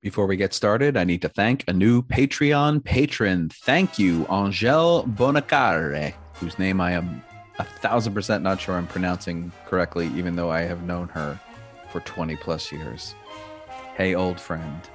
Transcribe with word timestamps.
Before 0.00 0.28
we 0.28 0.36
get 0.36 0.54
started, 0.54 0.96
I 0.96 1.02
need 1.02 1.22
to 1.22 1.28
thank 1.28 1.64
a 1.66 1.72
new 1.72 2.02
Patreon 2.02 2.84
patron. 2.84 3.48
Thank 3.48 3.98
you, 3.98 4.28
Angel 4.30 5.04
Bonacare, 5.08 6.14
whose 6.34 6.56
name 6.56 6.80
I 6.80 6.92
am 6.92 7.20
a 7.58 7.64
thousand 7.64 8.14
percent 8.14 8.44
not 8.44 8.60
sure 8.60 8.76
I'm 8.76 8.86
pronouncing 8.86 9.50
correctly, 9.66 10.06
even 10.14 10.36
though 10.36 10.50
I 10.50 10.60
have 10.60 10.84
known 10.84 11.08
her 11.08 11.40
for 11.90 11.98
20 12.02 12.36
plus 12.36 12.70
years. 12.70 13.16
Hey, 13.96 14.14
old 14.14 14.38
friend, 14.38 14.88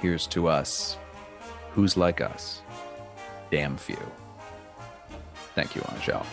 here's 0.00 0.26
to 0.28 0.48
us. 0.48 0.98
Who's 1.74 1.96
like 1.96 2.20
us? 2.20 2.62
Damn 3.52 3.76
few. 3.76 4.10
Thank 5.54 5.76
you, 5.76 5.84
Angel. 5.94 6.26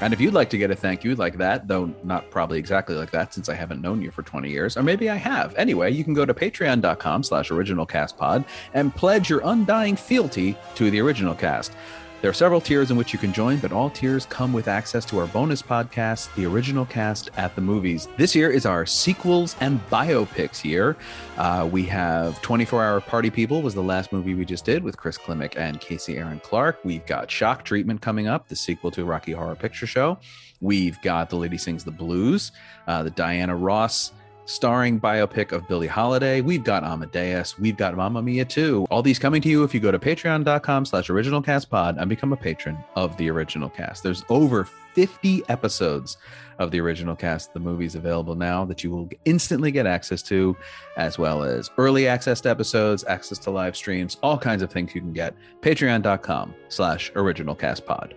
And 0.00 0.12
if 0.12 0.20
you'd 0.20 0.34
like 0.34 0.48
to 0.50 0.58
get 0.58 0.70
a 0.70 0.76
thank 0.76 1.02
you 1.02 1.16
like 1.16 1.38
that, 1.38 1.66
though 1.66 1.92
not 2.04 2.30
probably 2.30 2.58
exactly 2.58 2.94
like 2.94 3.10
that, 3.10 3.34
since 3.34 3.48
I 3.48 3.54
haven't 3.54 3.82
known 3.82 4.00
you 4.00 4.12
for 4.12 4.22
20 4.22 4.48
years, 4.48 4.76
or 4.76 4.82
maybe 4.84 5.10
I 5.10 5.16
have. 5.16 5.54
Anyway, 5.56 5.90
you 5.90 6.04
can 6.04 6.14
go 6.14 6.24
to 6.24 6.32
patreon.com 6.32 7.24
slash 7.24 7.50
originalcastpod 7.50 8.44
and 8.74 8.94
pledge 8.94 9.28
your 9.28 9.40
undying 9.44 9.96
fealty 9.96 10.56
to 10.76 10.90
the 10.90 11.00
original 11.00 11.34
cast. 11.34 11.72
There 12.20 12.28
are 12.28 12.34
several 12.34 12.60
tiers 12.60 12.90
in 12.90 12.96
which 12.96 13.12
you 13.12 13.18
can 13.18 13.32
join, 13.32 13.58
but 13.58 13.70
all 13.70 13.90
tiers 13.90 14.26
come 14.26 14.52
with 14.52 14.66
access 14.66 15.04
to 15.04 15.20
our 15.20 15.28
bonus 15.28 15.62
podcast, 15.62 16.34
The 16.34 16.46
Original 16.46 16.84
Cast 16.84 17.30
at 17.36 17.54
the 17.54 17.60
Movies. 17.60 18.08
This 18.16 18.34
year 18.34 18.50
is 18.50 18.66
our 18.66 18.86
sequels 18.86 19.54
and 19.60 19.80
biopics 19.88 20.64
year. 20.64 20.96
Uh, 21.36 21.68
we 21.70 21.84
have 21.84 22.42
24 22.42 22.84
Hour 22.84 23.00
Party 23.00 23.30
People 23.30 23.62
was 23.62 23.72
the 23.72 23.84
last 23.84 24.12
movie 24.12 24.34
we 24.34 24.44
just 24.44 24.64
did 24.64 24.82
with 24.82 24.96
Chris 24.96 25.16
Klimek 25.16 25.56
and 25.56 25.80
Casey 25.80 26.18
Aaron 26.18 26.40
Clark. 26.40 26.80
We've 26.82 27.06
got 27.06 27.30
Shock 27.30 27.64
Treatment 27.64 28.00
coming 28.00 28.26
up, 28.26 28.48
the 28.48 28.56
sequel 28.56 28.90
to 28.90 29.04
Rocky 29.04 29.30
Horror 29.30 29.54
Picture 29.54 29.86
Show. 29.86 30.18
We've 30.60 31.00
got 31.02 31.30
The 31.30 31.36
Lady 31.36 31.56
Sings 31.56 31.84
the 31.84 31.92
Blues, 31.92 32.50
uh, 32.88 33.04
the 33.04 33.10
Diana 33.10 33.54
Ross 33.54 34.10
starring 34.48 34.98
biopic 34.98 35.52
of 35.52 35.68
Billie 35.68 35.86
Holiday. 35.86 36.40
We've 36.40 36.64
got 36.64 36.82
Amadeus. 36.82 37.58
We've 37.58 37.76
got 37.76 37.94
Mamma 37.94 38.22
Mia 38.22 38.46
too. 38.46 38.86
All 38.90 39.02
these 39.02 39.18
coming 39.18 39.42
to 39.42 39.48
you 39.48 39.62
if 39.62 39.74
you 39.74 39.80
go 39.80 39.92
to 39.92 39.98
patreon.com 39.98 40.86
slash 40.86 41.10
original 41.10 41.42
cast 41.42 41.68
pod 41.68 41.98
and 41.98 42.08
become 42.08 42.32
a 42.32 42.36
patron 42.36 42.78
of 42.96 43.16
the 43.18 43.30
original 43.30 43.68
cast. 43.68 44.02
There's 44.02 44.24
over 44.30 44.64
50 44.64 45.42
episodes 45.50 46.16
of 46.58 46.70
the 46.70 46.80
original 46.80 47.14
cast. 47.14 47.52
The 47.52 47.60
movie's 47.60 47.94
available 47.94 48.34
now 48.34 48.64
that 48.64 48.82
you 48.82 48.90
will 48.90 49.08
instantly 49.26 49.70
get 49.70 49.86
access 49.86 50.22
to, 50.24 50.56
as 50.96 51.18
well 51.18 51.42
as 51.42 51.70
early 51.76 52.08
access 52.08 52.40
to 52.40 52.50
episodes, 52.50 53.04
access 53.04 53.38
to 53.40 53.50
live 53.50 53.76
streams, 53.76 54.16
all 54.22 54.38
kinds 54.38 54.62
of 54.62 54.72
things 54.72 54.94
you 54.94 55.02
can 55.02 55.12
get. 55.12 55.34
Patreon.com 55.60 56.54
slash 56.68 57.12
original 57.14 57.54
cast 57.54 57.84
pod. 57.84 58.14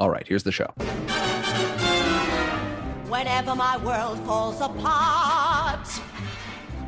All 0.00 0.08
right, 0.10 0.26
here's 0.26 0.44
the 0.44 0.52
show. 0.52 0.72
Whenever 3.18 3.56
my 3.56 3.76
world 3.78 4.16
falls 4.20 4.60
apart, 4.60 5.88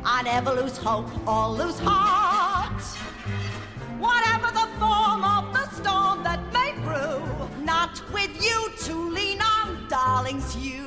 I 0.05 0.21
never 0.23 0.51
lose 0.51 0.77
hope 0.77 1.09
or 1.27 1.49
lose 1.49 1.77
heart. 1.77 2.81
Whatever 3.99 4.47
the 4.53 4.69
form 4.79 5.25
of 5.25 5.53
the 5.53 5.69
storm 5.71 6.23
that 6.23 6.39
may 6.53 6.71
brew, 6.85 7.21
not 7.65 8.01
with 8.13 8.31
you 8.41 8.71
to 8.85 9.09
lean 9.09 9.41
on, 9.41 9.89
darlings, 9.89 10.55
you. 10.55 10.85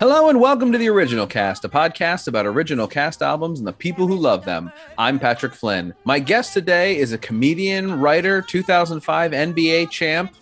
Hello 0.00 0.30
and 0.30 0.40
welcome 0.40 0.72
to 0.72 0.78
the 0.78 0.88
Original 0.88 1.26
Cast, 1.26 1.66
a 1.66 1.68
podcast 1.68 2.26
about 2.26 2.46
original 2.46 2.88
cast 2.88 3.20
albums 3.20 3.58
and 3.58 3.68
the 3.68 3.72
people 3.74 4.06
who 4.06 4.16
love 4.16 4.46
them. 4.46 4.72
I'm 4.96 5.18
Patrick 5.18 5.52
Flynn. 5.52 5.92
My 6.04 6.18
guest 6.18 6.54
today 6.54 6.96
is 6.96 7.12
a 7.12 7.18
comedian, 7.18 8.00
writer, 8.00 8.40
2005 8.40 9.32
NBA 9.32 9.90
champ. 9.90 10.34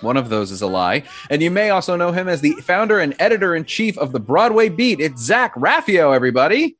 One 0.00 0.16
of 0.16 0.28
those 0.28 0.50
is 0.50 0.62
a 0.62 0.66
lie. 0.66 1.02
And 1.28 1.42
you 1.42 1.50
may 1.50 1.70
also 1.70 1.96
know 1.96 2.12
him 2.12 2.28
as 2.28 2.40
the 2.40 2.52
founder 2.62 2.98
and 3.00 3.14
editor 3.18 3.54
in 3.54 3.64
chief 3.64 3.98
of 3.98 4.12
the 4.12 4.20
Broadway 4.20 4.68
Beat. 4.68 5.00
It's 5.00 5.22
Zach 5.22 5.54
Raffio, 5.54 6.14
everybody. 6.14 6.76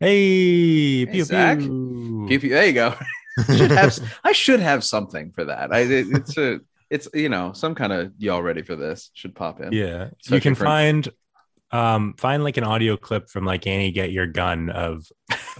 Hey, 0.00 1.06
pew, 1.06 1.24
Zach. 1.24 1.58
pew. 1.58 2.26
Give 2.28 2.44
you, 2.44 2.50
there 2.50 2.66
you 2.66 2.72
go. 2.72 2.94
should 3.56 3.70
have, 3.70 3.98
I 4.24 4.32
should 4.32 4.60
have 4.60 4.82
something 4.84 5.30
for 5.32 5.44
that. 5.44 5.72
I, 5.72 5.80
it- 5.80 6.06
it's 6.10 6.36
a, 6.36 6.60
it's 6.90 7.06
you 7.12 7.28
know 7.28 7.52
some 7.52 7.74
kind 7.74 7.92
of 7.92 8.12
y'all 8.18 8.42
ready 8.42 8.62
for 8.62 8.74
this 8.74 9.10
should 9.12 9.34
pop 9.34 9.60
in. 9.60 9.72
Yeah, 9.72 10.08
Especially 10.20 10.36
you 10.36 10.40
can 10.40 10.54
for- 10.54 10.64
find 10.64 11.08
um 11.70 12.14
find 12.16 12.44
like 12.44 12.56
an 12.56 12.64
audio 12.64 12.96
clip 12.96 13.28
from 13.28 13.44
like 13.44 13.66
Annie 13.66 13.90
Get 13.90 14.10
Your 14.10 14.26
Gun 14.26 14.70
of 14.70 15.06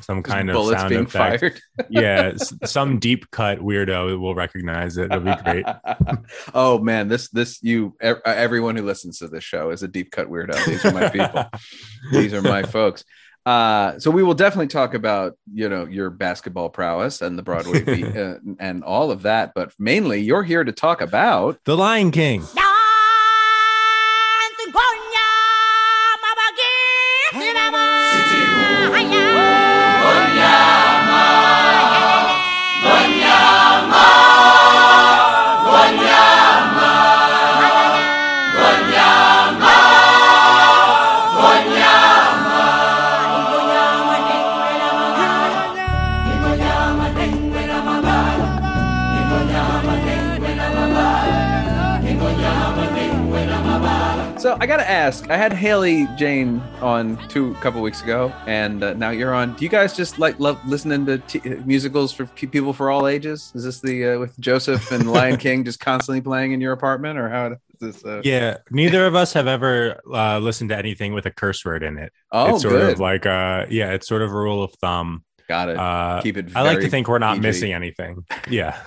some 0.01 0.23
kind 0.23 0.51
of 0.51 0.67
sound 0.67 0.89
being 0.89 1.05
effect. 1.05 1.41
fired. 1.41 1.61
yeah, 1.89 2.33
some 2.65 2.99
deep 2.99 3.31
cut 3.31 3.59
weirdo 3.59 4.19
will 4.19 4.35
recognize 4.35 4.97
it. 4.97 5.13
It'll 5.13 5.21
be 5.21 5.35
great. 5.43 5.67
oh 6.55 6.79
man, 6.79 7.09
this 7.09 7.29
this 7.29 7.63
you 7.63 7.95
e- 8.03 8.13
everyone 8.25 8.77
who 8.77 8.85
listens 8.85 9.19
to 9.19 9.29
this 9.29 9.45
show 9.45 9.71
is 9.71 9.83
a 9.83 9.89
deep 9.89 10.11
cut 10.11 10.29
weirdo. 10.29 10.65
These 10.65 10.85
are 10.85 10.93
my 10.93 11.09
people. 11.09 11.45
These 12.13 12.35
are 12.35 12.43
my 12.43 12.63
folks. 12.63 13.05
Uh, 13.47 13.99
so 13.99 14.11
we 14.11 14.23
will 14.23 14.35
definitely 14.35 14.67
talk 14.67 14.95
about 14.95 15.35
you 15.53 15.69
know 15.69 15.87
your 15.87 16.11
basketball 16.11 16.69
prowess 16.69 17.23
and 17.23 17.39
the 17.39 17.43
Broadway 17.43 17.83
beat 17.83 18.17
uh, 18.17 18.35
and 18.59 18.85
all 18.85 19.11
of 19.11 19.23
that, 19.23 19.53
but 19.55 19.73
mainly 19.79 20.21
you're 20.21 20.43
here 20.43 20.65
to 20.65 20.73
talk 20.73 21.01
about 21.01 21.59
the 21.65 21.77
Lion 21.77 22.11
King. 22.11 22.43
So 22.43 22.78
ask. 55.09 55.31
I 55.31 55.39
had 55.39 55.55
Haley 55.55 56.07
Jane 56.17 56.61
on 56.83 57.17
two 57.29 57.55
couple 57.55 57.81
weeks 57.81 58.03
ago, 58.03 58.31
and 58.47 58.85
uh, 58.85 58.93
now 58.93 59.09
you're 59.09 59.33
on. 59.33 59.55
Do 59.57 59.65
you 59.65 59.71
guys 59.71 59.97
just 59.97 60.19
like 60.19 60.39
love 60.39 60.61
listening 60.69 61.07
to 61.07 61.17
t- 61.19 61.41
musicals 61.65 62.13
for 62.13 62.27
pe- 62.27 62.47
people 62.47 62.75
for 62.75 62.91
all 62.91 63.07
ages? 63.07 63.51
Is 63.55 63.65
this 63.65 63.81
the 63.81 64.05
uh, 64.05 64.19
with 64.19 64.39
Joseph 64.39 64.93
and 64.93 65.11
Lion 65.13 65.39
King 65.39 65.65
just 65.65 65.81
constantly 65.81 66.21
playing 66.21 66.53
in 66.53 66.61
your 66.61 66.73
apartment, 66.73 67.19
or 67.19 67.31
how 67.31 67.53
is 67.53 67.59
this? 67.81 68.05
Uh... 68.05 68.21
Yeah, 68.23 68.59
neither 68.71 69.07
of 69.07 69.15
us 69.15 69.33
have 69.33 69.47
ever 69.47 69.99
uh, 70.13 70.41
listened 70.41 70.69
to 70.71 70.77
anything 70.77 71.15
with 71.15 71.25
a 71.25 71.31
curse 71.31 71.65
word 71.65 71.83
in 71.83 71.97
it. 71.97 72.13
Oh, 72.31 72.55
it's 72.55 72.63
sort 72.63 72.75
good. 72.75 72.93
of 72.93 73.01
like 73.01 73.25
uh 73.25 73.65
yeah, 73.71 73.93
it's 73.93 74.07
sort 74.07 74.21
of 74.21 74.31
a 74.31 74.37
rule 74.37 74.63
of 74.63 74.75
thumb. 74.75 75.25
Got 75.49 75.71
it. 75.71 75.79
Uh, 75.79 76.21
Keep 76.23 76.37
it. 76.37 76.55
I 76.55 76.61
like 76.61 76.81
to 76.81 76.91
think 76.91 77.09
we're 77.09 77.19
not 77.19 77.37
PG. 77.37 77.47
missing 77.47 77.73
anything. 77.73 78.27
Yeah. 78.51 78.79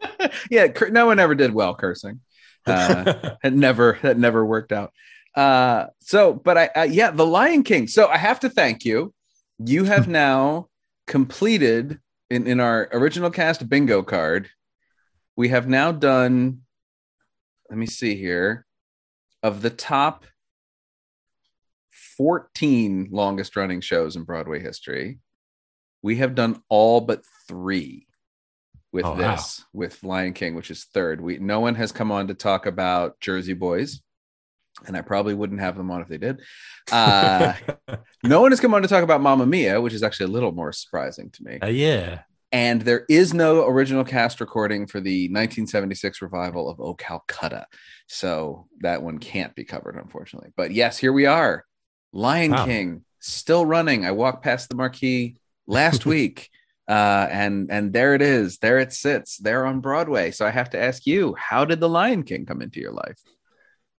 yeah, 0.50 0.68
cur- 0.68 0.88
no 0.88 1.04
one 1.04 1.18
ever 1.18 1.34
did 1.34 1.52
well 1.52 1.74
cursing. 1.74 2.20
Uh, 2.68 3.36
it 3.44 3.52
never 3.52 3.96
that 4.02 4.18
never 4.18 4.44
worked 4.44 4.72
out. 4.72 4.92
Uh, 5.36 5.86
so, 6.00 6.32
but 6.32 6.56
I, 6.56 6.70
I 6.74 6.84
yeah, 6.84 7.10
The 7.10 7.26
Lion 7.26 7.62
King. 7.62 7.86
So 7.86 8.08
I 8.08 8.16
have 8.16 8.40
to 8.40 8.48
thank 8.50 8.84
you. 8.84 9.12
You 9.58 9.84
have 9.84 10.08
now 10.24 10.68
completed 11.06 12.00
in 12.30 12.46
in 12.46 12.58
our 12.58 12.88
original 12.92 13.30
cast 13.30 13.68
bingo 13.68 14.02
card. 14.02 14.48
We 15.36 15.48
have 15.50 15.68
now 15.68 15.92
done. 15.92 16.62
Let 17.68 17.78
me 17.78 17.86
see 17.86 18.16
here. 18.16 18.64
Of 19.42 19.60
the 19.62 19.70
top 19.70 20.24
14 22.16 23.08
longest 23.10 23.56
running 23.56 23.80
shows 23.80 24.16
in 24.16 24.24
Broadway 24.24 24.60
history, 24.60 25.18
we 26.02 26.16
have 26.16 26.34
done 26.34 26.62
all 26.68 27.00
but 27.00 27.22
three 27.48 28.06
with 28.92 29.04
Oh, 29.04 29.10
wow. 29.12 29.16
this 29.36 29.64
with 29.72 30.02
Lion 30.02 30.32
King, 30.32 30.54
which 30.54 30.70
is 30.70 30.84
third. 30.84 31.20
We 31.20 31.38
no 31.38 31.60
one 31.60 31.74
has 31.74 31.92
come 31.92 32.10
on 32.10 32.28
to 32.28 32.34
talk 32.34 32.66
about 32.66 33.20
Jersey 33.20 33.52
Boys, 33.52 34.00
and 34.86 34.96
I 34.96 35.00
probably 35.00 35.34
wouldn't 35.34 35.60
have 35.60 35.76
them 35.76 35.90
on 35.90 36.02
if 36.02 36.08
they 36.08 36.18
did. 36.18 36.40
Uh, 36.90 37.54
no 38.22 38.40
one 38.40 38.52
has 38.52 38.60
come 38.60 38.74
on 38.74 38.82
to 38.82 38.88
talk 38.88 39.02
about 39.02 39.20
Mamma 39.20 39.46
Mia, 39.46 39.80
which 39.80 39.94
is 39.94 40.02
actually 40.02 40.26
a 40.26 40.30
little 40.30 40.52
more 40.52 40.72
surprising 40.72 41.30
to 41.30 41.44
me. 41.44 41.58
Uh, 41.60 41.68
yeah. 41.68 42.20
And 42.52 42.82
there 42.82 43.04
is 43.08 43.34
no 43.34 43.66
original 43.66 44.04
cast 44.04 44.40
recording 44.40 44.86
for 44.86 45.00
the 45.00 45.24
1976 45.26 46.22
revival 46.22 46.70
of 46.70 46.80
O 46.80 46.94
Calcutta, 46.94 47.66
so 48.06 48.66
that 48.80 49.02
one 49.02 49.18
can't 49.18 49.54
be 49.54 49.64
covered, 49.64 49.96
unfortunately. 49.96 50.52
But 50.56 50.70
yes, 50.72 50.96
here 50.96 51.12
we 51.12 51.26
are, 51.26 51.64
Lion 52.12 52.52
Wow. 52.52 52.64
King, 52.66 53.04
still 53.20 53.66
running. 53.66 54.06
I 54.06 54.12
walked 54.12 54.44
past 54.44 54.68
the 54.68 54.76
marquee 54.76 55.36
last 55.66 56.06
week 56.06 56.50
uh 56.88 57.26
and 57.32 57.68
and 57.70 57.92
there 57.92 58.14
it 58.14 58.22
is 58.22 58.58
there 58.58 58.78
it 58.78 58.92
sits 58.92 59.38
there 59.38 59.66
on 59.66 59.80
broadway 59.80 60.30
so 60.30 60.46
i 60.46 60.50
have 60.50 60.70
to 60.70 60.80
ask 60.80 61.04
you 61.04 61.34
how 61.36 61.64
did 61.64 61.80
the 61.80 61.88
lion 61.88 62.22
king 62.22 62.46
come 62.46 62.62
into 62.62 62.78
your 62.78 62.92
life 62.92 63.18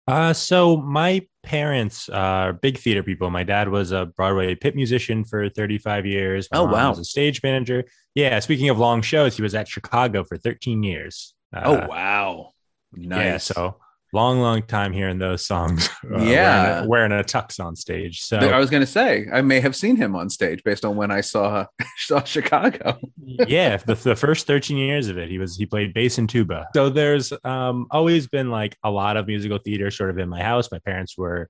Uh, 0.06 0.32
so 0.32 0.76
my 0.76 1.26
parents 1.42 2.08
are 2.08 2.52
big 2.52 2.78
theater 2.78 3.02
people. 3.02 3.28
My 3.30 3.42
dad 3.42 3.68
was 3.68 3.90
a 3.92 4.06
Broadway 4.06 4.54
pit 4.54 4.76
musician 4.76 5.24
for 5.24 5.48
35 5.48 6.06
years. 6.06 6.48
My 6.52 6.58
Oh, 6.58 6.64
mom 6.66 6.72
wow. 6.72 6.88
Was 6.90 6.98
a 7.00 7.04
stage 7.04 7.42
manager. 7.42 7.84
Yeah. 8.14 8.38
Speaking 8.40 8.68
of 8.68 8.78
long 8.78 9.02
shows, 9.02 9.36
he 9.36 9.42
was 9.42 9.54
at 9.54 9.68
Chicago 9.68 10.22
for 10.24 10.36
13 10.36 10.82
years. 10.82 11.34
Uh, 11.54 11.62
oh 11.64 11.86
wow 11.88 12.50
nice 12.92 13.24
Yeah. 13.24 13.36
So 13.38 13.76
long, 14.12 14.40
long 14.40 14.62
time 14.62 14.92
hearing 14.92 15.18
those 15.18 15.44
songs. 15.46 15.88
uh, 16.12 16.18
Yeah. 16.18 16.80
wearing 16.80 16.84
a, 16.84 16.88
wearing 16.88 17.12
a 17.12 17.24
tux 17.24 17.62
on 17.62 17.76
stage. 17.76 18.20
So 18.22 18.38
I 18.38 18.58
was 18.58 18.70
going 18.70 18.80
to 18.82 18.86
say 18.86 19.26
I 19.32 19.42
may 19.42 19.60
have 19.60 19.74
seen 19.76 19.96
him 19.96 20.14
on 20.16 20.30
stage 20.30 20.62
based 20.64 20.84
on 20.84 20.96
when 20.96 21.10
I 21.10 21.20
saw 21.20 21.66
saw 21.98 22.22
Chicago. 22.24 22.98
yeah, 23.46 23.76
the, 23.78 23.94
the 23.94 24.16
first 24.16 24.46
13 24.46 24.76
years 24.76 25.08
of 25.08 25.18
it, 25.18 25.28
he 25.28 25.38
was 25.38 25.56
he 25.56 25.66
played 25.66 25.92
bass 25.92 26.18
and 26.18 26.28
tuba. 26.28 26.68
So 26.74 26.88
there's 26.88 27.32
um 27.44 27.86
always 27.90 28.26
been 28.28 28.50
like 28.50 28.76
a 28.84 28.90
lot 28.90 29.16
of 29.16 29.26
musical 29.26 29.58
theater 29.58 29.90
sort 29.90 30.10
of 30.10 30.18
in 30.18 30.28
my 30.28 30.42
house. 30.42 30.70
My 30.70 30.78
parents 30.80 31.18
were 31.18 31.48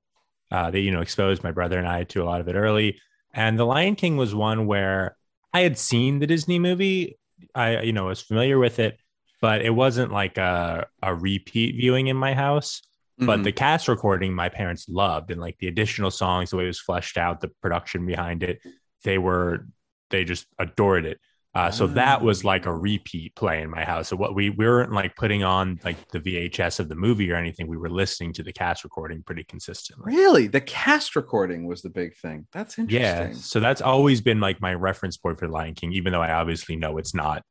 uh 0.50 0.70
they 0.70 0.80
you 0.80 0.90
know 0.90 1.00
exposed 1.02 1.44
my 1.44 1.52
brother 1.52 1.78
and 1.78 1.86
I 1.88 2.04
to 2.04 2.22
a 2.22 2.24
lot 2.24 2.40
of 2.40 2.48
it 2.48 2.54
early. 2.54 3.00
And 3.34 3.58
The 3.58 3.66
Lion 3.66 3.96
King 3.96 4.16
was 4.16 4.34
one 4.34 4.66
where 4.66 5.14
I 5.52 5.60
had 5.60 5.76
seen 5.78 6.18
the 6.20 6.26
Disney 6.26 6.58
movie. 6.58 7.18
I 7.54 7.82
you 7.82 7.92
know 7.92 8.06
was 8.06 8.22
familiar 8.22 8.58
with 8.58 8.78
it, 8.78 8.98
but 9.40 9.62
it 9.62 9.70
wasn't 9.70 10.12
like 10.12 10.38
a 10.38 10.86
a 11.02 11.14
repeat 11.14 11.76
viewing 11.76 12.06
in 12.08 12.16
my 12.16 12.34
house. 12.34 12.82
But 13.18 13.40
Mhm. 13.40 13.44
the 13.44 13.52
cast 13.52 13.88
recording 13.88 14.34
my 14.34 14.50
parents 14.50 14.88
loved 14.90 15.30
and 15.30 15.40
like 15.40 15.56
the 15.58 15.68
additional 15.68 16.10
songs, 16.10 16.50
the 16.50 16.56
way 16.58 16.64
it 16.64 16.66
was 16.66 16.80
fleshed 16.80 17.16
out, 17.16 17.40
the 17.40 17.48
production 17.62 18.04
behind 18.04 18.42
it, 18.42 18.60
they 19.04 19.16
were 19.18 19.66
they 20.10 20.22
just 20.24 20.46
adored 20.58 21.04
it. 21.06 21.18
Uh, 21.54 21.70
so 21.70 21.86
that 21.86 22.20
was 22.20 22.44
like 22.44 22.66
a 22.66 22.72
repeat 22.76 23.34
play 23.34 23.62
in 23.62 23.70
my 23.70 23.82
house. 23.82 24.08
So 24.08 24.16
what 24.16 24.34
we, 24.34 24.50
we 24.50 24.66
weren't 24.66 24.92
like 24.92 25.16
putting 25.16 25.42
on 25.42 25.80
like 25.82 25.96
the 26.10 26.20
VHS 26.20 26.78
of 26.80 26.90
the 26.90 26.94
movie 26.94 27.32
or 27.32 27.36
anything. 27.36 27.66
We 27.66 27.78
were 27.78 27.88
listening 27.88 28.34
to 28.34 28.42
the 28.42 28.52
cast 28.52 28.84
recording 28.84 29.22
pretty 29.22 29.44
consistently. 29.44 30.14
really 30.14 30.48
the 30.48 30.60
cast 30.60 31.16
recording 31.16 31.66
was 31.66 31.80
the 31.80 31.88
big 31.88 32.14
thing. 32.18 32.46
That's 32.52 32.78
interesting. 32.78 33.00
Yeah. 33.28 33.32
So 33.32 33.58
that's 33.60 33.80
always 33.80 34.20
been 34.20 34.38
like 34.40 34.60
my 34.60 34.74
reference 34.74 35.16
point 35.16 35.38
for 35.38 35.48
Lion 35.48 35.74
King, 35.74 35.94
even 35.94 36.12
though 36.12 36.20
I 36.22 36.32
obviously 36.32 36.76
know 36.76 36.98
it's 36.98 37.14
not 37.14 37.42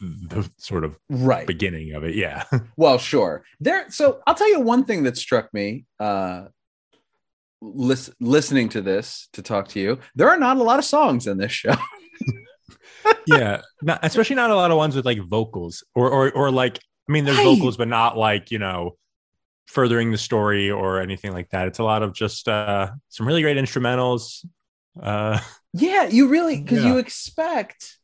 the 0.00 0.50
sort 0.58 0.84
of 0.84 0.98
Right. 1.08 1.46
beginning 1.46 1.94
of 1.94 2.04
it. 2.04 2.14
Yeah. 2.14 2.44
Well, 2.76 2.98
sure. 2.98 3.44
There. 3.60 3.90
So 3.90 4.20
I'll 4.26 4.34
tell 4.34 4.48
you 4.50 4.60
one 4.60 4.84
thing 4.84 5.04
that 5.04 5.16
struck 5.16 5.52
me. 5.54 5.86
Uh, 5.98 6.46
lis- 7.62 8.10
listening 8.20 8.68
to 8.70 8.82
this 8.82 9.28
to 9.32 9.42
talk 9.42 9.68
to 9.68 9.80
you, 9.80 9.98
there 10.14 10.28
are 10.28 10.38
not 10.38 10.58
a 10.58 10.62
lot 10.62 10.78
of 10.78 10.84
songs 10.84 11.26
in 11.26 11.38
this 11.38 11.52
show. 11.52 11.74
yeah. 13.26 13.62
Not, 13.82 14.00
especially 14.02 14.36
not 14.36 14.50
a 14.50 14.54
lot 14.56 14.70
of 14.70 14.76
ones 14.76 14.96
with 14.96 15.04
like 15.04 15.18
vocals 15.20 15.84
or, 15.94 16.10
or, 16.10 16.30
or 16.32 16.50
like, 16.50 16.78
I 17.08 17.12
mean, 17.12 17.24
there's 17.24 17.38
Right. 17.38 17.44
vocals, 17.56 17.76
but 17.76 17.88
not 17.88 18.16
like, 18.16 18.50
you 18.50 18.58
know, 18.58 18.96
furthering 19.68 20.10
the 20.12 20.18
story 20.18 20.70
or 20.70 21.00
anything 21.00 21.32
like 21.32 21.50
that. 21.50 21.68
It's 21.68 21.78
a 21.78 21.84
lot 21.84 22.02
of 22.02 22.12
just 22.14 22.48
uh, 22.48 22.90
some 23.08 23.26
really 23.26 23.42
great 23.42 23.56
instrumentals. 23.56 24.44
Uh, 25.00 25.40
yeah, 25.72 26.04
you 26.08 26.28
really 26.28 26.60
because 26.60 26.82
Yeah. 26.84 26.92
you 26.94 26.98
expect, 26.98 27.98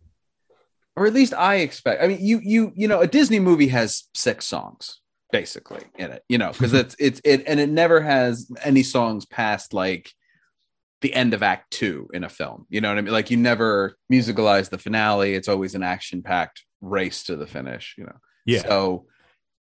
or 0.97 1.07
at 1.07 1.15
least 1.15 1.35
I 1.35 1.57
expect. 1.57 2.03
I 2.03 2.09
mean, 2.09 2.19
you 2.21 2.41
you 2.43 2.73
you 2.75 2.89
know, 2.89 3.01
a 3.01 3.07
Disney 3.07 3.41
movie 3.41 3.69
has 3.69 4.05
six 4.15 4.47
songs 4.47 5.01
basically 5.31 5.83
in 5.97 6.11
it. 6.11 6.23
You 6.29 6.39
know, 6.39 6.53
because 6.53 6.73
mm-hmm. 6.73 6.81
it's 6.81 6.97
it's 6.99 7.21
it 7.25 7.45
and 7.47 7.59
it 7.61 7.69
never 7.69 8.01
has 8.01 8.51
any 8.63 8.83
songs 8.83 9.25
past 9.25 9.73
like 9.73 10.11
the 11.01 11.15
end 11.15 11.35
of 11.35 11.43
act 11.43 11.73
two 11.73 12.09
in 12.15 12.23
a 12.23 12.29
film 12.29 12.65
you 12.71 12.81
know 12.81 12.89
what 12.89 12.97
i 12.97 13.01
mean 13.01 13.13
like 13.13 13.29
you 13.29 13.37
never 13.37 13.97
musicalize 14.09 14.71
the 14.71 14.79
finale 14.79 15.35
it's 15.35 15.49
always 15.49 15.75
an 15.75 15.83
action 15.83 16.23
packed 16.23 16.65
race 16.81 17.25
to 17.25 17.35
the 17.35 17.45
finish 17.45 17.97
you 17.99 18.05
know 18.05 18.15
yeah. 18.45 18.63
So 18.63 19.07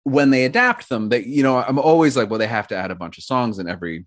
when 0.04 0.30
they 0.30 0.46
adapt 0.46 0.90
them, 0.90 1.10
they 1.10 1.24
you 1.24 1.44
know, 1.44 1.58
I'm 1.58 1.80
always 1.80 2.18
like, 2.18 2.30
well, 2.30 2.40
they 2.40 2.48
have 2.48 2.68
to 2.70 2.76
add 2.76 2.92
a 2.92 2.96
bunch 2.96 3.18
of 3.18 3.24
songs 3.24 3.60
in 3.60 3.68
every 3.68 4.06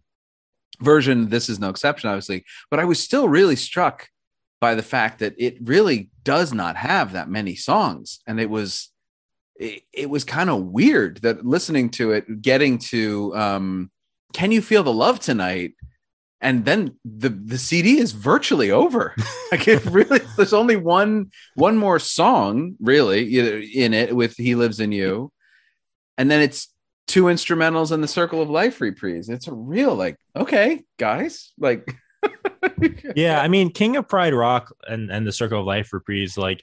version. 0.80 1.28
This 1.28 1.48
is 1.48 1.58
no 1.58 1.70
exception, 1.70 2.10
obviously. 2.10 2.44
But 2.70 2.80
I 2.80 2.84
was 2.84 3.00
still 3.00 3.28
really 3.28 3.56
struck 3.56 4.08
by 4.60 4.74
the 4.74 4.82
fact 4.82 5.18
that 5.18 5.34
it 5.38 5.56
really 5.62 6.10
does 6.24 6.52
not 6.52 6.76
have 6.76 7.12
that 7.12 7.28
many 7.28 7.54
songs. 7.54 8.20
And 8.26 8.40
it 8.40 8.50
was 8.50 8.90
it, 9.56 9.82
it 9.92 10.10
was 10.10 10.24
kind 10.24 10.50
of 10.50 10.64
weird 10.64 11.18
that 11.18 11.44
listening 11.44 11.90
to 11.90 12.12
it, 12.12 12.42
getting 12.42 12.78
to 12.78 13.34
um 13.36 13.90
Can 14.32 14.52
You 14.52 14.62
Feel 14.62 14.82
the 14.82 14.92
Love 14.92 15.20
Tonight? 15.20 15.74
And 16.40 16.64
then 16.64 16.96
the 17.04 17.30
the 17.30 17.58
CD 17.58 17.98
is 17.98 18.12
virtually 18.12 18.70
over. 18.70 19.14
like 19.52 19.66
it 19.68 19.84
really, 19.86 20.20
there's 20.36 20.52
only 20.52 20.76
one 20.76 21.30
one 21.54 21.76
more 21.76 21.98
song 21.98 22.76
really 22.80 23.72
in 23.74 23.94
it 23.94 24.14
with 24.14 24.36
"He 24.36 24.54
Lives 24.54 24.80
in 24.80 24.92
You," 24.92 25.32
and 26.18 26.30
then 26.30 26.42
it's 26.42 26.68
two 27.06 27.24
instrumentals 27.24 27.90
and 27.90 28.02
the 28.02 28.08
"Circle 28.08 28.42
of 28.42 28.50
Life" 28.50 28.80
reprise. 28.80 29.28
It's 29.28 29.48
a 29.48 29.54
real 29.54 29.94
like, 29.94 30.16
okay, 30.34 30.82
guys, 30.98 31.52
like, 31.58 31.88
yeah 33.14 33.40
i 33.40 33.48
mean 33.48 33.70
king 33.70 33.96
of 33.96 34.08
pride 34.08 34.34
rock 34.34 34.74
and 34.88 35.10
and 35.10 35.26
the 35.26 35.32
circle 35.32 35.60
of 35.60 35.66
life 35.66 35.92
reprise 35.92 36.36
like 36.36 36.62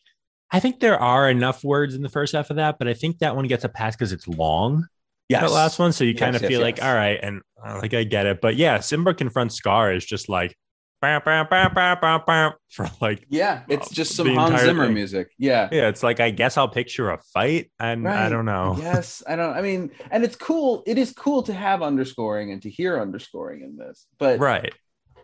i 0.52 0.60
think 0.60 0.80
there 0.80 1.00
are 1.00 1.30
enough 1.30 1.64
words 1.64 1.96
in 1.96 2.02
the 2.02 2.10
first 2.10 2.34
half 2.34 2.50
of 2.50 2.58
that 2.58 2.78
but 2.78 2.88
i 2.88 2.94
think 2.94 3.20
that 3.20 3.36
one 3.36 3.48
gets 3.48 3.64
a 3.64 3.70
pass 3.70 3.96
because 3.96 4.12
it's 4.12 4.28
long 4.28 4.86
yes, 5.30 5.42
that 5.42 5.52
last 5.52 5.80
one 5.80 5.92
so 5.92 6.04
you 6.04 6.14
Yes, 6.14 6.20
kind 6.20 6.36
of 6.36 6.42
yes, 6.42 6.50
feel 6.50 6.62
like 6.62 6.82
all 6.82 6.94
right 6.94 7.20
and 7.22 7.42
uh, 7.66 7.80
like 7.82 7.94
i 7.94 8.04
get 8.04 8.26
it 8.26 8.42
but 8.42 8.56
yeah 8.56 8.80
simba 8.80 9.14
confronts 9.14 9.56
scar 9.56 9.94
is 9.94 10.06
just 10.06 10.30
like 10.30 10.56
bam, 11.02 11.22
bam, 11.26 11.48
bam, 11.50 11.74
bam, 11.74 11.98
bam, 12.00 12.22
bam, 12.26 12.52
for 12.70 12.90
like 13.02 13.26
yeah, 13.30 13.64
it's 13.68 13.90
just 13.90 14.16
some 14.16 14.28
Hans 14.28 14.62
Zimmer 14.62 14.86
thing. 14.86 14.94
music. 14.94 15.32
Yeah, 15.38 15.68
yeah 15.72 15.90
it's 15.90 16.02
like 16.02 16.20
i 16.20 16.30
guess 16.30 16.58
i'll 16.58 16.70
picture 16.70 17.10
a 17.12 17.18
fight 17.34 17.72
and 17.80 18.08
i 18.08 18.30
don't 18.30 18.46
know 18.46 18.78
yes, 18.80 19.22
I 19.28 19.36
don't. 19.36 19.54
I 19.54 19.62
mean, 19.62 19.92
and 20.12 20.24
it's 20.24 20.36
cool. 20.36 20.84
It 20.88 20.98
is 20.98 21.12
cool 21.12 21.44
to 21.44 21.54
have 21.54 21.82
underscoring 21.82 22.52
and 22.52 22.62
to 22.62 22.70
hear 22.70 23.02
underscoring 23.02 23.62
in 23.64 23.76
this, 23.76 24.08
but 24.18 24.40
right 24.40 24.74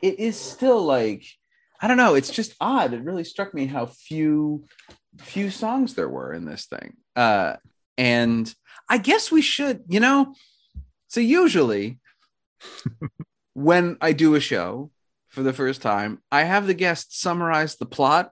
it 0.01 0.19
is 0.19 0.35
still 0.35 0.83
like 0.83 1.25
I 1.81 1.87
don't 1.87 1.97
know. 1.97 2.15
It's 2.15 2.29
just 2.29 2.55
odd. 2.59 2.93
It 2.93 3.03
really 3.03 3.23
struck 3.23 3.53
me 3.53 3.65
how 3.65 3.85
few 3.85 4.65
few 5.19 5.49
songs 5.49 5.93
there 5.93 6.09
were 6.09 6.33
in 6.33 6.45
this 6.45 6.65
thing. 6.65 6.97
Uh, 7.15 7.55
and 7.97 8.53
I 8.89 8.97
guess 8.97 9.31
we 9.31 9.41
should, 9.41 9.83
you 9.87 9.99
know. 9.99 10.35
So 11.07 11.21
usually, 11.21 11.99
when 13.53 13.97
I 14.01 14.11
do 14.13 14.35
a 14.35 14.39
show 14.39 14.91
for 15.27 15.41
the 15.41 15.53
first 15.53 15.81
time, 15.81 16.21
I 16.31 16.43
have 16.43 16.67
the 16.67 16.73
guest 16.73 17.19
summarize 17.19 17.75
the 17.75 17.85
plot. 17.85 18.31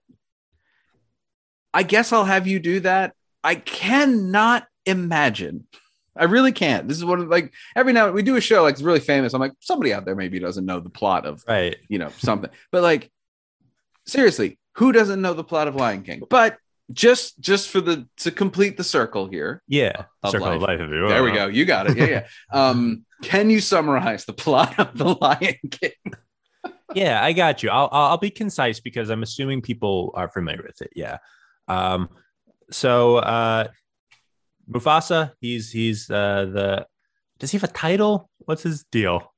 I 1.73 1.83
guess 1.83 2.11
I'll 2.11 2.25
have 2.25 2.47
you 2.47 2.59
do 2.59 2.81
that. 2.81 3.13
I 3.43 3.55
cannot 3.55 4.67
imagine. 4.85 5.67
I 6.19 6.25
really 6.25 6.51
can't. 6.51 6.87
This 6.87 6.97
is 6.97 7.05
one 7.05 7.19
of 7.19 7.27
like 7.27 7.53
every 7.75 7.93
now 7.93 8.11
we 8.11 8.23
do 8.23 8.35
a 8.35 8.41
show 8.41 8.63
like 8.63 8.73
it's 8.73 8.81
really 8.81 8.99
famous. 8.99 9.33
I'm 9.33 9.39
like 9.41 9.53
somebody 9.59 9.93
out 9.93 10.05
there 10.05 10.15
maybe 10.15 10.39
doesn't 10.39 10.65
know 10.65 10.79
the 10.79 10.89
plot 10.89 11.25
of 11.25 11.43
right 11.47 11.77
you 11.89 11.99
know 11.99 12.09
something 12.17 12.49
but 12.71 12.83
like 12.83 13.11
seriously 14.05 14.59
who 14.75 14.91
doesn't 14.91 15.21
know 15.21 15.33
the 15.33 15.43
plot 15.43 15.67
of 15.67 15.75
lion 15.75 16.03
king 16.03 16.21
but 16.29 16.57
just 16.93 17.39
just 17.39 17.69
for 17.69 17.81
the 17.81 18.07
to 18.17 18.31
complete 18.31 18.77
the 18.77 18.83
circle 18.83 19.27
here 19.27 19.61
yeah 19.67 20.05
Of 20.23 20.31
circle 20.31 20.47
of 20.47 20.61
life. 20.61 20.69
life 20.69 20.79
if 20.79 20.89
you 20.89 21.07
there 21.07 21.23
we 21.23 21.31
go 21.31 21.47
you 21.47 21.65
got 21.65 21.89
it 21.89 21.97
yeah 21.97 22.05
yeah 22.05 22.27
um 22.53 23.05
can 23.21 23.49
you 23.49 23.59
summarize 23.59 24.23
the 24.25 24.33
plot 24.33 24.79
of 24.79 24.97
the 24.97 25.15
lion 25.21 25.55
king 25.69 25.91
yeah, 26.93 27.21
I 27.21 27.33
got 27.33 27.63
you. 27.63 27.69
I'll, 27.69 27.89
I'll 27.91 28.05
I'll 28.11 28.17
be 28.17 28.29
concise 28.29 28.79
because 28.79 29.09
I'm 29.09 29.21
assuming 29.21 29.61
people 29.61 30.11
are 30.15 30.29
familiar 30.29 30.63
with 30.65 30.81
it. 30.81 30.91
Yeah. 30.95 31.17
Um. 31.67 32.07
So, 32.71 33.17
uh, 33.17 33.67
Mufasa, 34.69 35.31
he's 35.41 35.71
he's 35.71 36.09
uh 36.09 36.45
the. 36.51 36.87
Does 37.39 37.51
he 37.51 37.57
have 37.57 37.69
a 37.69 37.73
title? 37.73 38.29
What's 38.39 38.63
his 38.63 38.83
deal? 38.91 39.33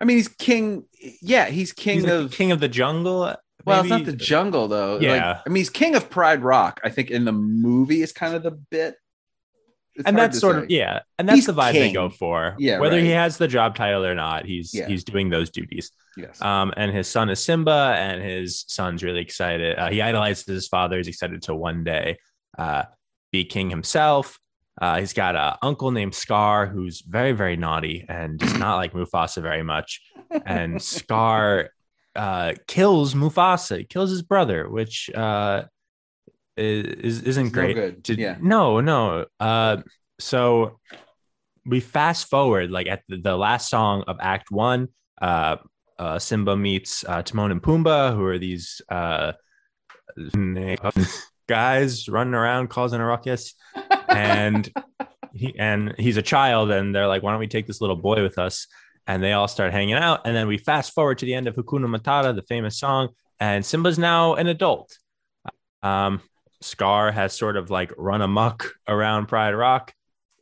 i 0.00 0.04
mean 0.04 0.16
he's 0.16 0.26
king 0.28 0.84
yeah 1.22 1.46
he's 1.46 1.72
king 1.72 1.94
He's 2.00 2.04
like 2.04 2.12
of 2.14 2.30
the 2.30 2.36
king 2.36 2.50
of 2.50 2.58
the 2.58 2.68
jungle. 2.68 3.32
well 3.64 3.80
it's 3.80 3.88
not 3.88 4.04
the 4.04 4.12
jungle 4.12 4.66
though 4.66 4.94
Like, 4.94 5.02
Yeah. 5.02 5.40
i 5.46 5.48
mean 5.48 5.60
he's 5.60 5.70
king 5.70 5.94
of 5.94 6.10
pride 6.10 6.42
rock 6.42 6.80
i 6.82 6.90
think 6.90 7.12
in 7.12 7.24
the 7.24 7.32
movie 7.32 8.02
is 8.02 8.12
kind 8.12 8.34
of 8.34 8.42
the 8.42 8.50
bit 8.50 8.96
It's 9.94 10.04
and 10.04 10.18
that's 10.18 10.40
sort 10.40 10.56
say. 10.56 10.62
of 10.64 10.70
yeah, 10.70 11.00
and 11.18 11.28
that's 11.28 11.36
He's 11.36 11.46
the 11.46 11.54
vibe 11.54 11.74
they 11.74 11.92
go 11.92 12.08
for. 12.10 12.56
Yeah, 12.58 12.80
whether 12.80 12.98
he 12.98 13.10
has 13.10 13.38
the 13.38 13.46
job 13.46 13.76
title 13.76 14.04
or 14.04 14.16
not, 14.16 14.44
he's 14.44 14.74
Yeah. 14.74 14.88
he's 14.88 15.04
doing 15.04 15.30
those 15.30 15.50
duties. 15.50 15.92
yes 16.16 16.42
Um, 16.42 16.74
and 16.76 16.90
his 16.92 17.06
son 17.06 17.30
is 17.30 17.42
Simba, 17.42 17.94
and 17.96 18.20
his 18.20 18.64
son's 18.66 19.04
really 19.04 19.20
excited. 19.20 19.78
Uh, 19.78 19.90
he 19.90 20.02
idolizes 20.02 20.44
his 20.46 20.66
father. 20.66 20.96
He's 20.96 21.06
excited 21.08 21.40
to 21.42 21.54
one 21.54 21.84
day 21.84 22.18
uh, 22.58 22.82
be 23.30 23.44
king 23.44 23.70
himself. 23.70 24.40
Uh, 24.80 24.98
he's 24.98 25.12
got 25.12 25.36
an 25.36 25.54
uncle 25.62 25.90
named 25.92 26.14
Scar 26.14 26.66
who's 26.66 27.00
very, 27.02 27.32
very 27.32 27.56
naughty 27.56 28.04
and 28.08 28.38
does 28.38 28.54
not 28.54 28.76
like 28.76 28.92
Mufasa 28.92 29.40
very 29.40 29.62
much. 29.62 30.00
And 30.44 30.82
Scar 30.82 31.70
uh, 32.16 32.54
kills 32.66 33.14
Mufasa, 33.14 33.78
he 33.78 33.84
kills 33.84 34.10
his 34.10 34.22
brother, 34.22 34.68
which 34.68 35.10
uh, 35.14 35.62
is, 36.56 37.22
isn't 37.22 37.46
It's 37.46 37.54
no 37.54 37.62
great. 37.62 37.74
good. 37.74 38.02
Did- 38.02 38.18
Yeah. 38.18 38.36
No, 38.40 38.80
no. 38.80 39.26
Uh, 39.38 39.78
so 40.18 40.78
we 41.66 41.80
fast 41.80 42.28
forward, 42.28 42.70
like 42.70 42.88
at 42.88 43.02
the, 43.08 43.16
the 43.18 43.36
last 43.36 43.70
song 43.70 44.02
of 44.08 44.16
Act 44.20 44.50
One. 44.50 44.88
Uh, 45.22 45.56
uh, 45.98 46.18
Simba 46.18 46.56
meets 46.56 47.04
uh, 47.08 47.22
Timon 47.22 47.52
and 47.52 47.62
Pumbaa, 47.62 48.14
who 48.14 48.24
are 48.24 48.38
these 48.38 48.82
uh, 48.88 49.32
guys 51.48 52.08
running 52.08 52.34
around 52.34 52.68
causing 52.68 53.00
a 53.00 53.04
ruckus, 53.06 53.54
and 54.14 54.72
he 55.34 55.54
and 55.58 55.94
he's 55.98 56.16
a 56.16 56.22
child, 56.22 56.70
and 56.70 56.94
they're 56.94 57.08
like, 57.08 57.22
"Why 57.22 57.32
don't 57.32 57.40
we 57.40 57.46
take 57.46 57.66
this 57.66 57.80
little 57.80 57.96
boy 57.96 58.22
with 58.22 58.38
us?" 58.38 58.66
And 59.06 59.22
they 59.22 59.32
all 59.32 59.48
start 59.48 59.72
hanging 59.72 59.94
out, 59.94 60.22
and 60.24 60.34
then 60.34 60.46
we 60.46 60.56
fast 60.56 60.94
forward 60.94 61.18
to 61.18 61.26
the 61.26 61.34
end 61.34 61.46
of 61.46 61.54
Hakuna 61.56 61.86
Matata, 61.86 62.34
the 62.34 62.42
famous 62.42 62.78
song, 62.78 63.10
and 63.38 63.64
Simba's 63.64 63.98
now 63.98 64.34
an 64.34 64.46
adult. 64.46 64.96
Um, 65.82 66.22
Scar 66.62 67.12
has 67.12 67.36
sort 67.36 67.56
of 67.56 67.70
like 67.70 67.92
run 67.98 68.22
amok 68.22 68.72
around 68.88 69.26
Pride 69.26 69.54
Rock, 69.54 69.92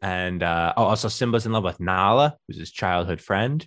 and 0.00 0.42
uh, 0.42 0.74
oh, 0.76 0.84
also 0.84 1.08
Simba's 1.08 1.46
in 1.46 1.52
love 1.52 1.64
with 1.64 1.80
Nala, 1.80 2.36
who's 2.46 2.58
his 2.58 2.70
childhood 2.70 3.20
friend. 3.20 3.66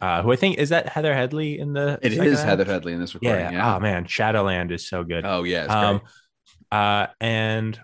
Uh, 0.00 0.22
who 0.22 0.32
I 0.32 0.36
think 0.36 0.58
is 0.58 0.70
that 0.70 0.88
Heather 0.88 1.14
Headley 1.14 1.58
in 1.58 1.74
the 1.74 1.98
It 2.02 2.14
is 2.14 2.40
act? 2.40 2.48
Heather 2.48 2.64
Headley 2.64 2.92
in 2.92 3.00
this 3.00 3.14
recording. 3.14 3.40
Yeah. 3.40 3.50
Yeah. 3.52 3.76
Oh 3.76 3.80
man, 3.80 4.06
Shadowland 4.06 4.72
is 4.72 4.88
so 4.88 5.04
good. 5.04 5.24
Oh 5.24 5.44
yeah. 5.44 5.66
Um, 5.66 6.00
uh, 6.72 7.08
and 7.20 7.78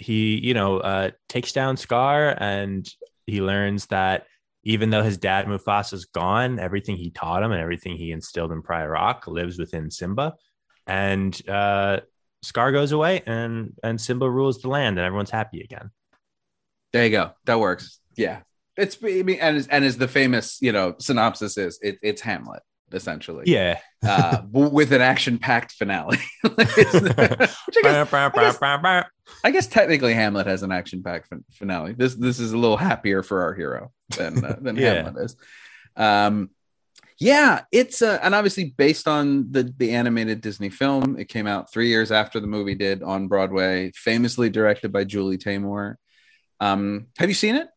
he, 0.00 0.38
you 0.38 0.54
know, 0.54 0.78
uh, 0.78 1.10
takes 1.28 1.52
down 1.52 1.76
Scar, 1.76 2.34
and 2.38 2.88
he 3.26 3.42
learns 3.42 3.86
that 3.86 4.26
even 4.64 4.90
though 4.90 5.02
his 5.02 5.18
dad 5.18 5.46
Mufasa's 5.46 6.06
gone, 6.06 6.58
everything 6.58 6.96
he 6.96 7.10
taught 7.10 7.42
him 7.42 7.52
and 7.52 7.60
everything 7.60 7.96
he 7.96 8.10
instilled 8.10 8.50
in 8.50 8.62
Pride 8.62 8.86
Rock 8.86 9.26
lives 9.26 9.58
within 9.58 9.90
Simba. 9.90 10.34
And 10.86 11.40
uh, 11.48 12.00
Scar 12.42 12.72
goes 12.72 12.92
away, 12.92 13.22
and 13.26 13.74
and 13.82 14.00
Simba 14.00 14.28
rules 14.28 14.62
the 14.62 14.68
land, 14.68 14.98
and 14.98 15.06
everyone's 15.06 15.30
happy 15.30 15.60
again. 15.60 15.90
There 16.92 17.04
you 17.04 17.10
go. 17.10 17.32
That 17.44 17.60
works. 17.60 18.00
Yeah. 18.16 18.40
It's 18.76 18.96
I 19.04 19.22
mean, 19.22 19.38
and 19.40 19.66
and 19.70 19.84
as 19.84 19.98
the 19.98 20.08
famous 20.08 20.58
you 20.62 20.72
know 20.72 20.94
synopsis 20.98 21.58
is, 21.58 21.78
it, 21.82 21.98
it's 22.02 22.22
Hamlet 22.22 22.62
essentially. 22.92 23.44
Yeah. 23.46 23.78
Uh, 24.06 24.42
with 24.50 24.92
an 24.92 25.00
action-packed 25.00 25.72
finale. 25.72 26.18
It's- 26.44 26.92
which 27.66 27.76
I 27.78 27.82
guess. 27.82 28.08
I 29.44 29.50
guess 29.50 29.66
technically 29.68 30.14
Hamlet 30.14 30.46
has 30.46 30.62
an 30.62 30.72
action-packed 30.72 31.28
fin- 31.28 31.44
finale. 31.52 31.92
This 31.92 32.14
this 32.14 32.40
is 32.40 32.52
a 32.52 32.58
little 32.58 32.76
happier 32.76 33.22
for 33.22 33.42
our 33.42 33.54
hero 33.54 33.92
than 34.16 34.44
uh, 34.44 34.56
than 34.60 34.76
Yeah. 34.76 34.94
Hamlet 35.04 35.24
is. 35.24 35.36
Um, 35.96 36.50
yeah, 37.18 37.62
it's 37.70 38.00
uh, 38.00 38.18
and 38.22 38.34
obviously 38.34 38.72
based 38.76 39.06
on 39.06 39.52
the 39.52 39.72
the 39.76 39.92
animated 39.92 40.40
Disney 40.40 40.70
film. 40.70 41.18
It 41.18 41.28
came 41.28 41.46
out 41.46 41.70
three 41.72 41.88
years 41.88 42.10
after 42.10 42.40
the 42.40 42.46
movie 42.46 42.74
did 42.74 43.02
on 43.02 43.28
Broadway. 43.28 43.92
Famously 43.94 44.48
directed 44.50 44.90
by 44.90 45.04
Julie 45.04 45.36
Taymor. 45.38 45.96
Um, 46.60 47.08
have 47.18 47.28
you 47.28 47.34
seen 47.34 47.56
it? 47.56 47.68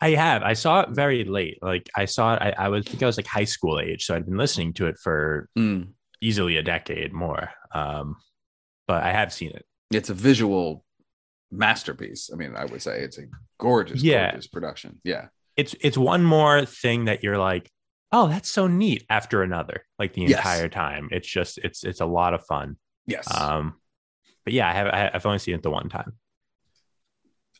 I 0.00 0.10
have. 0.10 0.42
I 0.42 0.52
saw 0.52 0.80
it 0.82 0.90
very 0.90 1.24
late. 1.24 1.58
Like 1.62 1.88
I 1.96 2.04
saw 2.04 2.34
it. 2.34 2.42
I, 2.42 2.54
I 2.66 2.68
was 2.68 2.86
I 2.86 2.90
think 2.90 3.02
I 3.02 3.06
was 3.06 3.16
like 3.16 3.26
high 3.26 3.44
school 3.44 3.80
age, 3.80 4.04
so 4.04 4.14
I'd 4.14 4.26
been 4.26 4.36
listening 4.36 4.72
to 4.74 4.86
it 4.86 4.96
for 5.02 5.48
Mm. 5.58 5.88
easily 6.20 6.56
a 6.56 6.62
decade 6.62 7.12
more. 7.12 7.50
Um, 7.74 8.16
but 8.86 9.02
I 9.02 9.10
have 9.12 9.32
seen 9.32 9.50
it. 9.50 9.64
It's 9.90 10.08
a 10.10 10.14
visual 10.14 10.84
masterpiece. 11.50 12.30
I 12.32 12.36
mean, 12.36 12.54
I 12.56 12.64
would 12.66 12.82
say 12.82 13.00
it's 13.00 13.18
a 13.18 13.22
gorgeous, 13.58 14.02
Yeah. 14.02 14.30
gorgeous 14.30 14.46
production. 14.46 15.00
Yeah. 15.04 15.28
It's 15.56 15.74
it's 15.80 15.98
one 15.98 16.22
more 16.24 16.64
thing 16.64 17.06
that 17.06 17.22
you're 17.24 17.38
like, 17.38 17.70
oh, 18.12 18.28
that's 18.28 18.50
so 18.50 18.66
neat. 18.68 19.04
After 19.10 19.42
another, 19.42 19.84
like 19.98 20.12
the 20.14 20.22
Yes. 20.22 20.38
entire 20.38 20.68
time, 20.68 21.08
it's 21.10 21.28
just 21.28 21.58
it's 21.58 21.82
it's 21.84 22.00
a 22.00 22.06
lot 22.06 22.34
of 22.34 22.44
fun. 22.46 22.76
Yes. 23.06 23.26
Um, 23.36 23.74
but 24.44 24.52
yeah, 24.52 24.68
I 24.68 24.72
have 24.74 25.10
I've 25.14 25.26
only 25.26 25.38
seen 25.40 25.54
it 25.56 25.62
the 25.62 25.70
one 25.70 25.88
time. 25.88 26.12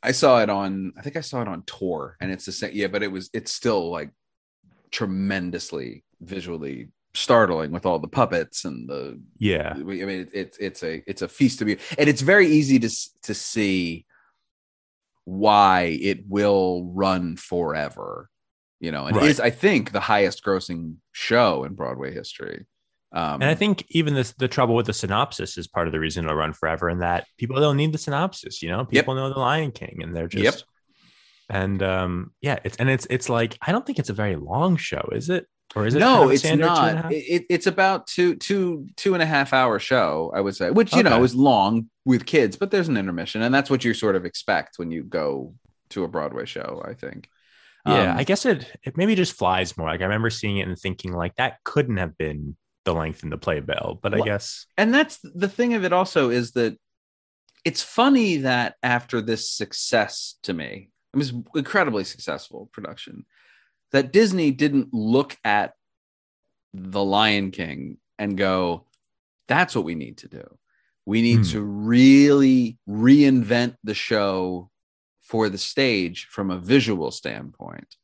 I 0.02 0.12
saw 0.12 0.40
it 0.40 0.50
on 0.50 0.92
I 0.96 1.02
think 1.02 1.16
I 1.16 1.20
saw 1.20 1.42
it 1.42 1.48
on 1.48 1.62
tour 1.64 2.16
and 2.20 2.30
it's 2.30 2.46
the 2.46 2.52
same 2.52 2.72
yeah, 2.74 2.86
but 2.86 3.02
it 3.02 3.10
was 3.10 3.30
it's 3.32 3.52
still 3.52 3.90
like 3.90 4.10
tremendously 4.90 6.04
visually 6.20 6.88
startling 7.14 7.72
with 7.72 7.84
all 7.84 7.98
the 7.98 8.08
puppets 8.08 8.64
and 8.64 8.88
the 8.88 9.20
Yeah, 9.38 9.72
I 9.74 9.82
mean 9.82 10.28
it's 10.32 10.58
it's 10.58 10.82
a 10.82 11.02
it's 11.06 11.22
a 11.22 11.28
feast 11.28 11.58
to 11.60 11.64
be 11.64 11.78
and 11.98 12.08
it's 12.08 12.22
very 12.22 12.46
easy 12.46 12.78
to 12.78 12.90
to 13.22 13.34
see 13.34 14.06
why 15.24 15.98
it 16.00 16.26
will 16.26 16.90
run 16.94 17.36
forever. 17.36 18.30
You 18.80 18.92
know, 18.92 19.06
and 19.06 19.16
Right. 19.16 19.28
is 19.28 19.40
I 19.40 19.50
think 19.50 19.92
the 19.92 20.00
highest 20.00 20.42
grossing 20.44 20.96
show 21.12 21.64
in 21.64 21.74
Broadway 21.74 22.14
history. 22.14 22.64
Um 23.12 23.34
and 23.40 23.44
I 23.44 23.54
think 23.54 23.84
even 23.88 24.14
this 24.14 24.32
the 24.32 24.48
trouble 24.48 24.74
with 24.74 24.86
the 24.86 24.92
synopsis 24.92 25.56
is 25.56 25.66
part 25.66 25.86
of 25.86 25.92
the 25.92 26.00
reason 26.00 26.24
it'll 26.24 26.36
run 26.36 26.52
forever, 26.52 26.88
and 26.88 27.00
that 27.02 27.26
people 27.38 27.56
don't 27.56 27.76
need 27.76 27.92
the 27.92 27.98
synopsis. 27.98 28.62
You 28.62 28.68
know, 28.70 28.84
people 28.84 29.14
know 29.14 29.32
the 29.32 29.38
Lion 29.38 29.70
King, 29.72 30.00
and 30.02 30.14
they're 30.14 30.28
just. 30.28 30.44
Yep. 30.44 30.54
And 31.50 31.82
um, 31.82 32.32
yeah, 32.42 32.58
it's 32.64 32.76
and 32.76 32.90
it's 32.90 33.06
it's 33.08 33.28
like 33.30 33.56
I 33.66 33.72
don't 33.72 33.86
think 33.86 33.98
it's 33.98 34.10
a 34.10 34.14
very 34.14 34.36
long 34.36 34.76
show, 34.76 35.08
is 35.12 35.30
it? 35.30 35.46
Or 35.74 35.86
is 35.86 35.94
it? 35.94 35.98
no, 36.00 36.06
kind 36.18 36.24
of 36.24 36.30
it's 36.32 36.42
standard 36.42 36.66
two 36.66 36.72
and 36.82 36.98
a 36.98 37.02
not. 37.02 37.12
It, 37.12 37.16
it- 37.16 37.46
it's 37.48 37.66
about 37.66 38.06
two, 38.06 38.36
two, 38.36 38.86
two 38.96 39.14
and 39.14 39.22
a 39.22 39.26
half 39.26 39.52
hour 39.54 39.78
show, 39.78 40.30
I 40.34 40.40
would 40.42 40.56
say, 40.56 40.70
which 40.70 40.94
you 40.94 41.02
know 41.02 41.24
is 41.24 41.34
long 41.34 41.88
with 42.04 42.26
kids, 42.26 42.56
but 42.56 42.70
there's 42.70 42.88
an 42.88 42.96
intermission, 42.98 43.40
and 43.42 43.54
that's 43.54 43.70
what 43.70 43.84
you 43.84 43.94
sort 43.94 44.16
of 44.16 44.24
expect 44.26 44.78
when 44.78 44.90
you 44.90 45.02
go 45.04 45.54
to 45.90 46.04
a 46.04 46.08
Broadway 46.08 46.44
show. 46.44 46.82
I 46.86 46.92
think. 46.94 47.28
Yeah, 47.86 48.12
Um, 48.12 48.18
I 48.18 48.24
guess 48.24 48.44
it 48.44 48.70
it 48.82 48.98
maybe 48.98 49.14
just 49.14 49.32
flies 49.32 49.74
more. 49.78 49.88
Like 49.88 50.00
I 50.02 50.04
remember 50.04 50.28
seeing 50.28 50.58
it 50.58 50.68
and 50.68 50.78
thinking 50.78 51.12
like 51.14 51.34
that 51.36 51.64
couldn't 51.64 51.96
have 51.96 52.18
been 52.18 52.56
the 52.92 52.98
length 52.98 53.22
in 53.22 53.30
the 53.30 53.38
playbill, 53.38 53.98
but 54.02 54.14
I 54.14 54.18
Well, 54.18 54.26
guess 54.26 54.66
and 54.76 54.92
that's 54.94 55.18
the 55.22 55.48
thing 55.48 55.74
of 55.74 55.84
it. 55.84 55.92
Also, 55.92 56.30
is 56.30 56.52
that 56.52 56.76
it's 57.64 57.82
funny 57.82 58.38
that 58.38 58.76
after 58.82 59.20
this 59.20 59.50
success 59.50 60.36
to 60.44 60.54
me, 60.54 60.90
it 61.12 61.16
was 61.16 61.32
incredibly 61.54 62.04
successful 62.04 62.70
production, 62.72 63.26
that 63.92 64.12
Disney 64.12 64.50
didn't 64.50 64.92
look 64.94 65.36
at 65.44 65.74
the 66.72 67.04
Lion 67.04 67.50
King 67.50 67.98
and 68.18 68.36
go, 68.38 68.86
"That's 69.48 69.74
what 69.74 69.84
we 69.84 69.94
need 69.94 70.18
to 70.18 70.28
do. 70.28 70.58
We 71.04 71.20
need 71.22 71.38
Hmm. 71.44 71.52
to 71.52 71.60
really 71.62 72.78
reinvent 72.88 73.76
the 73.84 73.94
show 73.94 74.70
for 75.20 75.48
the 75.50 75.58
stage 75.58 76.26
from 76.30 76.50
a 76.50 76.58
visual 76.58 77.10
standpoint." 77.10 77.97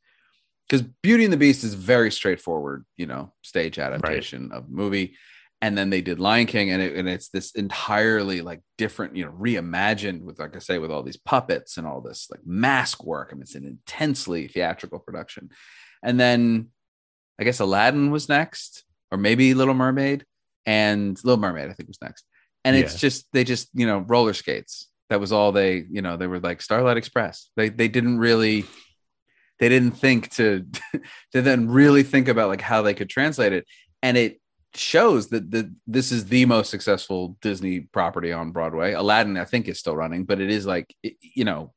Because 0.67 0.85
Beauty 1.03 1.23
and 1.23 1.33
the 1.33 1.37
Beast 1.37 1.63
is 1.63 1.73
very 1.75 2.11
straightforward, 2.11 2.85
you 2.97 3.05
know, 3.05 3.33
stage 3.43 3.77
adaptation 3.77 4.51
of 4.51 4.69
movie 4.69 5.15
and 5.61 5.77
then 5.77 5.89
they 5.89 6.01
did 6.01 6.19
Lion 6.19 6.45
King, 6.45 6.69
and, 6.69 6.81
it, 6.81 6.95
and 6.95 7.07
it's 7.07 7.29
this 7.29 7.51
entirely 7.53 8.41
like 8.41 8.61
different, 8.77 9.15
you 9.15 9.25
know, 9.25 9.31
reimagined 9.31 10.21
with, 10.21 10.37
like 10.37 10.55
I 10.55 10.59
say, 10.59 10.77
with 10.77 10.91
all 10.91 11.01
these 11.01 11.17
puppets 11.17 11.77
and 11.77 11.87
all 11.87 12.01
this 12.01 12.27
like 12.29 12.41
mask 12.45 13.03
work. 13.03 13.29
I 13.31 13.35
mean, 13.35 13.41
it's 13.41 13.55
an 13.55 13.65
intensely 13.65 14.47
theatrical 14.47 14.99
production. 14.99 15.49
And 16.03 16.19
then 16.19 16.69
I 17.39 17.45
guess 17.45 17.59
Aladdin 17.61 18.11
was 18.11 18.29
next, 18.29 18.83
or 19.11 19.17
maybe 19.17 19.53
Little 19.53 19.73
Mermaid, 19.73 20.25
and 20.65 21.17
Little 21.23 21.39
Mermaid 21.39 21.69
I 21.69 21.73
think 21.73 21.87
was 21.89 22.01
next. 22.01 22.25
And 22.63 22.75
it's 22.75 22.93
Yeah. 22.93 22.99
just 22.99 23.27
they 23.31 23.43
just 23.43 23.69
you 23.73 23.87
know 23.87 23.99
roller 23.99 24.33
skates. 24.33 24.87
That 25.09 25.19
was 25.19 25.31
all 25.31 25.51
they 25.51 25.85
you 25.89 26.01
know 26.01 26.17
they 26.17 26.27
were 26.27 26.39
like 26.39 26.61
Starlight 26.61 26.97
Express. 26.97 27.49
They 27.55 27.69
they 27.69 27.87
didn't 27.87 28.19
really 28.19 28.65
they 29.59 29.69
didn't 29.69 29.91
think 29.97 30.29
to 30.31 30.65
to 31.31 31.41
then 31.41 31.69
really 31.69 32.03
think 32.03 32.27
about 32.27 32.49
like 32.49 32.61
how 32.61 32.81
they 32.81 32.93
could 32.93 33.09
translate 33.09 33.53
it. 33.53 33.65
And 34.01 34.17
it 34.17 34.39
shows 34.73 35.29
that 35.29 35.49
the 35.49 35.73
this 35.87 36.11
is 36.11 36.25
the 36.25 36.45
most 36.45 36.69
successful 36.69 37.37
disney 37.41 37.79
property 37.79 38.33
on 38.33 38.51
broadway. 38.51 38.91
Aladdin 38.91 39.37
i 39.37 39.45
think 39.45 39.69
is 39.69 39.79
still 39.79 39.95
running 39.95 40.25
but 40.25 40.41
it 40.41 40.49
is 40.49 40.65
like 40.65 40.93
it- 41.01 41.15
you 41.21 41.45
know 41.45 41.73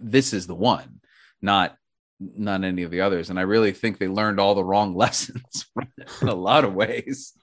this 0.00 0.32
is 0.32 0.46
the 0.46 0.54
one 0.54 1.00
not 1.42 1.76
not 2.20 2.64
any 2.64 2.82
of 2.82 2.90
the 2.90 3.02
others. 3.02 3.30
And 3.30 3.38
i 3.38 3.42
really 3.42 3.72
think 3.72 3.98
they 3.98 4.08
learned 4.08 4.40
all 4.40 4.54
the 4.54 4.64
wrong 4.64 4.94
lessons 5.04 5.66
in 6.22 6.28
a 6.28 6.34
lot 6.34 6.64
of 6.64 6.72
ways 6.72 7.34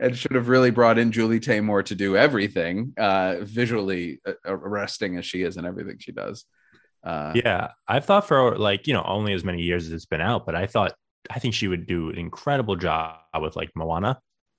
and 0.00 0.16
should 0.16 0.34
have 0.34 0.48
really 0.48 0.70
brought 0.70 0.98
in 0.98 1.12
julie 1.12 1.38
taymor 1.40 1.84
to 1.84 1.94
do 1.94 2.16
everything 2.16 2.94
uh 2.96 3.36
visually 3.42 4.20
arresting 4.46 5.18
as 5.18 5.26
she 5.26 5.42
is 5.42 5.58
and 5.58 5.66
everything 5.66 5.98
she 5.98 6.12
does 6.12 6.46
uh 7.06 7.32
yeah, 7.34 7.68
I've 7.88 8.04
thought 8.04 8.26
for 8.28 8.58
like 8.58 8.86
you 8.86 8.94
know 8.94 9.04
only 9.06 9.32
as 9.32 9.44
many 9.44 9.62
years 9.62 9.86
as 9.86 9.92
it's 9.92 10.06
been 10.06 10.20
out, 10.20 10.44
but 10.46 10.54
I 10.54 10.66
thought 10.66 10.94
I 11.30 11.38
think 11.38 11.54
she 11.54 11.68
would 11.68 11.86
do 11.86 12.10
an 12.10 12.18
incredible 12.18 12.76
job 12.76 13.16
with 13.40 13.56
like 13.56 13.70
Moana 13.76 14.18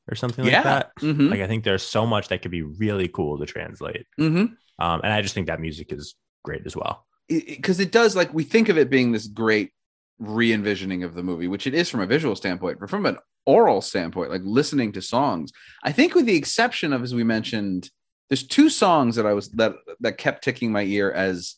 or 0.09 0.15
something 0.15 0.45
yeah 0.45 0.55
like 0.57 0.63
that. 0.63 0.91
Mhm. 1.01 1.29
Like 1.31 1.41
I 1.41 1.47
think 1.47 1.63
there's 1.63 1.83
so 1.83 2.05
much 2.05 2.29
that 2.29 2.41
could 2.41 2.51
be 2.51 2.61
really 2.63 3.07
cool 3.09 3.37
to 3.39 3.45
translate, 3.45 4.05
Mhm. 4.19 4.55
um, 4.79 5.01
and 5.03 5.11
I 5.13 5.21
just 5.21 5.33
think 5.35 5.47
that 5.47 5.59
music 5.59 5.91
is 5.91 6.15
great 6.43 6.65
as 6.65 6.75
well. 6.75 7.05
because 7.27 7.79
it, 7.81 7.91
does 7.91 8.15
like 8.15 8.33
we 8.33 8.43
think 8.45 8.69
of 8.69 8.77
it 8.77 8.89
being 8.89 9.11
this 9.11 9.27
great 9.27 9.71
re-envisioning 10.19 11.03
of 11.03 11.13
the 11.13 11.21
movie 11.21 11.47
which 11.47 11.67
it 11.67 11.73
is 11.73 11.89
from 11.89 11.99
a 11.99 12.05
visual 12.07 12.35
standpoint 12.35 12.79
but 12.79 12.89
from 12.89 13.05
an 13.05 13.17
oral 13.45 13.81
standpoint 13.81 14.31
like 14.31 14.41
listening 14.43 14.91
to 14.91 15.01
songs 15.01 15.51
i 15.83 15.91
think 15.91 16.15
with 16.15 16.25
the 16.25 16.35
exception 16.35 16.91
of 16.93 17.03
as 17.03 17.13
we 17.13 17.23
mentioned 17.23 17.89
there's 18.29 18.47
two 18.47 18.69
songs 18.69 19.15
that 19.15 19.25
i 19.27 19.33
was 19.33 19.49
that 19.51 19.73
that 19.99 20.17
kept 20.17 20.43
ticking 20.43 20.71
my 20.71 20.83
ear 20.83 21.11
as 21.11 21.55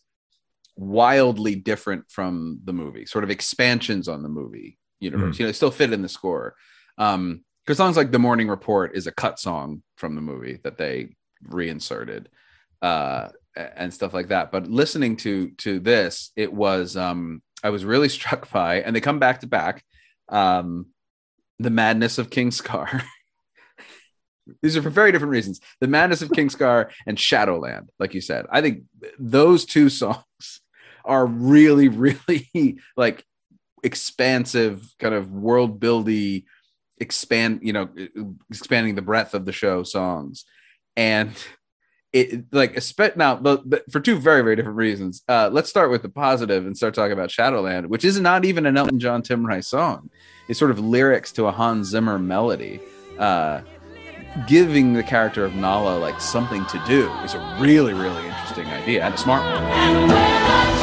wildly 0.79 1.55
different 1.55 2.09
from 2.09 2.59
the 2.63 2.71
movie 2.71 3.05
sort 3.05 3.25
of 3.25 3.29
expansions 3.29 4.07
on 4.07 4.24
the 4.24 4.29
movie 4.29 4.77
universe 5.01 5.38
you 5.38 5.43
know 5.43 5.50
they 5.50 5.53
still 5.53 5.71
fit 5.71 5.91
in 5.91 6.01
the 6.01 6.09
score. 6.09 6.55
Um 6.98 7.43
because 7.65 7.77
songs 7.77 7.98
like 7.98 8.12
the 8.12 8.17
morning 8.19 8.48
report 8.48 8.95
is 8.95 9.05
a 9.05 9.12
cut 9.12 9.39
song 9.39 9.83
from 9.98 10.15
the 10.15 10.21
movie 10.21 10.59
that 10.63 10.77
they 10.77 11.09
reinserted 11.43 12.29
uh 12.81 13.27
and 13.55 13.93
stuff 13.93 14.13
like 14.13 14.29
that. 14.29 14.51
But 14.51 14.67
listening 14.67 15.17
to 15.17 15.50
to 15.57 15.79
this 15.79 16.31
it 16.38 16.51
was 16.51 16.95
um 16.95 17.41
i 17.62 17.69
was 17.69 17.83
really 17.83 18.09
struck 18.17 18.50
by 18.50 18.81
and 18.81 18.95
they 18.95 19.01
come 19.01 19.19
back 19.19 19.41
to 19.41 19.48
back 19.48 19.83
um 20.29 20.88
the 21.59 21.69
madness 21.69 22.17
of 22.17 22.29
king 22.29 22.51
scar. 22.51 23.03
These 24.63 24.75
are 24.75 24.81
for 24.81 24.89
very 24.89 25.12
different 25.12 25.31
reasons. 25.31 25.59
The 25.79 25.88
madness 25.88 26.24
of 26.24 26.31
king 26.31 26.50
scar 26.50 26.89
and 27.05 27.19
shadowland 27.19 27.91
like 28.00 28.13
you 28.13 28.21
said. 28.21 28.45
I 28.50 28.62
think 28.62 28.83
those 29.19 29.65
two 29.65 29.89
songs 29.89 30.24
are 31.10 31.25
really 31.25 31.88
really 32.54 32.80
like 32.96 33.25
expansive 33.84 34.94
kind 35.00 35.16
of 35.16 35.32
world 35.32 35.80
buildy 35.80 36.46
expand 36.98 37.60
you 37.63 37.72
know 37.74 37.89
expanding 38.50 38.96
the 38.96 39.01
breadth 39.01 39.34
of 39.34 39.46
the 39.46 39.54
show 39.54 39.84
songs 39.84 40.46
and 40.98 41.34
it 42.12 42.46
like 42.51 42.82
now 43.16 43.38
for 43.92 44.00
two 44.00 44.18
very 44.18 44.42
very 44.42 44.56
different 44.56 44.78
reasons. 44.78 45.22
Uh, 45.28 45.50
let's 45.51 45.70
start 45.70 45.92
with 45.92 46.01
the 46.01 46.10
positive 46.10 46.66
and 46.66 46.75
start 46.75 46.94
talking 46.94 47.12
about 47.12 47.30
Shadowland, 47.30 47.88
which 47.88 48.04
is 48.04 48.20
not 48.20 48.46
even 48.46 48.66
an 48.66 48.78
Elton 48.78 49.00
John 49.00 49.22
Tim 49.22 49.46
Rice 49.46 49.68
song. 49.68 50.10
It's 50.48 50.58
sort 50.58 50.72
of 50.72 50.80
lyrics 50.80 51.32
to 51.34 51.46
a 51.46 51.51
Hans 51.51 51.88
Zimmer 51.88 52.18
melody. 52.18 52.80
Uh, 53.18 53.62
giving 54.48 54.94
the 54.94 55.04
character 55.04 55.44
of 55.44 55.56
Nala 55.56 55.98
like 55.98 56.22
something 56.22 56.66
to 56.68 56.82
do 56.88 57.12
is 57.24 57.34
a 57.34 57.58
really 57.60 57.94
really 57.94 58.25
interesting 58.25 58.68
idea 58.68 59.04
and 59.04 59.13
a 59.13 59.18
smart 59.18 59.44
one. 59.44 60.78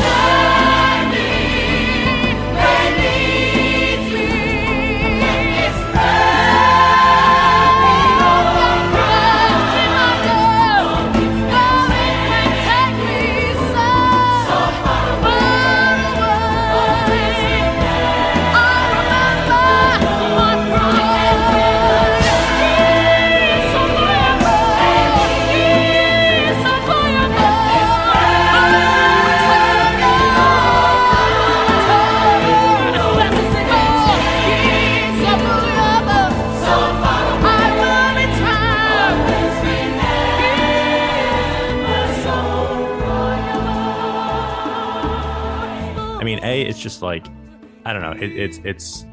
It's 46.62 46.78
just 46.78 47.02
like 47.02 47.26
I 47.84 47.92
don't 47.92 48.02
know. 48.02 48.12
It, 48.12 48.32
it's 48.32 48.58
it's. 48.64 49.06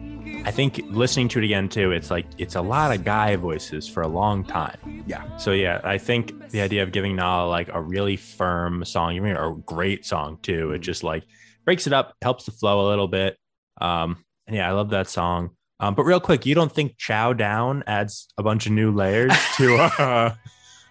I 0.46 0.52
think 0.52 0.82
listening 0.90 1.28
to 1.30 1.40
it 1.40 1.46
again 1.46 1.70
too, 1.70 1.92
it's 1.92 2.10
like 2.10 2.26
it's 2.38 2.56
a 2.56 2.62
lot 2.62 2.94
of 2.94 3.04
guy 3.04 3.36
voices 3.36 3.88
for 3.88 4.02
a 4.02 4.08
long 4.08 4.44
time. 4.44 5.04
Yeah. 5.06 5.38
So 5.38 5.52
yeah, 5.52 5.80
I 5.84 5.98
think 5.98 6.50
the 6.50 6.62
idea 6.62 6.82
of 6.84 6.92
giving 6.92 7.16
Nala 7.16 7.48
like 7.48 7.70
a 7.72 7.80
really 7.80 8.18
firm 8.18 8.84
song, 8.84 9.16
even 9.16 9.38
a 9.38 9.54
great 9.66 10.06
song 10.06 10.40
too, 10.42 10.72
it 10.72 10.80
just 10.80 11.04
like 11.04 11.24
breaks 11.66 11.88
it 11.88 11.94
up, 11.94 12.16
helps 12.22 12.46
the 12.46 12.52
flow 12.52 12.88
a 12.88 12.90
little 12.90 13.08
bit. 13.08 13.38
Um, 13.80 14.24
and 14.48 14.56
yeah, 14.56 14.68
I 14.68 14.72
love 14.72 14.90
that 14.90 15.08
song. 15.08 15.52
Um, 15.80 15.96
but 15.96 16.04
real 16.04 16.20
quick, 16.20 16.46
you 16.46 16.56
don't 16.56 16.72
think 16.72 16.98
Chow 16.98 17.34
Down 17.34 17.84
adds 17.86 18.28
a 18.38 18.44
bunch 18.44 18.66
of 18.66 18.72
new 18.72 18.92
layers 18.92 19.34
to 19.58 19.76
uh, 19.76 20.36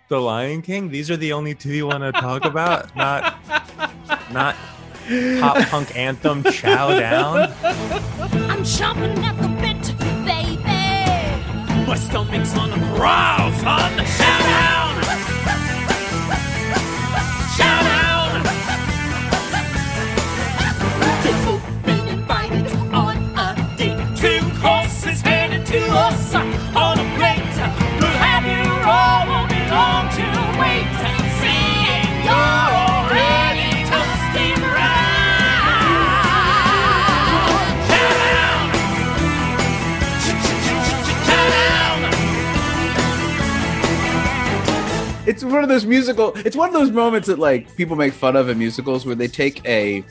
the 0.08 0.20
Lion 0.20 0.62
King? 0.62 0.90
These 0.90 1.10
are 1.10 1.16
the 1.16 1.32
only 1.32 1.54
two 1.54 1.72
you 1.72 1.86
want 1.86 2.02
to 2.02 2.12
talk 2.12 2.44
about, 2.44 2.94
not 2.94 3.38
not 4.32 4.56
pop 5.40 5.68
punk 5.68 5.96
anthem 5.96 6.42
Chow 6.44 6.98
Down. 6.98 7.52
I'm 8.50 8.62
chomping 8.62 9.16
at 9.18 9.36
the 9.40 9.48
bit, 9.60 9.94
baby. 10.24 11.86
My 11.86 11.96
stomach's 11.96 12.56
on 12.56 12.70
the 12.70 12.78
prowl, 12.96 13.52
son. 13.52 13.98
Chow 13.98 14.38
down! 14.38 14.41
It's 45.42 45.52
one 45.52 45.64
of 45.64 45.68
those 45.68 45.84
musical 45.84 46.32
it's 46.36 46.56
one 46.56 46.68
of 46.68 46.72
those 46.72 46.92
moments 46.92 47.26
that 47.26 47.38
like 47.38 47.74
people 47.76 47.96
make 47.96 48.12
fun 48.12 48.36
of 48.36 48.48
in 48.48 48.56
musicals 48.58 49.04
where 49.04 49.16
they 49.16 49.26
take 49.26 49.64
a 49.66 50.04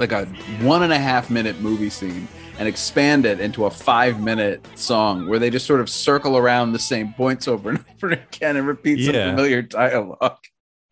like 0.00 0.12
a 0.12 0.24
one 0.62 0.82
and 0.82 0.92
a 0.92 0.98
half 0.98 1.28
minute 1.28 1.60
movie 1.60 1.90
scene 1.90 2.26
and 2.58 2.66
expand 2.66 3.26
it 3.26 3.40
into 3.40 3.66
a 3.66 3.70
five 3.70 4.20
minute 4.20 4.66
song 4.74 5.28
where 5.28 5.38
they 5.38 5.50
just 5.50 5.66
sort 5.66 5.80
of 5.80 5.90
circle 5.90 6.38
around 6.38 6.72
the 6.72 6.78
same 6.78 7.12
points 7.12 7.46
over 7.46 7.70
and 7.70 7.84
over 8.02 8.14
again 8.14 8.56
and 8.56 8.66
repeat 8.66 9.04
some 9.04 9.14
familiar 9.14 9.60
dialogue 9.60 10.38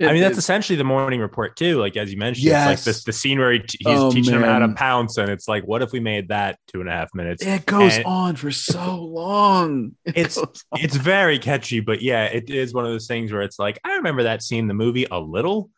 I 0.07 0.13
mean, 0.13 0.23
that's 0.23 0.39
It- 0.39 0.39
essentially 0.39 0.77
the 0.77 0.85
morning 0.85 1.21
report 1.21 1.57
too. 1.57 1.79
Like 1.79 1.97
as 1.97 2.11
you 2.11 2.19
mentioned, 2.19 2.49
Yes. 2.49 2.57
it's 2.57 2.65
like 2.67 2.85
this 2.85 3.05
the 3.05 3.13
scene 3.13 3.39
where 3.39 3.53
he, 3.53 3.63
he's 3.81 4.05
Oh, 4.05 4.07
teaching 4.07 4.35
him 4.37 4.43
how 4.43 4.59
to 4.61 4.69
pounce, 4.71 5.19
and 5.19 5.31
it's 5.31 5.49
like, 5.49 5.65
what 5.65 5.83
if 5.83 5.93
we 5.93 6.01
made 6.01 6.29
that 6.29 6.59
two 6.69 6.81
and 6.81 6.89
a 6.89 6.93
half 6.93 7.11
minutes? 7.15 7.47
it 7.47 7.65
goes 7.67 7.99
And 7.99 8.05
on 8.05 8.37
for 8.37 8.51
so 8.51 8.97
long 9.03 9.93
It 10.05 10.17
It's 10.27 10.45
it's 10.75 10.97
very 10.97 11.39
catchy, 11.39 11.81
but 11.81 12.03
yeah, 12.03 12.25
it 12.25 12.51
is 12.51 12.73
one 12.75 12.85
of 12.85 12.91
those 12.91 13.07
things 13.07 13.33
where 13.33 13.43
it's 13.43 13.59
like, 13.59 13.79
I 13.85 13.97
remember 13.97 14.25
that 14.25 14.43
scene 14.43 14.61
in 14.61 14.69
the 14.69 14.75
movie 14.75 15.07
a 15.11 15.19
little. 15.21 15.71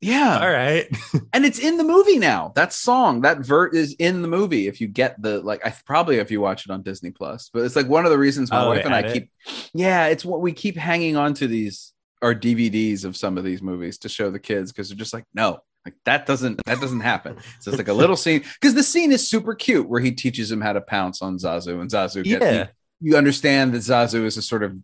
yeah 0.00 0.40
All 0.40 0.50
right, 0.50 0.88
and 1.32 1.44
it's 1.46 1.58
in 1.58 1.76
the 1.78 1.84
movie 1.84 2.18
now 2.18 2.52
that 2.56 2.72
song 2.72 3.22
that 3.22 3.40
vert 3.40 3.74
is 3.74 3.94
in 3.98 4.22
the 4.22 4.28
movie 4.28 4.68
if 4.68 4.80
you 4.80 4.88
get 4.88 5.20
the 5.22 5.40
like 5.42 5.64
i 5.66 5.74
probably 5.86 6.18
if 6.18 6.30
you 6.30 6.40
watch 6.40 6.66
it 6.66 6.72
on 6.72 6.82
disney 6.82 7.10
plus 7.10 7.50
but 7.52 7.64
it's 7.64 7.76
like 7.76 7.88
one 7.88 8.04
of 8.06 8.10
the 8.12 8.18
reasons 8.18 8.52
my 8.52 8.60
Oh, 8.60 8.64
wife 8.64 8.84
and 8.84 8.94
i 8.94 9.02
it? 9.02 9.04
keep 9.04 9.30
yeah 9.74 10.06
it's 10.06 10.24
what 10.24 10.40
we 10.42 10.52
keep 10.52 10.76
hanging 10.76 11.16
on 11.16 11.34
to 11.34 11.46
these 11.48 11.92
our 12.22 12.34
dvds 12.34 13.04
of 13.04 13.16
some 13.16 13.36
of 13.36 13.44
these 13.44 13.62
movies 13.62 13.98
to 13.98 14.08
show 14.08 14.30
the 14.30 14.38
kids 14.38 14.72
because 14.72 14.88
they're 14.88 14.96
just 14.96 15.12
like 15.12 15.24
no 15.34 15.60
like 15.86 15.94
that 16.04 16.26
doesn't 16.26 16.60
that 16.66 16.80
doesn't 16.80 17.00
happen. 17.00 17.36
So 17.60 17.70
it's 17.70 17.78
like 17.78 17.88
a 17.88 17.94
little 17.94 18.16
scene 18.16 18.42
because 18.60 18.74
the 18.74 18.82
scene 18.82 19.12
is 19.12 19.26
super 19.26 19.54
cute 19.54 19.88
where 19.88 20.00
he 20.00 20.10
teaches 20.10 20.50
him 20.50 20.60
how 20.60 20.72
to 20.72 20.80
pounce 20.80 21.22
on 21.22 21.38
zazu 21.38 21.80
and 21.80 21.88
zazu 21.88 22.24
gets, 22.24 22.44
yeah, 22.44 22.68
you, 23.00 23.12
you 23.12 23.16
understand 23.16 23.72
that 23.72 23.78
zazu 23.78 24.24
is 24.24 24.36
a 24.36 24.42
sort 24.42 24.64
of 24.64 24.76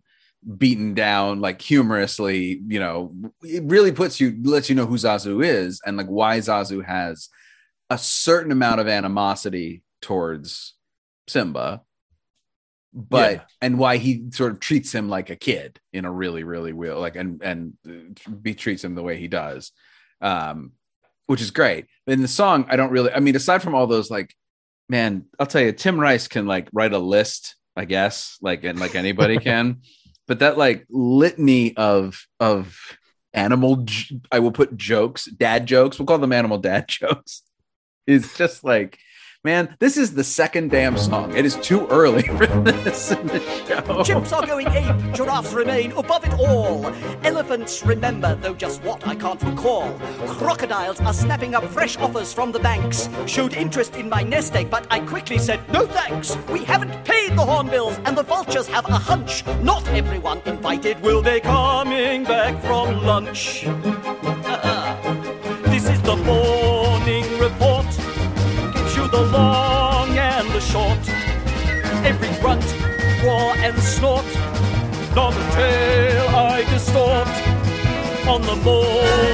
beaten 0.56 0.94
down 0.94 1.40
like 1.40 1.60
humorously 1.60 2.60
you 2.66 2.78
know 2.80 3.14
it 3.42 3.62
really 3.64 3.92
puts 3.92 4.20
you 4.20 4.36
lets 4.42 4.68
you 4.68 4.74
know 4.74 4.86
who 4.86 4.96
zazu 4.96 5.44
is 5.44 5.80
and 5.84 5.96
like 5.96 6.06
why 6.06 6.38
zazu 6.38 6.84
has 6.84 7.28
a 7.90 7.98
certain 7.98 8.50
amount 8.50 8.80
of 8.80 8.88
animosity 8.88 9.82
towards 10.00 10.74
simba 11.28 11.82
but 12.92 13.32
Yeah. 13.32 13.40
and 13.60 13.78
why 13.78 13.96
he 13.96 14.30
sort 14.32 14.52
of 14.52 14.60
treats 14.60 14.92
him 14.94 15.08
like 15.08 15.30
a 15.30 15.36
kid 15.36 15.80
in 15.92 16.04
a 16.04 16.10
really 16.12 16.44
really 16.44 16.72
real 16.72 17.00
like 17.00 17.16
and 17.16 17.42
and 17.42 17.72
be 18.42 18.54
treats 18.54 18.84
him 18.84 18.94
the 18.94 19.02
way 19.02 19.16
he 19.16 19.28
does 19.28 19.72
um 20.20 20.72
which 21.26 21.40
is 21.40 21.50
great 21.50 21.86
in 22.06 22.20
the 22.20 22.28
song 22.28 22.66
i 22.68 22.76
don't 22.76 22.90
really 22.90 23.10
i 23.12 23.18
mean 23.20 23.34
aside 23.36 23.62
from 23.62 23.74
all 23.74 23.86
those 23.86 24.10
like 24.10 24.34
man 24.88 25.24
i'll 25.38 25.46
tell 25.46 25.62
you 25.62 25.72
tim 25.72 25.98
rice 25.98 26.28
can 26.28 26.46
like 26.46 26.68
write 26.72 26.92
a 26.92 26.98
list 26.98 27.56
i 27.76 27.84
guess 27.84 28.36
like 28.42 28.64
and 28.64 28.78
like 28.78 28.94
anybody 28.94 29.38
can 29.48 29.80
but 30.28 30.40
that 30.40 30.58
like 30.58 30.84
litany 30.90 31.74
of 31.76 32.26
of 32.40 32.76
animal 33.32 33.76
j- 33.76 34.20
i 34.30 34.38
will 34.38 34.52
put 34.52 34.76
jokes 34.76 35.24
dad 35.24 35.64
jokes 35.66 35.98
we'll 35.98 36.06
call 36.06 36.18
them 36.18 36.32
animal 36.32 36.58
dad 36.58 36.86
jokes 36.88 37.42
is 38.06 38.34
just 38.36 38.62
like 38.64 38.98
man 39.44 39.74
this 39.80 39.96
is 39.96 40.14
the 40.14 40.22
second 40.22 40.70
damn 40.70 40.96
song 40.96 41.36
it 41.36 41.44
is 41.44 41.56
too 41.56 41.86
early 41.88 42.22
for 42.38 42.46
this 42.46 43.10
in 43.10 43.26
the 43.26 43.40
show 43.40 43.82
Chimps 44.02 44.32
are 44.32 44.46
going 44.46 44.68
ape, 44.68 45.14
giraffes 45.14 45.52
remain 45.52 45.92
above 45.92 46.24
it 46.24 46.32
all. 46.34 46.86
Elephants 47.24 47.84
remember, 47.84 48.34
though 48.36 48.54
just 48.54 48.82
what 48.82 49.06
I 49.06 49.14
can't 49.14 49.42
recall. 49.42 49.92
Crocodiles 50.26 51.00
are 51.00 51.12
snapping 51.12 51.54
up 51.54 51.64
fresh 51.64 51.96
offers 51.98 52.32
from 52.32 52.52
the 52.52 52.58
banks. 52.58 53.08
Showed 53.26 53.54
interest 53.54 53.96
in 53.96 54.08
my 54.08 54.22
nest 54.22 54.54
egg, 54.54 54.70
but 54.70 54.86
I 54.90 55.00
quickly 55.00 55.38
said, 55.38 55.60
no 55.72 55.86
thanks. 55.86 56.36
We 56.48 56.64
haven't 56.64 57.04
paid 57.04 57.32
the 57.32 57.44
hornbills, 57.44 57.98
and 58.04 58.16
the 58.16 58.22
vultures 58.22 58.66
have 58.68 58.86
a 58.88 58.92
hunch. 58.92 59.44
Not 59.62 59.86
everyone 59.88 60.42
invited 60.46 61.00
will 61.00 61.22
be 61.22 61.40
coming 61.40 62.24
back 62.24 62.60
from 62.62 63.04
lunch. 63.04 63.66
Uh-uh. 63.66 65.62
this 65.70 65.88
is 65.88 66.00
the 66.02 66.16
you 66.16 66.61
the 69.12 69.20
long 69.26 70.16
and 70.16 70.48
the 70.48 70.60
short. 70.60 70.98
Every 72.02 72.32
grunt, 72.40 72.64
roar, 73.22 73.54
and 73.58 73.78
snort. 73.78 74.24
Not 75.14 75.34
a 75.34 75.44
tail 75.52 76.28
I 76.28 76.64
distort. 76.70 77.28
On 78.26 78.40
the 78.40 78.56
morning 78.64 79.28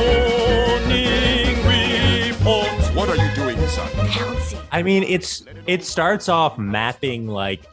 report. 1.65 2.69
What 2.97 3.09
are 3.09 3.17
you 3.17 3.35
doing, 3.37 3.57
son? 3.69 3.89
Pouncing. 4.09 4.59
I 4.73 4.83
mean, 4.83 5.05
it's 5.05 5.45
it 5.67 5.85
starts 5.85 6.29
off 6.29 6.59
mapping 6.59 7.29
like 7.29 7.65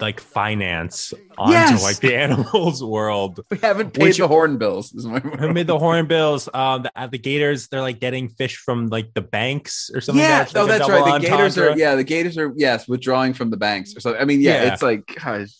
like 0.00 0.20
finance 0.20 1.12
onto 1.40 1.52
Yes! 1.52 1.82
like 1.82 1.96
the 1.98 2.14
animals 2.24 2.82
world. 2.84 3.40
we 3.50 3.58
haven't 3.58 3.92
paid 3.94 4.02
Which- 4.02 4.18
the 4.18 4.28
hornbills 4.28 4.92
is 4.92 5.06
my 5.06 5.18
Amid 5.38 5.66
the 5.66 5.78
hornbills, 5.78 6.48
um, 6.52 6.82
the, 6.82 6.92
uh, 6.94 7.06
the 7.06 7.18
gators, 7.18 7.68
they're 7.68 7.80
like 7.80 7.98
getting 8.00 8.28
fish 8.28 8.56
from 8.56 8.88
like 8.88 9.14
the 9.14 9.22
banks 9.22 9.90
or 9.94 10.00
something. 10.00 10.22
yeah 10.22 10.42
It's 10.42 10.54
like 10.54 10.62
oh 10.62 10.64
a 10.66 10.68
that's 10.68 10.88
right 10.88 11.20
the 11.22 11.28
gators 11.28 11.58
are 11.58 11.76
yeah 11.76 11.94
the 11.94 12.04
gators 12.04 12.36
are 12.38 12.52
yes 12.56 12.86
withdrawing 12.86 13.32
from 13.34 13.50
the 13.50 13.56
banks 13.56 13.96
or 13.96 14.00
something 14.00 14.20
i 14.20 14.24
mean 14.24 14.40
yeah, 14.40 14.62
Yeah. 14.64 14.72
it's 14.72 14.82
like 14.82 15.06
gosh 15.22 15.50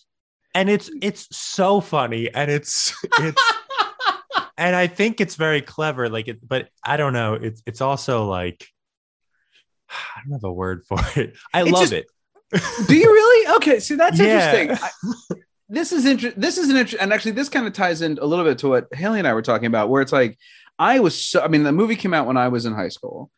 and 0.53 0.69
it's 0.69 0.89
it's 1.01 1.27
so 1.35 1.79
funny, 1.79 2.29
and 2.33 2.51
it's 2.51 2.93
it's 3.19 3.41
and 4.57 4.75
I 4.75 4.87
think 4.87 5.21
it's 5.21 5.35
very 5.35 5.61
clever. 5.61 6.09
Like 6.09 6.27
it, 6.27 6.45
but 6.45 6.67
I 6.83 6.97
don't 6.97 7.13
know. 7.13 7.35
It's 7.35 7.63
it's 7.65 7.79
also 7.79 8.25
like 8.29 8.67
I 9.89 10.21
don't 10.25 10.33
have 10.33 10.43
a 10.43 10.51
word 10.51 10.83
for 10.85 10.99
it. 11.15 11.35
I 11.53 11.61
It's 11.61 11.71
love 11.71 11.89
just- 11.89 11.93
it. 11.93 12.07
Do 12.85 12.97
you 12.97 13.05
really? 13.13 13.55
Okay, 13.55 13.79
see 13.79 13.95
that's 13.95 14.19
Yeah. 14.19 14.53
interesting. 14.53 14.89
I, 15.31 15.35
this 15.71 15.91
is 15.93 16.05
interesting. 16.05 16.39
This 16.39 16.57
is 16.57 16.69
an 16.69 16.75
interesting, 16.75 16.99
and 16.99 17.13
actually, 17.13 17.31
this 17.31 17.49
kind 17.49 17.65
of 17.65 17.73
ties 17.73 18.01
in 18.01 18.19
a 18.21 18.25
little 18.25 18.45
bit 18.45 18.57
to 18.59 18.67
what 18.69 18.93
Haley 18.93 19.19
and 19.19 19.27
I 19.27 19.33
were 19.33 19.41
talking 19.41 19.67
about, 19.67 19.89
where 19.89 20.01
it's 20.01 20.11
like 20.11 20.37
I 20.77 20.99
was 20.99 21.19
so. 21.23 21.41
I 21.41 21.47
mean, 21.47 21.63
the 21.63 21.71
movie 21.71 21.95
came 21.95 22.13
out 22.13 22.27
when 22.27 22.37
I 22.37 22.49
was 22.49 22.65
in 22.65 22.73
high 22.73 22.89
school, 22.89 23.31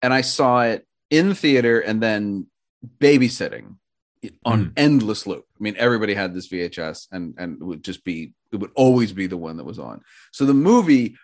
and 0.00 0.12
I 0.14 0.22
saw 0.22 0.62
it 0.62 0.86
in 1.10 1.28
the 1.28 1.34
theater, 1.34 1.78
and 1.80 2.02
then 2.02 2.46
babysitting 2.98 3.76
on 4.44 4.66
Mm. 4.66 4.72
endless 4.76 5.26
loop. 5.26 5.44
I 5.58 5.62
mean, 5.62 5.74
everybody 5.78 6.14
had 6.14 6.32
this 6.34 6.48
VHS, 6.48 7.08
and 7.12 7.34
and 7.36 7.60
it 7.60 7.64
would 7.64 7.84
just 7.84 8.02
be 8.02 8.32
it 8.50 8.56
would 8.56 8.70
always 8.74 9.12
be 9.12 9.26
the 9.26 9.36
one 9.36 9.58
that 9.58 9.64
was 9.64 9.78
on. 9.78 10.00
So 10.32 10.46
the 10.46 10.54
movie. 10.54 11.16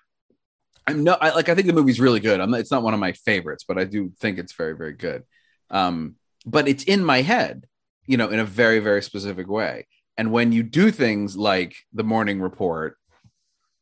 I'm 0.86 1.04
no, 1.04 1.16
I 1.20 1.30
like. 1.34 1.48
I 1.48 1.54
think 1.54 1.66
the 1.66 1.72
movie's 1.72 2.00
really 2.00 2.20
good. 2.20 2.40
I'm. 2.40 2.50
Not, 2.50 2.60
it's 2.60 2.70
not 2.70 2.82
one 2.82 2.94
of 2.94 3.00
my 3.00 3.12
favorites, 3.12 3.64
but 3.66 3.78
I 3.78 3.84
do 3.84 4.12
think 4.20 4.38
it's 4.38 4.52
very, 4.54 4.76
very 4.76 4.94
good. 4.94 5.22
Um, 5.70 6.16
but 6.46 6.66
it's 6.68 6.84
in 6.84 7.04
my 7.04 7.22
head, 7.22 7.66
you 8.06 8.16
know, 8.16 8.28
in 8.28 8.38
a 8.38 8.44
very, 8.44 8.78
very 8.78 9.02
specific 9.02 9.48
way. 9.48 9.86
And 10.18 10.32
when 10.32 10.52
you 10.52 10.62
do 10.64 10.90
things 10.90 11.36
like 11.36 11.76
the 11.92 12.02
morning 12.04 12.40
report, 12.40 12.96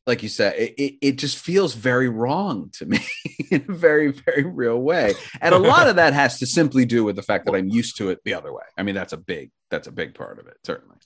like 0.07 0.23
you 0.23 0.29
said, 0.29 0.55
it, 0.57 0.75
it, 0.81 0.95
it 1.01 1.13
just 1.19 1.39
feels 1.39 1.75
very 1.75 2.09
wrong 2.09 2.71
to 2.75 2.87
me 2.87 3.01
in 3.51 3.65
a 3.69 3.73
very, 3.73 4.13
very 4.13 4.45
real 4.45 4.79
way. 4.79 5.15
And 5.41 5.53
a 5.55 5.59
lot 5.59 5.89
of 5.89 5.97
that 5.97 6.13
has 6.13 6.39
to 6.39 6.47
simply 6.47 6.85
do 6.85 7.03
with 7.03 7.17
the 7.17 7.23
fact 7.23 7.47
that 7.47 7.55
I'm 7.57 7.69
used 7.69 7.97
to 7.97 8.11
it 8.11 8.21
the 8.25 8.35
other 8.35 8.53
way. 8.53 8.63
I 8.79 8.85
mean, 8.85 8.95
that's 8.95 9.13
a 9.15 9.17
big, 9.17 9.51
that's 9.71 9.89
a 9.89 9.93
big 9.93 10.15
part 10.15 10.39
of 10.39 10.47
it, 10.47 10.59
certainly. 10.65 10.97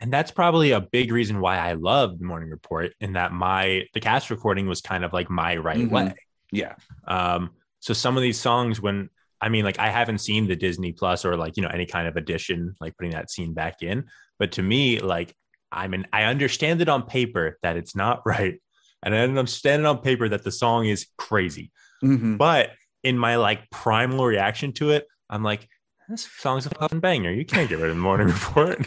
and 0.00 0.12
that's 0.12 0.30
probably 0.30 0.72
a 0.72 0.80
big 0.80 1.10
reason 1.12 1.40
why 1.40 1.56
I 1.58 1.72
love 1.72 2.18
the 2.18 2.24
morning 2.24 2.50
report 2.50 2.92
in 3.00 3.14
that 3.14 3.32
my 3.32 3.84
the 3.94 4.00
cast 4.00 4.30
recording 4.30 4.66
was 4.68 4.80
kind 4.80 5.04
of 5.04 5.12
like 5.12 5.30
my 5.30 5.56
right 5.56 5.78
Mhm. 5.78 5.90
way. 5.90 6.14
Yeah. 6.52 6.74
Um, 7.06 7.50
so 7.80 7.94
some 7.94 8.16
of 8.16 8.22
these 8.22 8.38
songs, 8.40 8.80
when 8.80 9.08
I 9.40 9.48
mean, 9.48 9.64
like 9.64 9.78
I 9.78 9.88
haven't 9.90 10.18
seen 10.18 10.48
the 10.48 10.56
Disney 10.56 10.92
Plus 10.92 11.24
or 11.24 11.36
like 11.36 11.56
you 11.56 11.62
know 11.62 11.68
any 11.68 11.86
kind 11.86 12.08
of 12.08 12.16
addition, 12.16 12.74
like 12.80 12.96
putting 12.96 13.12
that 13.12 13.30
scene 13.30 13.54
back 13.54 13.82
in, 13.82 14.04
but 14.38 14.52
to 14.52 14.62
me, 14.62 14.98
like 15.00 15.34
I 15.70 15.86
mean, 15.88 16.06
I 16.12 16.24
understand 16.24 16.80
it 16.80 16.88
on 16.88 17.02
paper 17.04 17.58
that 17.62 17.76
it's 17.76 17.94
not 17.94 18.22
right, 18.26 18.60
and 19.02 19.14
I 19.14 19.18
understand 19.18 19.80
it 19.82 19.86
on 19.86 19.98
paper 19.98 20.28
that 20.28 20.44
the 20.44 20.50
song 20.50 20.86
is 20.86 21.06
crazy, 21.18 21.70
Mhm. 22.02 22.38
but 22.38 22.70
in 23.04 23.16
my 23.18 23.36
like 23.36 23.68
primal 23.70 24.26
reaction 24.26 24.72
to 24.74 24.90
it, 24.90 25.06
I'm 25.30 25.42
like, 25.44 25.68
this 26.08 26.28
song's 26.38 26.66
a 26.66 26.70
fucking 26.70 27.00
banger. 27.00 27.30
You 27.30 27.44
can't 27.44 27.68
get 27.68 27.78
rid 27.78 27.90
of 27.90 27.96
the 27.96 28.02
morning 28.02 28.26
report. 28.34 28.84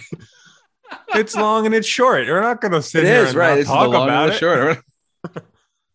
it's 1.16 1.36
long 1.36 1.66
and 1.66 1.74
it's 1.74 1.88
short. 1.88 2.28
We're 2.28 2.42
not 2.42 2.60
gonna 2.60 2.82
sit 2.82 3.06
It 3.06 3.08
here 3.08 3.22
is 3.24 3.30
and 3.30 3.38
right. 3.38 3.50
not 3.52 3.60
It's 3.60 3.70
the 3.70 3.76
talk 3.76 3.88
about 3.90 4.30
it. 4.30 4.36
short. 4.38 4.80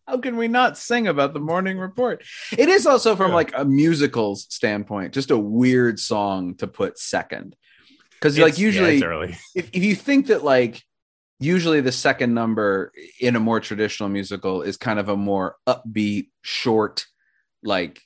How 0.07 0.17
can 0.17 0.37
we 0.37 0.47
not 0.47 0.77
sing 0.77 1.07
about 1.07 1.33
the 1.33 1.39
morning 1.41 1.77
report? 1.77 2.23
It 2.57 2.69
is 2.69 2.87
also 2.87 3.15
from 3.15 3.31
Yeah. 3.31 3.35
like 3.35 3.51
a 3.57 3.65
musicals 3.65 4.47
standpoint, 4.49 5.13
just 5.13 5.31
a 5.31 5.37
weird 5.37 5.99
song 5.99 6.55
to 6.55 6.67
put 6.67 6.97
second. 6.97 7.55
Because 8.13 8.39
like 8.39 8.57
usually 8.57 9.03
early. 9.03 9.37
if, 9.55 9.69
if 9.73 9.83
you 9.83 9.95
think 9.95 10.27
that 10.27 10.43
like 10.45 10.81
usually 11.39 11.81
the 11.81 11.91
second 11.91 12.33
number 12.33 12.93
in 13.19 13.35
a 13.35 13.39
more 13.39 13.59
traditional 13.59 14.07
musical 14.09 14.61
is 14.61 14.77
kind 14.77 14.97
of 14.97 15.09
a 15.09 15.17
more 15.17 15.57
upbeat, 15.67 16.29
short, 16.41 17.05
like 17.61 17.99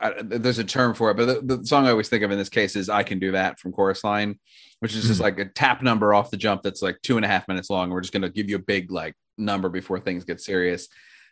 I, 0.00 0.14
there's 0.22 0.58
a 0.58 0.64
term 0.64 0.94
for 0.94 1.10
it, 1.10 1.16
but 1.18 1.46
the, 1.46 1.56
the 1.58 1.64
song 1.66 1.86
I 1.86 1.90
always 1.90 2.08
think 2.08 2.24
of 2.24 2.30
in 2.32 2.38
this 2.38 2.48
case 2.48 2.74
is 2.74 2.88
"I 2.88 3.04
Can 3.04 3.20
Do 3.20 3.30
That" 3.32 3.60
from 3.60 3.70
Chorus 3.70 4.02
Line, 4.02 4.40
which 4.80 4.92
is 4.96 5.06
just 5.06 5.20
Mhm. 5.20 5.24
like 5.24 5.38
a 5.38 5.44
tap 5.44 5.82
number 5.82 6.12
off 6.14 6.32
the 6.32 6.36
jump 6.36 6.62
that's 6.62 6.82
like 6.82 6.98
two 7.02 7.16
and 7.16 7.24
a 7.24 7.28
half 7.28 7.46
minutes 7.46 7.70
long. 7.70 7.90
We're 7.90 8.00
just 8.00 8.12
going 8.12 8.22
to 8.22 8.28
give 8.30 8.48
you 8.50 8.56
a 8.56 8.60
big 8.60 8.90
like 8.90 9.14
number 9.36 9.68
before 9.68 10.00
things 10.00 10.24
get 10.24 10.40
serious. 10.40 10.88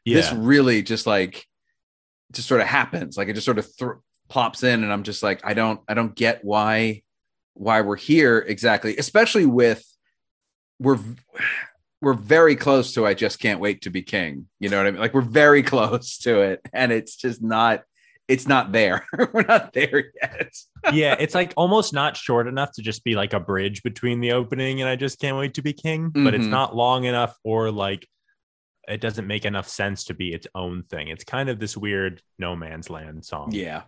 Yeah. 0.07 0.17
This 0.17 0.33
really 0.33 0.83
just 0.83 1.07
like 1.07 1.45
just 2.33 2.49
sort 2.49 2.61
of 2.61 2.67
happens, 2.69 3.17
like 3.19 3.29
it 3.29 3.35
just 3.35 3.45
sort 3.45 3.59
of 3.59 3.67
thr 3.79 3.91
plops 4.29 4.63
in, 4.63 4.83
and 4.83 4.93
I'm 4.93 5.03
just 5.03 5.23
like, 5.23 5.41
I 5.45 5.53
don't, 5.55 5.81
I 5.89 5.95
don't 5.95 6.15
get 6.15 6.45
why 6.45 7.03
why 7.55 7.81
we're 7.81 7.97
here 7.97 8.39
exactly, 8.39 8.97
especially 8.97 9.47
with 9.47 9.85
we're 10.79 10.99
we're 12.03 12.13
very 12.15 12.55
close 12.55 12.95
to 12.95 13.07
I 13.07 13.15
just 13.15 13.41
can't 13.41 13.59
wait 13.61 13.83
to 13.83 13.91
be 13.91 14.03
king. 14.03 14.47
You 14.61 14.69
know 14.69 14.77
what 14.77 14.87
I 14.87 14.91
mean? 14.93 15.01
Like 15.01 15.13
we're 15.15 15.23
very 15.23 15.63
close 15.75 16.19
to 16.19 16.41
it, 16.41 16.61
and 16.73 16.93
it's 16.93 17.17
just 17.17 17.43
not 17.43 17.83
it's 18.29 18.47
not 18.47 18.73
there. 18.73 19.07
we're 19.33 19.43
not 19.43 19.73
there 19.73 20.13
yet. 20.23 20.53
yeah, 20.93 21.17
it's 21.19 21.35
like 21.35 21.53
almost 21.57 21.93
not 21.93 22.17
short 22.17 22.47
enough 22.49 22.73
to 22.73 22.83
just 22.83 23.03
be 23.05 23.15
like 23.15 23.33
a 23.33 23.41
bridge 23.41 23.83
between 23.83 24.21
the 24.21 24.33
opening 24.33 24.81
and 24.81 24.89
I 24.91 24.97
just 24.97 25.21
can't 25.21 25.37
wait 25.37 25.55
to 25.55 25.63
be 25.63 25.73
king, 25.73 26.11
but 26.11 26.35
it's 26.35 26.45
Mhm. 26.47 26.51
not 26.51 26.75
long 26.77 27.05
enough 27.05 27.37
or 27.45 27.71
like 27.71 28.07
it 28.89 29.01
doesn't 29.01 29.27
make 29.27 29.45
enough 29.45 29.69
sense 29.69 30.05
to 30.05 30.15
be 30.15 30.33
its 30.33 30.47
own 30.55 30.85
thing. 30.85 31.09
It's 31.09 31.25
kind 31.25 31.49
of 31.49 31.59
this 31.59 31.77
weird 31.77 32.23
no 32.39 32.55
man's 32.57 32.89
land 32.91 33.25
song. 33.25 33.51
Yeah, 33.53 33.83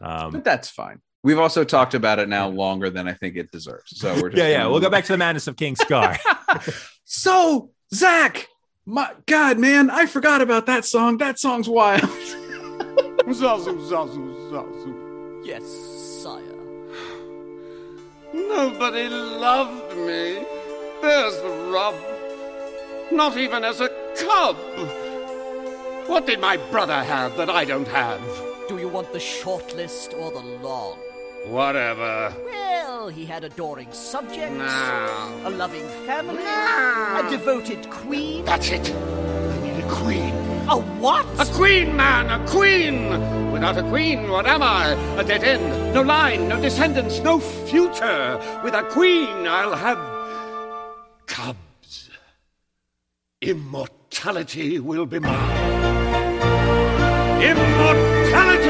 Um, 0.00 0.32
but 0.32 0.44
that's 0.44 0.68
fine. 0.68 1.00
We've 1.24 1.38
also 1.38 1.62
talked 1.62 1.94
about 1.94 2.18
it 2.18 2.28
now 2.28 2.48
longer 2.48 2.90
than 2.90 3.06
I 3.06 3.12
think 3.12 3.36
it 3.36 3.52
deserves. 3.52 3.96
So 3.98 4.12
we're 4.20 4.28
just 4.30 4.38
yeah, 4.42 4.48
yeah. 4.48 4.66
We'll 4.66 4.80
go 4.80 4.90
back 4.90 5.04
to 5.04 5.12
the 5.12 5.18
madness 5.18 5.46
of 5.46 5.56
King 5.56 5.76
Scar. 5.76 6.18
so 7.04 7.70
Zach, 7.94 8.48
my 8.86 9.12
God, 9.26 9.58
man, 9.58 9.88
I 9.90 10.06
forgot 10.06 10.42
about 10.42 10.66
that 10.66 10.84
song. 10.84 11.18
That 11.18 11.38
song's 11.38 11.68
wild. 11.68 12.00
Zazu, 12.02 13.78
Zazu, 13.88 14.50
Zazu. 14.50 15.46
Yes, 15.46 15.62
sire. 16.22 16.40
Nobody 18.34 19.08
loved 19.08 19.96
me. 19.96 20.44
There's 21.02 21.36
the 21.42 21.70
rub. 21.72 21.94
Not 23.12 23.36
even 23.36 23.62
as 23.62 23.80
a 23.80 23.88
cub. 24.16 24.56
What 26.08 26.26
did 26.26 26.40
my 26.40 26.56
brother 26.70 27.02
have 27.04 27.36
that 27.36 27.48
I 27.50 27.64
don't 27.64 27.88
have? 27.88 28.20
Do 28.68 28.78
you 28.78 28.88
want 28.88 29.12
the 29.12 29.20
short 29.20 29.74
list 29.74 30.14
or 30.14 30.30
the 30.30 30.40
long? 30.40 30.98
Whatever. 31.46 32.32
Well, 32.44 33.08
he 33.08 33.24
had 33.26 33.44
adoring 33.44 33.92
subjects, 33.92 34.56
Now. 34.56 35.40
a 35.44 35.50
loving 35.50 35.86
family, 36.06 36.42
No. 36.44 37.22
a 37.26 37.30
devoted 37.30 37.88
queen. 37.90 38.44
That's 38.44 38.70
it. 38.70 38.90
I 38.94 39.60
need 39.60 39.84
a 39.84 39.88
queen. 39.88 40.32
A 40.68 40.76
what? 41.00 41.26
A 41.40 41.44
queen, 41.52 41.96
man, 41.96 42.30
a 42.30 42.46
queen! 42.48 43.50
Without 43.50 43.76
a 43.76 43.82
queen, 43.82 44.30
what 44.30 44.46
am 44.46 44.62
I? 44.62 44.90
A 45.18 45.24
dead 45.24 45.42
end. 45.42 45.94
No 45.94 46.02
line, 46.02 46.48
no 46.48 46.60
descendants, 46.60 47.18
no 47.18 47.40
future. 47.40 48.40
With 48.62 48.74
a 48.74 48.84
queen, 48.84 49.48
I'll 49.48 49.74
have 49.74 49.98
cubs. 51.26 52.10
Immortality 54.12 54.78
will 54.78 55.06
be 55.06 55.18
mine. 55.18 55.82
Immortality 57.42 58.68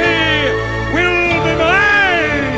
will 0.94 1.44
be 1.44 1.54
mine! 1.58 2.52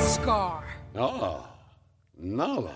Scar. 0.00 0.64
Ah, 0.96 1.48
Nala. 2.18 2.74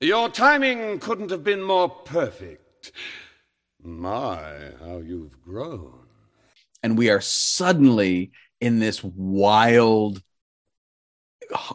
Your 0.00 0.30
timing 0.30 0.98
couldn't 0.98 1.30
have 1.30 1.44
been 1.44 1.60
more 1.60 1.90
perfect. 1.90 2.90
My, 3.82 4.70
how 4.80 5.02
you've 5.04 5.38
grown. 5.42 6.06
and 6.82 6.96
we 6.96 7.10
are 7.10 7.20
suddenly 7.20 8.32
in 8.62 8.78
this 8.78 9.04
wild 9.04 10.22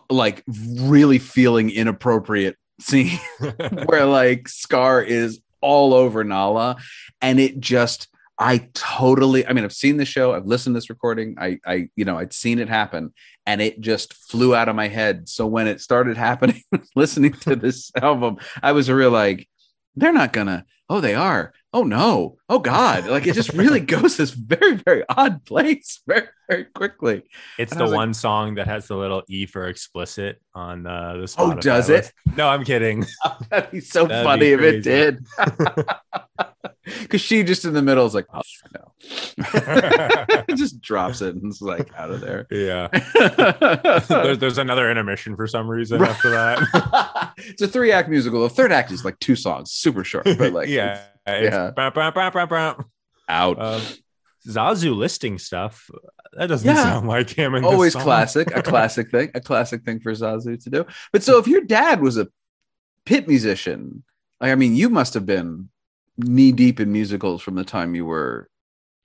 like 0.10 0.44
really 0.48 1.20
feeling 1.20 1.70
inappropriate 1.70 2.58
scene 2.80 3.20
where 3.86 4.06
like 4.06 4.48
scar 4.50 5.04
is 5.04 5.40
all 5.62 5.94
over 5.94 6.24
nala. 6.24 6.78
And 7.22 7.40
it 7.40 7.60
just 7.60 8.08
i 8.42 8.58
totally 8.74 9.46
i 9.46 9.54
mean 9.54 9.64
i've 9.64 9.74
seen 9.74 9.98
the 9.98 10.06
show 10.06 10.34
i've 10.34 10.48
listened 10.48 10.74
to 10.74 10.78
this 10.78 10.90
recording 10.90 11.36
i 11.38 11.60
i 11.66 11.88
you 11.96 12.04
know 12.04 12.18
i'd 12.18 12.34
seen 12.34 12.60
it 12.60 12.70
happen 12.70 13.14
and 13.46 13.62
it 13.62 13.80
just 13.80 14.14
flew 14.14 14.56
out 14.56 14.70
of 14.70 14.76
my 14.76 14.88
head. 14.88 15.28
So 15.28 15.48
when 15.48 15.68
it 15.68 15.82
started 15.82 16.16
happening 16.16 16.62
listening 16.96 17.34
to 17.34 17.56
this 17.56 17.92
album 18.02 18.38
i 18.64 18.72
was 18.72 18.90
real 18.90 19.12
like 19.12 19.48
they're 19.96 20.14
not 20.14 20.34
gonna 20.34 20.66
oh 20.90 21.02
they 21.02 21.16
are 21.16 21.54
oh 21.74 21.84
no 21.84 22.36
oh 22.50 22.60
god 22.60 23.08
like 23.08 23.26
it 23.26 23.34
just 23.34 23.54
really 23.54 23.80
goes 23.96 24.18
this 24.18 24.32
very 24.32 24.76
very 24.76 25.04
odd 25.10 25.44
place 25.46 26.02
very 26.08 26.28
very 26.50 26.66
quickly 26.66 27.24
It's 27.58 27.72
And 27.72 27.80
the 27.80 27.84
was 27.86 27.92
like- 27.92 27.98
one 27.98 28.14
song 28.14 28.56
that 28.56 28.68
has 28.68 28.88
the 28.88 28.96
little 28.98 29.24
E 29.30 29.46
for 29.46 29.68
explicit 29.68 30.42
on 30.54 30.86
uh, 30.86 31.14
the 31.14 31.20
Oh, 31.22 31.26
Spotify 31.52 31.62
does 31.62 31.90
it? 31.90 32.12
No, 32.36 32.50
I'm 32.50 32.66
kidding. 32.66 33.06
that'd 33.50 33.72
be 33.72 33.80
so 33.80 34.06
That'd 34.06 34.26
funny 34.26 34.40
be 34.42 34.52
if 34.54 34.60
it 34.62 34.82
did 34.82 35.26
because 37.04 37.22
she 37.22 37.44
just 37.44 37.64
in 37.64 37.74
the 37.74 37.82
middle 37.82 38.06
is 38.06 38.14
like 38.14 38.26
oh 38.34 38.42
no 38.76 38.92
it 40.50 40.56
just 40.58 40.82
drops 40.82 41.22
it 41.22 41.36
and 41.36 41.46
it's 41.46 41.62
like 41.62 41.90
out 41.96 42.10
of 42.12 42.20
there 42.22 42.48
yeah. 42.52 42.88
there's, 44.10 44.38
there's 44.40 44.58
another 44.58 44.90
intermission 44.92 45.36
for 45.36 45.48
some 45.48 45.70
reason 45.70 46.02
Right. 46.02 46.10
after 46.10 46.30
that. 46.32 47.34
it's 47.38 47.62
a 47.62 47.68
three 47.68 47.92
act 47.92 48.10
musical 48.10 48.42
the 48.44 48.50
third 48.50 48.72
act 48.72 48.92
is 48.92 49.06
like 49.06 49.18
two 49.20 49.36
songs 49.36 49.72
super 49.72 50.04
short 50.04 50.26
but 50.38 50.52
like 50.54 50.68
yeah. 50.70 51.02
Yeah. 51.28 51.72
bah, 51.76 51.92
bah, 51.94 52.12
bah, 52.12 52.30
bah, 52.32 52.46
bah. 52.46 52.76
out 53.30 53.62
Um, 53.62 53.82
Zazu 54.48 54.96
listing 54.96 55.38
stuff. 55.38 55.90
That 56.34 56.48
doesn't 56.48 56.68
Yeah. 56.68 56.82
sound 56.84 57.08
like 57.08 57.30
him. 57.30 57.54
Always 57.64 57.94
classic 57.96 58.50
a 58.56 58.62
classic 58.64 59.12
thing 59.12 59.30
a 59.36 59.42
classic 59.42 59.84
thing 59.84 60.00
for 60.00 60.12
zazu 60.14 60.62
to 60.64 60.70
do 60.70 60.86
but 61.14 61.22
so 61.24 61.38
if 61.38 61.48
your 61.48 61.62
dad 61.62 62.02
was 62.02 62.18
a 62.18 62.28
pit 63.06 63.28
musician 63.28 64.04
Like, 64.40 64.52
I 64.52 64.56
mean, 64.56 64.76
you 64.76 64.90
must 64.90 65.14
have 65.14 65.26
been 65.26 65.70
knee 66.18 66.52
deep 66.52 66.80
in 66.80 66.92
musicals 66.92 67.42
from 67.44 67.56
the 67.56 67.64
time 67.64 67.94
you 67.96 68.06
were 68.06 68.50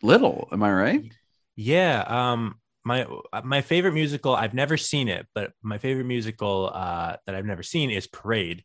little. 0.02 0.48
Am 0.52 0.62
I 0.62 0.72
right? 0.72 1.12
Yeah. 1.56 2.04
Um, 2.06 2.60
my 2.84 3.06
my 3.44 3.60
favorite 3.62 3.92
musical. 3.94 4.34
I've 4.34 4.54
never 4.54 4.76
seen 4.76 5.08
it, 5.08 5.26
but 5.34 5.52
my 5.62 5.78
favorite 5.78 6.04
musical 6.06 6.70
uh, 6.72 7.16
that 7.26 7.34
I've 7.34 7.44
never 7.44 7.62
seen 7.62 7.90
is 7.90 8.06
Parade. 8.06 8.64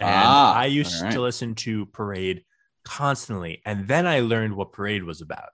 And 0.00 0.10
Ah, 0.10 0.54
I 0.54 0.66
used 0.66 1.02
right. 1.02 1.12
to 1.12 1.20
listen 1.20 1.54
to 1.66 1.86
Parade 1.86 2.44
constantly, 2.84 3.62
and 3.64 3.86
then 3.88 4.06
I 4.06 4.20
learned 4.20 4.54
what 4.56 4.72
Parade 4.72 5.04
was 5.04 5.20
about 5.20 5.50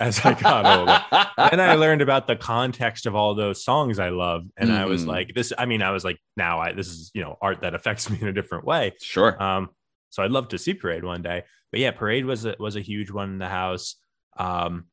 as 0.00 0.20
I 0.24 0.34
got 0.34 0.64
older. 0.66 1.04
then 1.50 1.60
I 1.60 1.74
learned 1.74 2.00
about 2.00 2.26
the 2.26 2.36
context 2.36 3.06
of 3.06 3.14
all 3.14 3.34
those 3.34 3.64
songs 3.64 3.98
I 3.98 4.10
love, 4.10 4.44
and 4.56 4.72
I 4.72 4.84
was 4.86 5.04
Mhm. 5.04 5.08
like, 5.08 5.34
"This." 5.34 5.52
I 5.58 5.66
mean, 5.66 5.82
I 5.82 5.90
was 5.90 6.04
like, 6.04 6.18
"Now, 6.36 6.60
I 6.60 6.72
this 6.72 6.88
is 6.88 7.10
you 7.14 7.22
know 7.22 7.36
art 7.42 7.60
that 7.62 7.74
affects 7.74 8.08
me 8.10 8.18
in 8.20 8.28
a 8.28 8.32
different 8.32 8.64
way." 8.64 8.92
Sure. 9.00 9.40
Um, 9.42 9.70
so 10.10 10.22
I'd 10.22 10.30
love 10.30 10.48
to 10.48 10.58
see 10.58 10.74
Parade 10.74 11.04
one 11.04 11.22
day. 11.22 11.42
But 11.72 11.80
yeah, 11.80 11.90
Parade 11.90 12.24
was 12.24 12.44
a, 12.44 12.54
was 12.60 12.76
a 12.76 12.80
huge 12.80 13.10
one 13.10 13.30
in 13.30 13.38
the 13.38 13.48
house. 13.48 13.96
Um, 14.36 14.84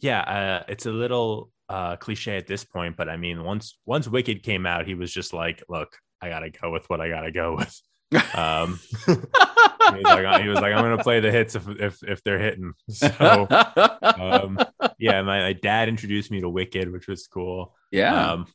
yeah, 0.00 0.20
uh, 0.20 0.64
it's 0.68 0.86
a 0.86 0.90
little 0.92 1.50
uh, 1.68 1.96
cliche 1.96 2.36
at 2.36 2.46
this 2.48 2.64
point, 2.64 2.96
but 2.96 3.08
I 3.08 3.16
mean, 3.16 3.44
once 3.44 3.78
once 3.86 4.08
Wicked 4.08 4.42
came 4.42 4.66
out, 4.66 4.86
he 4.86 4.94
was 4.94 5.12
just 5.12 5.32
like, 5.32 5.62
"Look, 5.68 5.96
I 6.20 6.28
gotta 6.28 6.50
go 6.50 6.70
with 6.72 6.88
what 6.90 7.00
I 7.00 7.08
gotta 7.08 7.30
go 7.30 7.54
with." 7.56 7.80
Um, 8.36 8.78
he 9.94 10.02
was 10.02 10.04
like, 10.04 10.42
he 10.42 10.48
was 10.48 10.60
like, 10.60 10.72
"I'm 10.72 10.82
gonna 10.82 11.02
play 11.02 11.20
the 11.20 11.30
hits 11.30 11.54
if 11.54 11.68
if 11.68 12.02
if 12.02 12.22
they're 12.22 12.38
hitting." 12.38 12.72
So 12.90 13.46
um, 14.02 14.58
yeah, 14.98 15.22
my, 15.22 15.40
my 15.40 15.52
dad 15.52 15.88
introduced 15.88 16.30
me 16.30 16.40
to 16.40 16.48
Wicked, 16.48 16.90
which 16.90 17.08
was 17.08 17.26
cool. 17.26 17.74
yeah. 17.90 18.32
Um, 18.32 18.46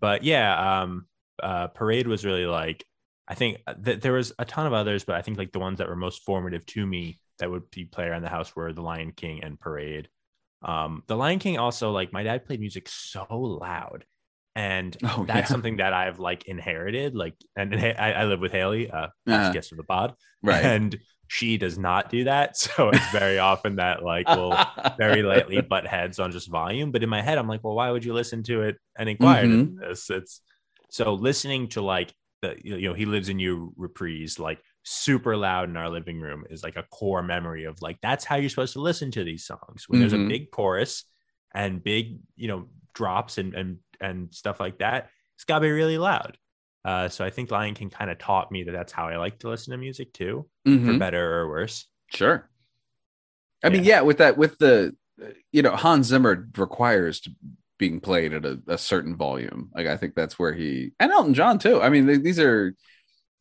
but 0.00 0.22
yeah, 0.22 0.82
um, 0.82 1.06
uh, 1.42 1.68
Parade 1.68 2.06
was 2.06 2.24
really 2.24 2.46
like 2.46 2.84
I 3.26 3.34
think 3.34 3.58
th- 3.84 4.00
there 4.00 4.12
was 4.14 4.32
a 4.38 4.44
ton 4.44 4.66
of 4.66 4.72
others, 4.72 5.04
but 5.04 5.16
I 5.16 5.22
think 5.22 5.38
like 5.38 5.52
the 5.52 5.58
ones 5.58 5.78
that 5.78 5.88
were 5.88 5.96
most 5.96 6.24
formative 6.24 6.64
to 6.66 6.86
me 6.86 7.18
that 7.38 7.50
would 7.50 7.70
be 7.70 7.84
play 7.84 8.06
around 8.06 8.22
the 8.22 8.28
house 8.28 8.56
were 8.56 8.72
The 8.72 8.82
Lion 8.82 9.12
King 9.12 9.44
and 9.44 9.60
Parade. 9.60 10.08
Um, 10.62 11.02
The 11.06 11.16
Lion 11.16 11.38
King 11.38 11.58
also 11.58 11.90
like 11.90 12.12
my 12.12 12.22
dad 12.22 12.46
played 12.46 12.60
music 12.60 12.88
so 12.88 13.26
loud, 13.30 14.04
and 14.58 14.96
Oh, 15.04 15.24
that's 15.26 15.48
yeah. 15.48 15.52
something 15.54 15.76
that 15.78 15.92
I've 15.92 16.18
like 16.18 16.46
inherited. 16.46 17.14
Like, 17.14 17.34
and, 17.56 17.74
I, 17.74 18.12
I 18.22 18.24
live 18.24 18.40
with 18.40 18.52
Haley, 18.52 18.90
uh, 18.90 19.08
Uh-huh. 19.26 19.52
guest 19.52 19.72
of 19.72 19.78
the 19.78 19.84
pod, 19.84 20.14
right. 20.42 20.64
and 20.64 20.98
she 21.28 21.58
does 21.58 21.78
not 21.78 22.10
do 22.10 22.24
that. 22.24 22.56
So 22.64 22.90
it's 22.90 23.08
very 23.12 23.38
often 23.38 23.76
that 23.76 24.02
like 24.02 24.26
we'll 24.28 24.58
very 24.98 25.22
lightly 25.22 25.60
butt 25.60 25.86
heads 25.86 26.18
on 26.18 26.32
just 26.32 26.48
volume. 26.50 26.90
But 26.90 27.02
in 27.02 27.08
my 27.08 27.22
head, 27.22 27.38
I'm 27.38 27.48
like, 27.48 27.62
well, 27.62 27.74
why 27.76 27.90
would 27.90 28.04
you 28.04 28.14
listen 28.14 28.42
to 28.44 28.62
it 28.62 28.76
and 28.98 29.08
inquire 29.08 29.46
Mhm. 29.46 29.76
this? 29.80 30.10
It's 30.10 30.40
so 30.90 31.14
listening 31.14 31.68
to 31.68 31.82
like 31.82 32.12
the 32.42 32.56
you 32.64 32.88
know 32.88 32.94
he 32.94 33.04
lives 33.06 33.28
in 33.28 33.38
you 33.38 33.72
reprise 33.76 34.38
like 34.38 34.60
super 34.84 35.36
loud 35.36 35.68
in 35.68 35.76
our 35.76 35.90
living 35.90 36.20
room 36.20 36.44
is 36.50 36.62
like 36.62 36.76
a 36.76 36.84
core 36.84 37.22
memory 37.22 37.64
of 37.64 37.76
like 37.82 37.98
that's 38.00 38.24
how 38.24 38.36
you're 38.36 38.48
supposed 38.48 38.72
to 38.74 38.80
listen 38.80 39.10
to 39.10 39.24
these 39.24 39.44
songs 39.44 39.84
when 39.88 39.98
there's 40.00 40.14
a 40.14 40.18
Mhm. 40.18 40.28
big 40.28 40.50
chorus 40.50 41.04
and 41.54 41.82
big 41.82 42.20
you 42.36 42.48
know 42.48 42.60
drops 42.94 43.38
and 43.38 43.54
and 43.54 43.78
and 44.00 44.32
stuff 44.34 44.60
like 44.60 44.78
that. 44.78 45.10
It's 45.36 45.44
got 45.44 45.56
to 45.58 45.62
be 45.62 45.70
really 45.70 45.98
loud. 45.98 46.36
Uh, 46.84 47.08
so 47.08 47.24
I 47.24 47.30
think 47.30 47.50
Lion 47.50 47.74
King 47.74 47.90
kind 47.90 48.10
of 48.10 48.18
taught 48.18 48.50
me 48.52 48.62
that 48.64 48.72
that's 48.72 48.92
how 48.92 49.08
I 49.08 49.16
like 49.16 49.40
to 49.40 49.48
listen 49.48 49.72
to 49.72 49.76
music 49.78 50.12
too, 50.12 50.48
for 50.64 50.70
Mhm. 50.70 50.98
better 50.98 51.40
or 51.40 51.48
worse. 51.48 51.86
Sure. 52.14 52.48
I 53.62 53.68
mean, 53.70 53.84
yeah, 53.84 54.02
with 54.02 54.18
that, 54.18 54.38
with 54.38 54.56
the, 54.58 54.94
you 55.52 55.62
know, 55.62 55.74
Hans 55.74 56.06
Zimmer 56.06 56.48
requires 56.56 57.20
to 57.22 57.30
being 57.78 58.00
played 58.00 58.32
at 58.32 58.44
a, 58.44 58.60
a 58.68 58.78
certain 58.78 59.16
volume. 59.16 59.70
Like, 59.74 59.86
I 59.88 59.96
think 59.96 60.14
that's 60.14 60.38
where 60.38 60.52
he, 60.52 60.92
and 61.00 61.10
Elton 61.12 61.34
John 61.34 61.58
too. 61.58 61.82
I 61.82 61.88
mean, 61.88 62.06
th- 62.06 62.22
these 62.22 62.38
are, 62.38 62.74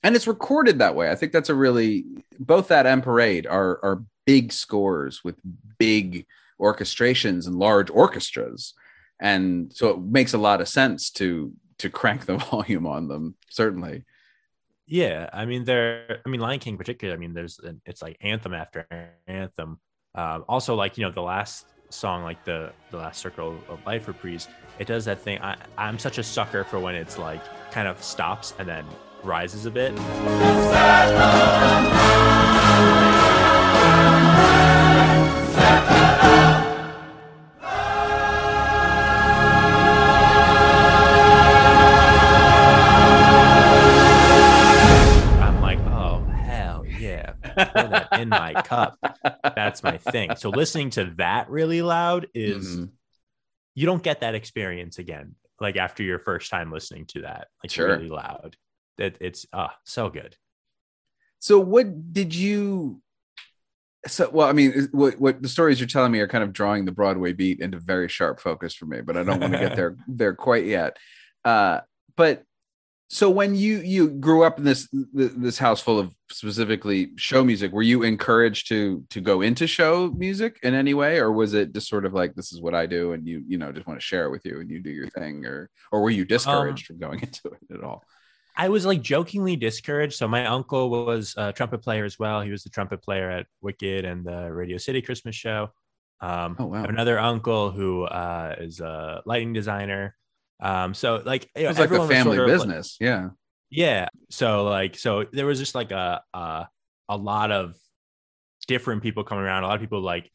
and 0.04 0.16
it's 0.16 0.28
recorded 0.28 0.80
that 0.80 0.96
way. 0.96 1.10
I 1.12 1.16
think 1.16 1.32
that's 1.32 1.50
a 1.50 1.56
really, 1.56 2.06
both 2.40 2.68
that 2.70 2.86
and 2.88 3.04
Parade 3.04 3.46
are, 3.48 3.80
are 3.84 4.04
big 4.26 4.52
scores 4.52 5.24
with 5.24 5.36
big 5.80 6.26
orchestrations 6.60 7.46
and 7.48 7.56
large 7.56 7.90
orchestras. 7.92 8.74
And 9.20 9.72
so 9.74 9.90
it 9.90 10.00
makes 10.00 10.34
a 10.34 10.38
lot 10.38 10.62
of 10.62 10.68
sense 10.68 11.10
to, 11.12 11.52
to 11.80 11.90
crank 11.90 12.26
the 12.26 12.38
volume 12.52 12.86
on 12.86 13.08
them, 13.08 13.36
certainly. 13.50 14.04
Yeah, 14.88 15.30
I 15.34 15.46
mean, 15.46 15.66
there. 15.66 16.22
I 16.26 16.30
mean, 16.30 16.40
Lion 16.40 16.60
King, 16.60 16.78
particularly. 16.78 17.18
I 17.18 17.20
mean, 17.20 17.34
there's 17.34 17.60
an, 17.60 17.82
it's 17.86 18.02
like 18.02 18.18
anthem 18.22 18.54
after 18.54 18.88
anthem. 19.28 19.80
Um, 20.16 20.46
also, 20.48 20.76
like 20.76 20.98
you 20.98 21.04
know, 21.04 21.12
the 21.12 21.22
last 21.22 21.68
song, 21.90 22.24
like 22.24 22.46
the 22.46 22.72
the 22.92 22.98
last 22.98 23.20
Circle 23.20 23.60
of 23.68 23.86
Life 23.86 24.08
reprise, 24.08 24.48
it 24.80 24.88
does 24.88 25.04
that 25.04 25.20
thing. 25.20 25.40
I, 25.42 25.58
I'm 25.78 26.00
such 26.00 26.20
a 26.20 26.24
sucker 26.24 26.64
for 26.64 26.80
when 26.80 26.96
it's 26.96 27.18
like 27.18 27.42
kind 27.72 27.88
of 27.88 28.02
stops 28.02 28.54
and 28.60 28.68
then 28.68 28.86
rises 29.24 29.66
a 29.66 29.72
bit. 29.72 29.94
In 48.28 48.30
my 48.30 48.62
cup. 48.62 48.98
That's 49.44 49.84
my 49.84 49.98
thing. 49.98 50.36
So 50.36 50.50
listening 50.50 50.90
to 50.92 51.06
that 51.18 51.50
really 51.50 51.82
loud 51.82 52.28
is 52.34 52.78
Mhm. 52.78 52.92
you 53.76 53.86
don't 53.86 54.04
get 54.04 54.22
that 54.22 54.36
experience 54.36 55.00
again. 55.00 55.36
Like 55.60 55.78
after 55.78 56.04
your 56.04 56.20
first 56.20 56.52
time 56.52 56.72
listening 56.72 57.06
to 57.08 57.22
that, 57.22 57.48
like 57.64 57.72
Sure. 57.72 57.88
really 57.88 58.10
loud. 58.10 58.56
That 58.98 59.18
it's 59.22 59.46
ah 59.54 59.76
so 59.86 60.10
good. 60.10 60.36
So 61.40 61.60
what 61.60 62.14
did 62.14 62.34
you 62.34 63.02
so 64.08 64.30
well 64.32 64.48
I 64.48 64.54
mean 64.54 64.88
what 64.92 65.20
what 65.20 65.42
the 65.42 65.50
stories 65.50 65.80
you're 65.80 65.88
telling 65.88 66.12
me 66.12 66.20
are 66.20 66.28
kind 66.28 66.44
of 66.44 66.54
drawing 66.54 66.86
the 66.86 66.92
Broadway 66.92 67.34
beat 67.34 67.60
into 67.60 67.80
very 67.80 68.08
sharp 68.08 68.40
focus 68.40 68.74
for 68.74 68.86
me, 68.86 69.02
but 69.02 69.18
I 69.18 69.24
don't 69.24 69.40
want 69.40 69.54
to 69.54 69.60
get 69.60 69.76
there 69.76 69.96
there 70.08 70.34
quite 70.36 70.66
yet. 70.66 70.98
Uh 71.46 71.82
but 72.16 72.44
so 73.10 73.30
when 73.30 73.56
you 73.56 73.80
you 73.80 74.10
grew 74.10 74.44
up 74.44 74.58
in 74.58 74.64
this 74.64 74.88
this 75.14 75.58
house 75.58 75.82
full 75.82 76.00
of 76.00 76.14
specifically 76.30 77.12
show 77.18 77.44
music, 77.44 77.72
were 77.72 77.82
you 77.82 78.04
encouraged 78.04 78.68
to 78.70 79.04
to 79.10 79.22
go 79.22 79.42
into 79.42 79.68
show 79.68 80.10
music 80.12 80.60
in 80.64 80.74
any 80.74 80.94
way 80.94 81.20
or 81.20 81.32
was 81.32 81.54
it 81.54 81.74
just 81.74 81.88
sort 81.90 82.06
of 82.06 82.14
like 82.14 82.36
this 82.36 82.52
is 82.54 82.62
what 82.62 82.76
I 82.76 82.86
do 82.86 83.14
and 83.14 83.28
you 83.28 83.44
you 83.48 83.58
know 83.58 83.72
just 83.72 83.88
want 83.88 84.00
to 84.00 84.06
share 84.06 84.26
it 84.26 84.32
with 84.32 84.46
you 84.46 84.60
and 84.60 84.70
you 84.70 84.80
do 84.82 84.90
your 84.90 85.08
thing 85.10 85.46
or 85.46 85.70
or 85.92 86.02
were 86.02 86.10
you 86.10 86.26
discouraged 86.26 86.86
from 86.88 87.00
going 87.00 87.20
into 87.28 87.48
it 87.50 87.74
at 87.76 87.84
all? 87.84 88.04
I 88.60 88.70
was 88.70 88.86
like 88.86 89.02
jokingly 89.04 89.56
discouraged. 89.56 90.16
So 90.16 90.28
my 90.28 90.48
uncle 90.48 90.90
was 90.90 91.36
a 91.38 91.54
trumpet 91.54 91.80
player 91.84 92.06
as 92.06 92.18
well. 92.18 92.42
He 92.42 92.50
was 92.50 92.64
the 92.64 92.72
trumpet 92.72 93.04
player 93.04 93.30
at 93.30 93.46
Wicked 93.62 94.04
and 94.04 94.26
the 94.26 94.52
Radio 94.52 94.78
City 94.78 95.02
Christmas 95.02 95.36
show. 95.36 95.70
Um, 96.22 96.56
Oh, 96.58 96.66
wow. 96.66 96.78
I 96.78 96.82
have 96.82 96.90
another 96.90 97.20
uncle 97.20 97.70
who 97.70 98.06
uh, 98.06 98.56
is 98.58 98.80
a 98.80 99.22
lighting 99.28 99.54
designer. 99.54 100.16
Um, 100.60 100.96
so 100.96 101.22
like 101.24 101.48
It 101.56 101.68
was 101.68 101.78
like 101.78 101.92
a 101.92 102.08
family 102.08 102.36
sort 102.38 102.50
of, 102.50 102.58
like- 102.60 102.68
business. 102.68 102.98
yeah. 103.00 103.30
Yeah. 103.70 104.08
So 104.30 104.64
like 104.66 104.98
so 104.98 105.26
there 105.32 105.46
was 105.46 105.60
just 105.60 105.76
like 105.76 105.92
a 105.92 106.22
a, 106.34 106.68
a 107.10 107.18
lot 107.18 107.52
of 107.52 107.76
different 108.68 109.04
people 109.04 109.24
coming 109.24 109.44
around. 109.44 109.64
A 109.64 109.68
lot 109.68 109.76
of 109.76 109.82
people 109.82 110.02
like 110.02 110.32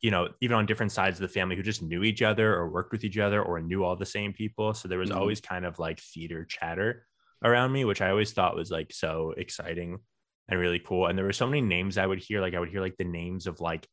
you 0.00 0.10
know 0.10 0.28
even 0.40 0.56
on 0.56 0.66
different 0.66 0.92
sides 0.92 1.18
of 1.18 1.22
the 1.22 1.28
family 1.32 1.56
who 1.56 1.62
just 1.62 1.82
knew 1.82 2.02
each 2.04 2.22
other 2.22 2.54
or 2.54 2.68
worked 2.70 2.92
with 2.92 3.04
each 3.04 3.18
other 3.18 3.42
or 3.42 3.60
knew 3.60 3.84
all 3.84 3.96
the 3.96 4.06
same 4.06 4.32
people. 4.32 4.74
So 4.74 4.88
there 4.88 4.98
was 4.98 5.10
Mhm. 5.10 5.16
always 5.16 5.40
kind 5.40 5.64
of 5.64 5.78
like 5.78 5.98
theater 6.00 6.44
chatter 6.44 7.06
around 7.42 7.72
me, 7.72 7.84
which 7.84 8.00
I 8.00 8.10
always 8.10 8.32
thought 8.32 8.56
was 8.56 8.70
like 8.70 8.92
so 8.92 9.32
exciting 9.36 9.98
and 10.48 10.60
really 10.60 10.78
cool. 10.78 11.06
And 11.06 11.16
there 11.18 11.24
were 11.26 11.32
so 11.32 11.46
many 11.46 11.62
names 11.62 11.98
I 11.98 12.06
would 12.06 12.18
hear. 12.18 12.40
Like 12.40 12.54
I 12.54 12.60
would 12.60 12.70
hear 12.70 12.80
like 12.80 12.96
the 12.96 13.04
names 13.04 13.46
of 13.46 13.60
like 13.60 13.86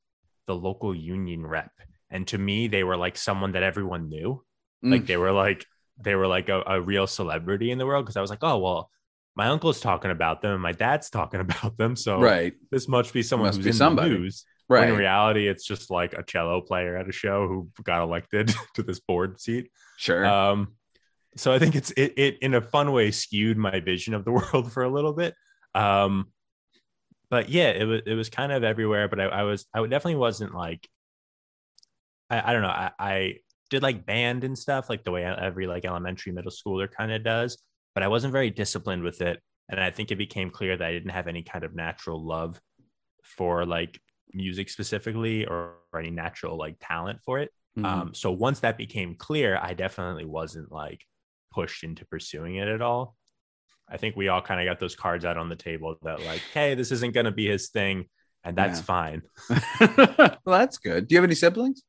the 0.47 0.55
local 0.55 0.93
union 0.95 1.45
rep, 1.45 1.71
and 2.09 2.27
to 2.27 2.37
me 2.37 2.67
they 2.67 2.83
were 2.83 2.97
like 2.97 3.17
someone 3.17 3.53
that 3.53 3.63
everyone 3.63 4.09
knew 4.09 4.43
like 4.83 5.03
Mm. 5.03 5.07
they 5.07 5.17
were 5.17 5.31
like 5.31 5.65
they 6.03 6.15
were 6.15 6.27
like 6.27 6.49
a, 6.49 6.63
a 6.67 6.81
real 6.81 7.07
celebrity 7.07 7.71
in 7.71 7.77
the 7.77 7.85
world 7.85 8.05
because 8.05 8.17
i 8.17 8.21
was 8.21 8.29
like 8.29 8.43
oh 8.43 8.57
well 8.57 8.89
my 9.35 9.47
uncle's 9.47 9.79
talking 9.79 10.11
about 10.11 10.41
them 10.41 10.51
and 10.53 10.61
my 10.61 10.71
dad's 10.73 11.09
talking 11.09 11.39
about 11.47 11.77
them 11.77 11.95
so 11.95 12.19
right. 12.19 12.53
this 12.71 12.87
must 12.87 13.13
be 13.13 13.23
someone 13.23 13.47
Must 13.47 13.57
who's 13.57 13.65
be 13.65 13.69
in 13.69 13.75
somebody. 13.75 14.09
the 14.09 14.17
news 14.19 14.45
when 14.67 14.87
in 14.89 14.95
reality 14.95 15.47
it's 15.47 15.65
just 15.65 15.89
like 15.91 16.13
a 16.13 16.23
cello 16.23 16.61
player 16.61 16.95
at 16.95 17.09
a 17.09 17.11
show 17.11 17.47
who 17.47 17.69
got 17.83 18.01
elected 18.01 18.53
to 18.75 18.83
this 18.83 18.99
board 18.99 19.39
seat 19.39 19.69
Sure. 19.97 20.25
um 20.25 20.73
so 21.37 21.51
i 21.53 21.59
think 21.59 21.75
it's 21.75 21.91
it, 21.91 22.13
it 22.17 22.37
in 22.41 22.53
a 22.55 22.61
fun 22.61 22.91
way 22.91 23.11
skewed 23.11 23.57
my 23.57 23.79
vision 23.79 24.13
of 24.13 24.25
the 24.25 24.31
world 24.39 24.71
for 24.71 24.83
a 24.83 24.89
little 24.89 25.13
bit 25.13 25.35
um 25.75 26.27
but 27.29 27.49
yeah 27.49 27.69
it 27.69 27.85
was 27.85 28.01
it 28.05 28.13
was 28.13 28.29
kind 28.29 28.51
of 28.51 28.63
everywhere 28.63 29.07
but 29.07 29.19
i, 29.19 29.23
I 29.25 29.43
was 29.43 29.65
i 29.73 29.81
definitely 29.81 30.15
wasn't 30.15 30.53
like 30.53 30.87
I, 32.29 32.49
I 32.49 32.53
don't 32.53 32.61
know 32.61 32.69
I, 32.69 32.91
I 32.99 33.35
did 33.71 33.81
like 33.81 34.05
band 34.05 34.43
and 34.43 34.57
stuff 34.57 34.89
like 34.89 35.03
the 35.03 35.11
way 35.11 35.25
every 35.25 35.65
like 35.67 35.85
elementary 35.85 36.31
middle 36.31 36.51
schooler 36.51 36.89
kind 36.91 37.11
of 37.11 37.23
does 37.23 37.57
but 37.95 38.03
i 38.03 38.07
wasn't 38.07 38.31
very 38.31 38.51
disciplined 38.51 39.03
with 39.03 39.21
it 39.21 39.41
and 39.69 39.79
i 39.79 39.89
think 39.89 40.11
it 40.11 40.17
became 40.17 40.51
clear 40.51 40.77
that 40.77 40.87
i 40.87 40.91
didn't 40.91 41.09
have 41.11 41.27
any 41.27 41.41
kind 41.43 41.63
of 41.63 41.73
natural 41.75 42.23
love 42.23 42.61
for 43.23 43.65
like 43.65 43.99
music 44.33 44.69
specifically 44.69 45.45
or, 45.45 45.75
or 45.93 45.99
any 45.99 46.11
natural 46.11 46.57
like 46.57 46.75
talent 46.79 47.19
for 47.25 47.39
it 47.39 47.51
Mhm. 47.77 47.85
um, 47.85 48.13
so 48.13 48.31
once 48.33 48.59
that 48.59 48.77
became 48.77 49.15
clear, 49.15 49.57
I 49.57 49.73
definitely 49.73 50.25
wasn't 50.25 50.73
like 50.73 51.05
pushed 51.53 51.85
into 51.85 52.05
pursuing 52.05 52.55
it 52.57 52.67
at 52.67 52.81
all. 52.81 53.15
I 53.89 53.95
think 53.95 54.17
we 54.17 54.27
all 54.27 54.41
kind 54.41 54.59
of 54.59 54.65
got 54.65 54.79
those 54.81 54.93
cards 54.95 55.23
out 55.23 55.37
on 55.37 55.47
the 55.47 55.55
table 55.55 55.95
that 56.03 56.21
like, 56.21 56.41
hey, 56.53 56.75
this 56.75 56.91
isn't 56.91 57.13
going 57.13 57.27
to 57.27 57.31
be 57.31 57.47
his 57.47 57.69
thing, 57.69 58.07
and 58.43 58.57
that's 58.57 58.79
Yeah. 58.79 58.85
fine. 58.85 59.21
well, 59.97 60.37
that's 60.59 60.79
good. 60.79 61.07
Do 61.07 61.15
you 61.15 61.19
have 61.21 61.23
any 61.29 61.35
siblings? 61.35 61.81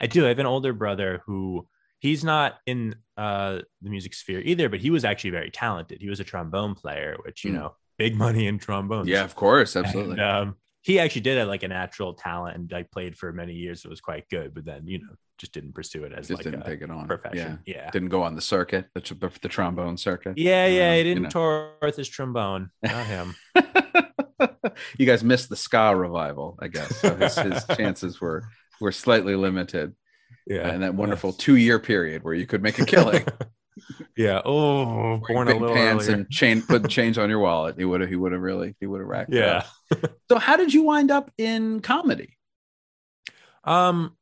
I 0.00 0.06
do. 0.06 0.24
I 0.24 0.28
have 0.28 0.38
an 0.38 0.46
older 0.46 0.72
brother 0.72 1.22
who 1.26 1.66
he's 2.00 2.24
not 2.24 2.54
in 2.66 2.94
uh, 3.16 3.58
the 3.82 3.90
music 3.90 4.14
sphere 4.14 4.40
either, 4.40 4.68
but 4.68 4.80
he 4.80 4.90
was 4.90 5.04
actually 5.04 5.30
very 5.30 5.50
talented. 5.50 6.00
He 6.00 6.08
was 6.08 6.20
a 6.20 6.24
trombone 6.24 6.74
player, 6.74 7.16
which 7.24 7.44
you 7.44 7.50
Mm. 7.52 7.54
know, 7.54 7.74
big 7.98 8.16
money 8.16 8.46
in 8.46 8.58
trombones. 8.58 9.08
Yeah, 9.08 9.24
of 9.24 9.34
course, 9.34 9.76
absolutely. 9.76 10.12
And, 10.12 10.20
um, 10.22 10.56
he 10.82 10.98
actually 10.98 11.20
did 11.20 11.36
have 11.36 11.48
like 11.48 11.62
a 11.62 11.68
natural 11.68 12.14
talent 12.14 12.56
and 12.56 12.72
like 12.72 12.90
played 12.90 13.14
for 13.18 13.30
many 13.34 13.52
years. 13.52 13.84
It 13.84 13.88
was 13.90 14.00
quite 14.00 14.26
good, 14.30 14.54
but 14.54 14.64
then 14.64 14.86
you 14.86 15.00
know 15.00 15.14
just 15.36 15.52
didn't 15.52 15.74
pursue 15.74 16.04
it 16.04 16.12
as 16.12 16.28
Just 16.28 16.38
like 16.38 16.44
didn't 16.44 16.62
a 16.62 16.64
take 16.64 16.80
it 16.82 16.90
on. 16.90 17.06
profession. 17.06 17.58
Yeah, 17.66 17.74
Yeah. 17.76 17.82
yeah, 17.84 17.90
Didn't 17.90 18.08
go 18.10 18.22
on 18.22 18.34
the 18.34 18.40
circuit, 18.42 18.86
the, 18.94 19.00
tr- 19.02 19.14
the 19.42 19.48
trombone 19.48 19.96
circuit. 19.98 20.36
yeah. 20.38 20.64
Uh, 20.64 20.96
he 20.96 21.02
didn't 21.02 21.22
know. 21.24 21.28
tour 21.30 21.70
with 21.82 21.96
his 21.96 22.08
trombone. 22.08 22.70
Not 22.82 23.06
him. 23.06 23.34
you 24.98 25.06
guys 25.06 25.22
missed 25.24 25.48
the 25.48 25.56
ska 25.56 25.94
revival, 25.96 26.58
I 26.60 26.68
guess. 26.68 26.94
So 26.96 27.14
his, 27.14 27.36
his 27.38 27.64
chances 27.76 28.20
were 28.20 28.44
were 28.80 28.92
slightly 28.92 29.36
limited 29.36 29.94
Yeah, 30.46 30.72
in 30.74 30.80
that 30.80 30.94
wonderful 30.94 31.32
two 31.32 31.56
year 31.56 31.78
period 31.78 32.22
where 32.24 32.34
you 32.34 32.46
could 32.46 32.62
make 32.62 32.78
a 32.78 32.84
killing. 32.84 33.24
yeah. 34.16 34.40
Oh, 34.44 35.18
born 35.28 35.48
a 35.48 35.54
little 35.54 35.74
pants 35.74 36.04
earlier. 36.04 36.16
and 36.18 36.30
chain 36.30 36.62
put 36.62 36.88
change 36.96 37.18
on 37.18 37.30
your 37.30 37.38
wallet. 37.38 37.76
He 37.78 37.84
would 37.84 38.00
have 38.00 38.10
he 38.10 38.16
would 38.16 38.32
have 38.32 38.40
really 38.40 38.74
he 38.80 38.86
would 38.86 39.00
have 39.00 39.08
racked 39.08 39.32
yeah. 39.32 39.64
So 40.30 40.38
how 40.38 40.56
did 40.56 40.72
you 40.72 40.82
wind 40.82 41.10
up 41.10 41.30
in 41.38 41.80
comedy? 41.80 42.36
Um, 43.64 44.16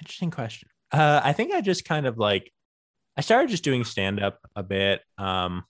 interesting 0.00 0.30
question. 0.30 0.68
Uh, 0.92 1.20
I 1.22 1.32
think 1.32 1.52
I 1.52 1.60
just 1.60 1.84
kind 1.84 2.06
of 2.06 2.18
like 2.18 2.52
I 3.16 3.20
started 3.20 3.50
just 3.50 3.64
doing 3.64 3.84
stand 3.84 4.20
up 4.22 4.38
a 4.56 4.62
bit. 4.62 5.02
Um, 5.18 5.64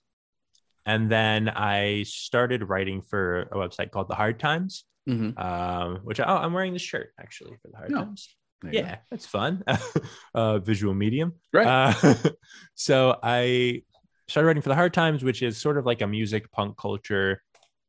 and 0.85 1.11
then 1.11 1.49
I 1.49 2.03
started 2.07 2.67
writing 2.69 3.01
for 3.01 3.41
a 3.51 3.55
website 3.55 3.91
called 3.91 4.07
The 4.07 4.15
Hard 4.15 4.39
Times. 4.39 4.85
Mm-hmm. 5.09 5.39
Um, 5.39 5.97
which 6.03 6.19
oh, 6.19 6.23
I'm 6.23 6.53
wearing 6.53 6.73
this 6.73 6.81
shirt 6.81 7.13
actually 7.19 7.55
for 7.61 7.69
The 7.71 7.77
Hard 7.77 7.93
Oh, 7.93 7.97
Times. 8.05 8.35
Yeah, 8.71 8.97
that's 9.09 9.25
fun. 9.25 9.63
uh, 10.33 10.59
visual 10.59 10.93
medium. 10.93 11.33
Right. 11.53 11.65
Uh, 11.65 12.13
so 12.75 13.17
I 13.23 13.83
started 14.27 14.47
writing 14.47 14.61
for 14.61 14.69
the 14.69 14.75
Hard 14.75 14.93
Times, 14.93 15.23
which 15.23 15.41
is 15.41 15.57
sort 15.57 15.77
of 15.77 15.85
like 15.85 16.01
a 16.01 16.07
music 16.07 16.51
punk 16.51 16.77
culture 16.77 17.41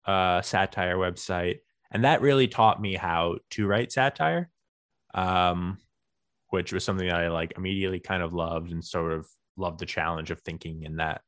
uh, 0.07 0.41
satire 0.43 0.97
website, 0.97 1.59
and 1.91 2.05
that 2.05 2.23
really 2.23 2.49
taught 2.49 2.81
me 2.81 2.95
how 2.95 3.39
to 3.51 3.67
write 3.67 3.93
satire, 3.93 4.49
um, 5.13 5.79
which 6.49 6.73
was 6.73 6.85
something 6.85 7.09
that 7.09 7.17
I 7.17 7.29
like 7.29 7.55
immediately 7.57 8.01
kind 8.01 8.23
of 8.23 8.33
loved 8.33 8.73
and 8.73 8.85
sort 8.85 9.13
of 9.13 9.27
loved 9.57 9.81
the 9.81 9.87
challenge 9.87 10.31
of 10.31 10.41
thinking 10.41 10.85
in 10.85 10.97
that 10.97 11.21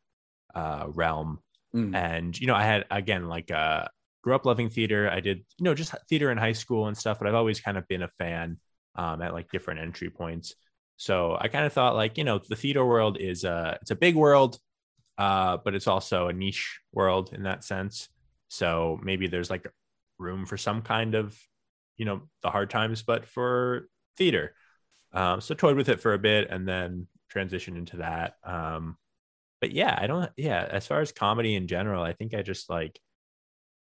uh, 0.54 0.86
realm. 0.88 1.40
Mhm. 1.74 1.94
And 1.96 2.40
you 2.40 2.46
know, 2.46 2.54
I 2.54 2.64
had 2.64 2.84
again 2.90 3.28
like 3.28 3.50
uh, 3.50 3.88
grew 4.22 4.34
up 4.34 4.46
loving 4.46 4.70
theater. 4.70 5.10
I 5.10 5.20
did 5.20 5.38
you 5.58 5.64
know 5.64 5.74
just 5.74 5.94
theater 6.08 6.30
in 6.30 6.38
high 6.38 6.52
school 6.52 6.86
and 6.86 6.96
stuff, 6.96 7.18
but 7.18 7.28
I've 7.28 7.34
always 7.34 7.60
kind 7.60 7.76
of 7.78 7.86
been 7.88 8.02
a 8.02 8.08
fan 8.18 8.58
um, 8.96 9.22
at 9.22 9.32
like 9.34 9.50
different 9.50 9.80
entry 9.80 10.10
points. 10.10 10.54
So 10.96 11.36
I 11.40 11.48
kind 11.48 11.66
of 11.66 11.72
thought 11.72 11.96
like, 11.96 12.18
you 12.18 12.24
know, 12.24 12.38
the 12.38 12.56
theater 12.56 12.84
world 12.84 13.18
is 13.18 13.44
a 13.44 13.78
it's 13.82 13.90
a 13.90 13.96
big 13.96 14.14
world, 14.14 14.58
uh, 15.18 15.58
but 15.64 15.74
it's 15.74 15.86
also 15.88 16.28
a 16.28 16.32
niche 16.32 16.78
world 16.92 17.32
in 17.32 17.44
that 17.44 17.64
sense. 17.64 18.08
So 18.48 19.00
maybe 19.02 19.26
there's 19.26 19.50
like 19.50 19.66
room 20.18 20.46
for 20.46 20.56
some 20.56 20.82
kind 20.82 21.14
of, 21.14 21.36
you 21.96 22.04
know, 22.04 22.22
the 22.42 22.50
hard 22.50 22.70
times, 22.70 23.02
but 23.02 23.26
for 23.26 23.88
theater. 24.16 24.54
Um, 25.12 25.40
so 25.40 25.54
toyed 25.54 25.76
with 25.76 25.88
it 25.88 26.00
for 26.00 26.14
a 26.14 26.18
bit 26.18 26.48
and 26.50 26.66
then 26.66 27.08
transitioned 27.34 27.76
into 27.76 27.98
that. 27.98 28.34
Um, 28.44 28.96
but 29.60 29.72
yeah, 29.72 29.96
I 30.00 30.06
don't. 30.06 30.30
Yeah, 30.36 30.66
as 30.70 30.86
far 30.86 31.00
as 31.00 31.12
comedy 31.12 31.54
in 31.54 31.66
general, 31.68 32.02
I 32.02 32.12
think 32.12 32.34
I 32.34 32.42
just 32.42 32.68
like 32.70 32.98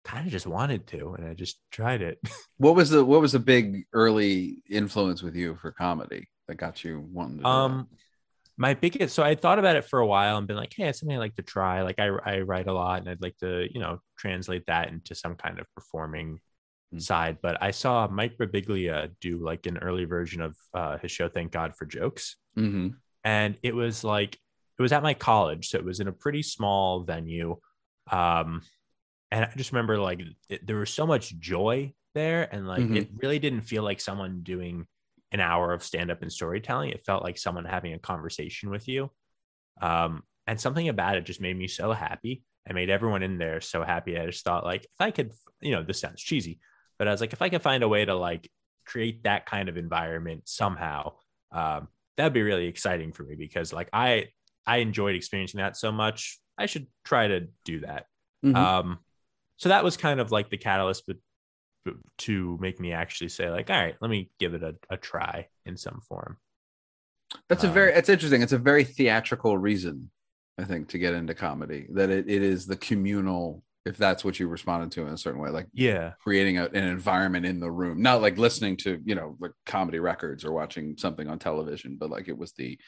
kind 0.06 0.26
of 0.26 0.32
just 0.32 0.46
wanted 0.46 0.86
to, 0.88 1.14
and 1.14 1.26
I 1.28 1.34
just 1.34 1.58
tried 1.70 2.02
it. 2.02 2.18
What 2.58 2.74
was 2.74 2.88
the 2.88 3.04
what 3.04 3.20
was 3.20 3.32
the 3.32 3.38
big 3.38 3.84
early 3.92 4.62
influence 4.70 5.22
with 5.22 5.36
you 5.36 5.56
for 5.60 5.72
comedy 5.72 6.26
that 6.48 6.54
got 6.54 6.82
you 6.84 7.06
wanting 7.12 7.38
to 7.38 7.42
do 7.42 7.48
Um, 7.50 7.88
my 8.56 8.72
biggest 8.72 9.14
so 9.14 9.22
I 9.22 9.34
thought 9.34 9.58
about 9.58 9.76
it 9.76 9.84
for 9.84 9.98
a 9.98 10.06
while 10.06 10.38
and 10.38 10.46
been 10.46 10.56
like, 10.56 10.72
hey, 10.74 10.88
it's 10.88 11.00
something 11.00 11.16
I 11.16 11.20
like 11.20 11.34
to 11.36 11.42
try. 11.42 11.82
Like 11.82 11.98
I 11.98 12.06
I 12.24 12.40
write 12.40 12.66
a 12.66 12.72
lot 12.72 13.00
and 13.00 13.10
I'd 13.10 13.20
like 13.20 13.36
to 13.38 13.68
you 13.70 13.80
know 13.80 13.98
translate 14.18 14.64
that 14.68 14.88
into 14.88 15.14
some 15.14 15.34
kind 15.36 15.58
of 15.60 15.66
performing 15.74 16.40
Mm. 16.94 17.02
side. 17.02 17.38
But 17.42 17.60
I 17.60 17.72
saw 17.72 18.06
Mike 18.06 18.38
Birbiglia 18.38 19.10
do 19.20 19.38
like 19.44 19.66
an 19.66 19.76
early 19.78 20.04
version 20.04 20.40
of 20.40 20.56
uh, 20.72 20.96
his 20.98 21.10
show, 21.10 21.28
Thank 21.28 21.50
God 21.50 21.74
for 21.76 21.84
Jokes, 21.84 22.36
that? 22.54 22.62
Mhm. 22.62 22.94
and 23.24 23.58
it 23.62 23.74
was 23.74 24.04
like 24.04 24.38
it 24.78 24.82
was 24.82 24.92
at 24.92 25.02
my 25.02 25.12
college, 25.12 25.68
so 25.68 25.78
it 25.78 25.84
was 25.84 25.98
in 26.00 26.06
a 26.08 26.12
pretty 26.12 26.42
small 26.42 27.02
venue. 27.02 27.58
Um, 28.10 28.62
and 29.36 29.44
I 29.44 29.54
just 29.56 29.72
remember 29.72 29.98
like 29.98 30.20
it, 30.48 30.66
there 30.66 30.76
was 30.76 30.90
so 30.90 31.06
much 31.06 31.38
joy 31.38 31.94
there, 32.14 32.52
and 32.54 32.66
like 32.66 32.82
Mhm. 32.82 32.96
it 32.96 33.10
really 33.22 33.38
didn't 33.38 33.62
feel 33.62 33.82
like 33.82 34.00
someone 34.00 34.42
doing 34.42 34.86
an 35.32 35.40
hour 35.40 35.72
of 35.72 35.82
stand 35.82 36.10
up 36.10 36.22
and 36.22 36.32
storytelling. 36.32 36.90
It 36.90 37.04
felt 37.04 37.22
like 37.22 37.36
someone 37.38 37.64
having 37.64 37.92
a 37.92 37.98
conversation 37.98 38.70
with 38.70 38.88
you. 38.88 39.10
Um, 39.80 40.22
and 40.46 40.60
something 40.60 40.88
about 40.88 41.16
it 41.16 41.24
just 41.24 41.40
made 41.40 41.56
me 41.56 41.68
so 41.68 41.92
happy. 41.92 42.44
I 42.68 42.72
made 42.72 42.90
everyone 42.90 43.22
in 43.22 43.38
there 43.38 43.60
so 43.60 43.82
happy. 43.84 44.18
I 44.18 44.26
just 44.26 44.44
thought 44.44 44.64
like 44.64 44.84
if 44.84 45.00
I 45.00 45.10
could, 45.10 45.32
you 45.60 45.72
know, 45.72 45.82
this 45.82 46.00
sounds 46.00 46.22
cheesy, 46.22 46.60
but 46.98 47.08
I 47.08 47.12
was 47.12 47.20
like, 47.20 47.32
if 47.32 47.42
I 47.42 47.48
could 47.48 47.62
find 47.62 47.82
a 47.82 47.88
way 47.88 48.04
to 48.04 48.14
like 48.14 48.50
create 48.86 49.24
that 49.24 49.46
kind 49.46 49.68
of 49.68 49.76
environment 49.76 50.48
somehow, 50.48 51.16
um, 51.52 51.88
that'd 52.16 52.32
be 52.32 52.42
really 52.42 52.66
exciting 52.66 53.12
for 53.12 53.24
me 53.24 53.34
because 53.36 53.72
like 53.72 53.90
I 53.92 54.28
I 54.66 54.78
enjoyed 54.78 55.14
experiencing 55.16 55.58
that 55.58 55.76
so 55.76 55.92
much. 55.92 56.40
I 56.58 56.66
should 56.66 56.86
try 57.04 57.28
to 57.28 57.48
do 57.64 57.80
that. 57.80 58.06
Mhm. 58.42 58.54
Um, 58.56 58.98
so 59.56 59.68
that 59.68 59.84
was 59.84 59.96
kind 59.96 60.20
of 60.20 60.30
like 60.30 60.50
the 60.50 60.58
catalyst, 60.58 61.04
but, 61.06 61.16
to 62.18 62.58
make 62.60 62.80
me 62.80 62.92
actually 62.92 63.28
say 63.28 63.48
like, 63.48 63.70
all 63.70 63.76
right, 63.76 63.94
let 64.00 64.10
me 64.10 64.28
give 64.40 64.54
it 64.54 64.64
a, 64.64 64.74
a 64.90 64.96
try 64.96 65.46
in 65.66 65.76
some 65.76 66.00
form. 66.08 66.36
That's 67.48 67.62
a 67.62 67.68
Um, 67.68 67.74
very 67.74 67.92
it's 67.92 68.08
interesting. 68.08 68.42
It's 68.42 68.52
a 68.52 68.58
very 68.58 68.82
theatrical 68.82 69.56
reason, 69.56 70.10
I 70.58 70.64
think, 70.64 70.88
to 70.88 70.98
get 70.98 71.14
into 71.14 71.32
comedy. 71.32 71.86
That 71.90 72.10
it, 72.10 72.28
it 72.28 72.42
is 72.42 72.66
the 72.66 72.74
communal, 72.74 73.62
if 73.84 73.96
that's 73.96 74.24
what 74.24 74.40
you 74.40 74.48
responded 74.48 74.90
to 74.92 75.06
in 75.06 75.12
a 75.12 75.16
certain 75.16 75.40
way, 75.40 75.50
like 75.50 75.68
Yeah, 75.72 76.14
creating 76.20 76.58
a, 76.58 76.64
an 76.64 76.82
environment 76.82 77.46
in 77.46 77.60
the 77.60 77.70
room, 77.70 78.02
not 78.02 78.20
like 78.20 78.36
listening 78.36 78.76
to, 78.78 79.00
you 79.04 79.14
know, 79.14 79.36
like 79.38 79.52
comedy 79.64 80.00
records 80.00 80.44
or 80.44 80.50
watching 80.50 80.96
something 80.98 81.28
on 81.28 81.38
television, 81.38 81.98
but 82.00 82.10
like 82.10 82.26
it 82.26 82.36
was 82.36 82.50
the 82.54 82.80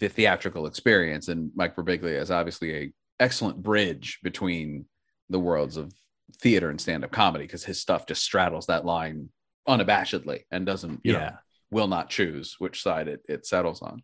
the 0.00 0.08
theatrical 0.08 0.66
experience. 0.66 1.28
And 1.28 1.52
Mike 1.54 1.76
Birbiglia 1.76 2.20
is 2.20 2.32
obviously 2.32 2.74
a 2.74 2.92
excellent 3.20 3.62
bridge 3.62 4.18
between 4.24 4.86
the 5.30 5.38
worlds 5.40 5.76
of 5.76 5.92
theater 6.40 6.70
and 6.70 6.80
stand-up 6.80 7.10
comedy 7.10 7.44
because 7.44 7.64
his 7.64 7.80
stuff 7.80 8.06
just 8.06 8.22
straddles 8.22 8.66
that 8.66 8.84
line 8.84 9.28
unabashedly 9.68 10.42
and 10.50 10.66
doesn't, 10.66 11.00
you 11.04 11.12
know, 11.12 11.18
yeah. 11.20 11.36
will 11.70 11.88
not 11.88 12.10
choose 12.10 12.56
which 12.58 12.82
side 12.82 13.08
it, 13.08 13.20
it 13.28 13.46
settles 13.46 13.82
on. 13.82 14.02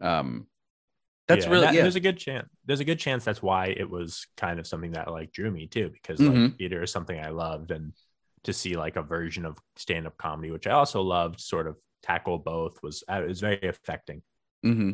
Um, 0.00 0.46
that's 1.28 1.46
Yeah, 1.46 1.50
really 1.52 1.66
that- 1.66 1.74
yeah. 1.74 1.82
There's 1.82 1.94
a 1.96 2.00
good 2.00 2.18
chance. 2.18 2.48
There's 2.64 2.80
a 2.80 2.84
good 2.84 2.98
chance 2.98 3.24
that's 3.24 3.42
why 3.42 3.66
it 3.66 3.88
was 3.88 4.26
kind 4.36 4.58
of 4.58 4.66
something 4.66 4.92
that 4.92 5.10
like 5.10 5.32
drew 5.32 5.50
me 5.50 5.66
too, 5.68 5.90
because 5.90 6.18
Mhm. 6.20 6.56
theater 6.58 6.82
is 6.82 6.90
something 6.90 7.18
I 7.18 7.30
loved, 7.30 7.70
and 7.70 7.92
to 8.44 8.52
see 8.52 8.76
like 8.76 8.96
a 8.96 9.02
version 9.02 9.44
of 9.44 9.56
stand 9.76 10.06
up 10.06 10.16
comedy, 10.18 10.50
which 10.50 10.66
I 10.66 10.72
also 10.72 11.00
loved, 11.02 11.40
sort 11.40 11.68
of 11.68 11.76
tackle 12.02 12.38
both 12.38 12.82
was 12.82 13.04
uh, 13.08 13.22
it 13.22 13.28
was 13.28 13.40
very 13.40 13.60
affecting. 13.68 14.22
hmm 14.62 14.92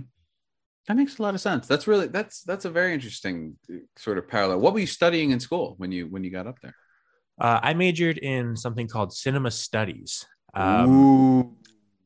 That 0.88 0.96
makes 0.96 1.18
a 1.18 1.22
lot 1.22 1.34
of 1.34 1.40
sense. 1.42 1.66
That's 1.66 1.86
really 1.86 2.06
that's 2.06 2.42
that's 2.42 2.64
a 2.64 2.70
very 2.70 2.94
interesting 2.94 3.56
uh, 3.70 3.76
sort 3.96 4.16
of 4.16 4.26
parallel. 4.26 4.60
What 4.60 4.72
were 4.72 4.80
you 4.80 4.86
studying 4.86 5.32
in 5.32 5.38
school 5.38 5.74
when 5.76 5.92
you 5.92 6.06
when 6.06 6.24
you 6.24 6.30
got 6.30 6.46
up 6.46 6.58
there? 6.62 6.74
Uh, 7.38 7.60
I 7.62 7.74
majored 7.74 8.16
in 8.16 8.56
something 8.56 8.88
called 8.88 9.12
cinema 9.12 9.50
studies. 9.50 10.26
Um, 10.54 10.94
Ooh. 10.94 11.56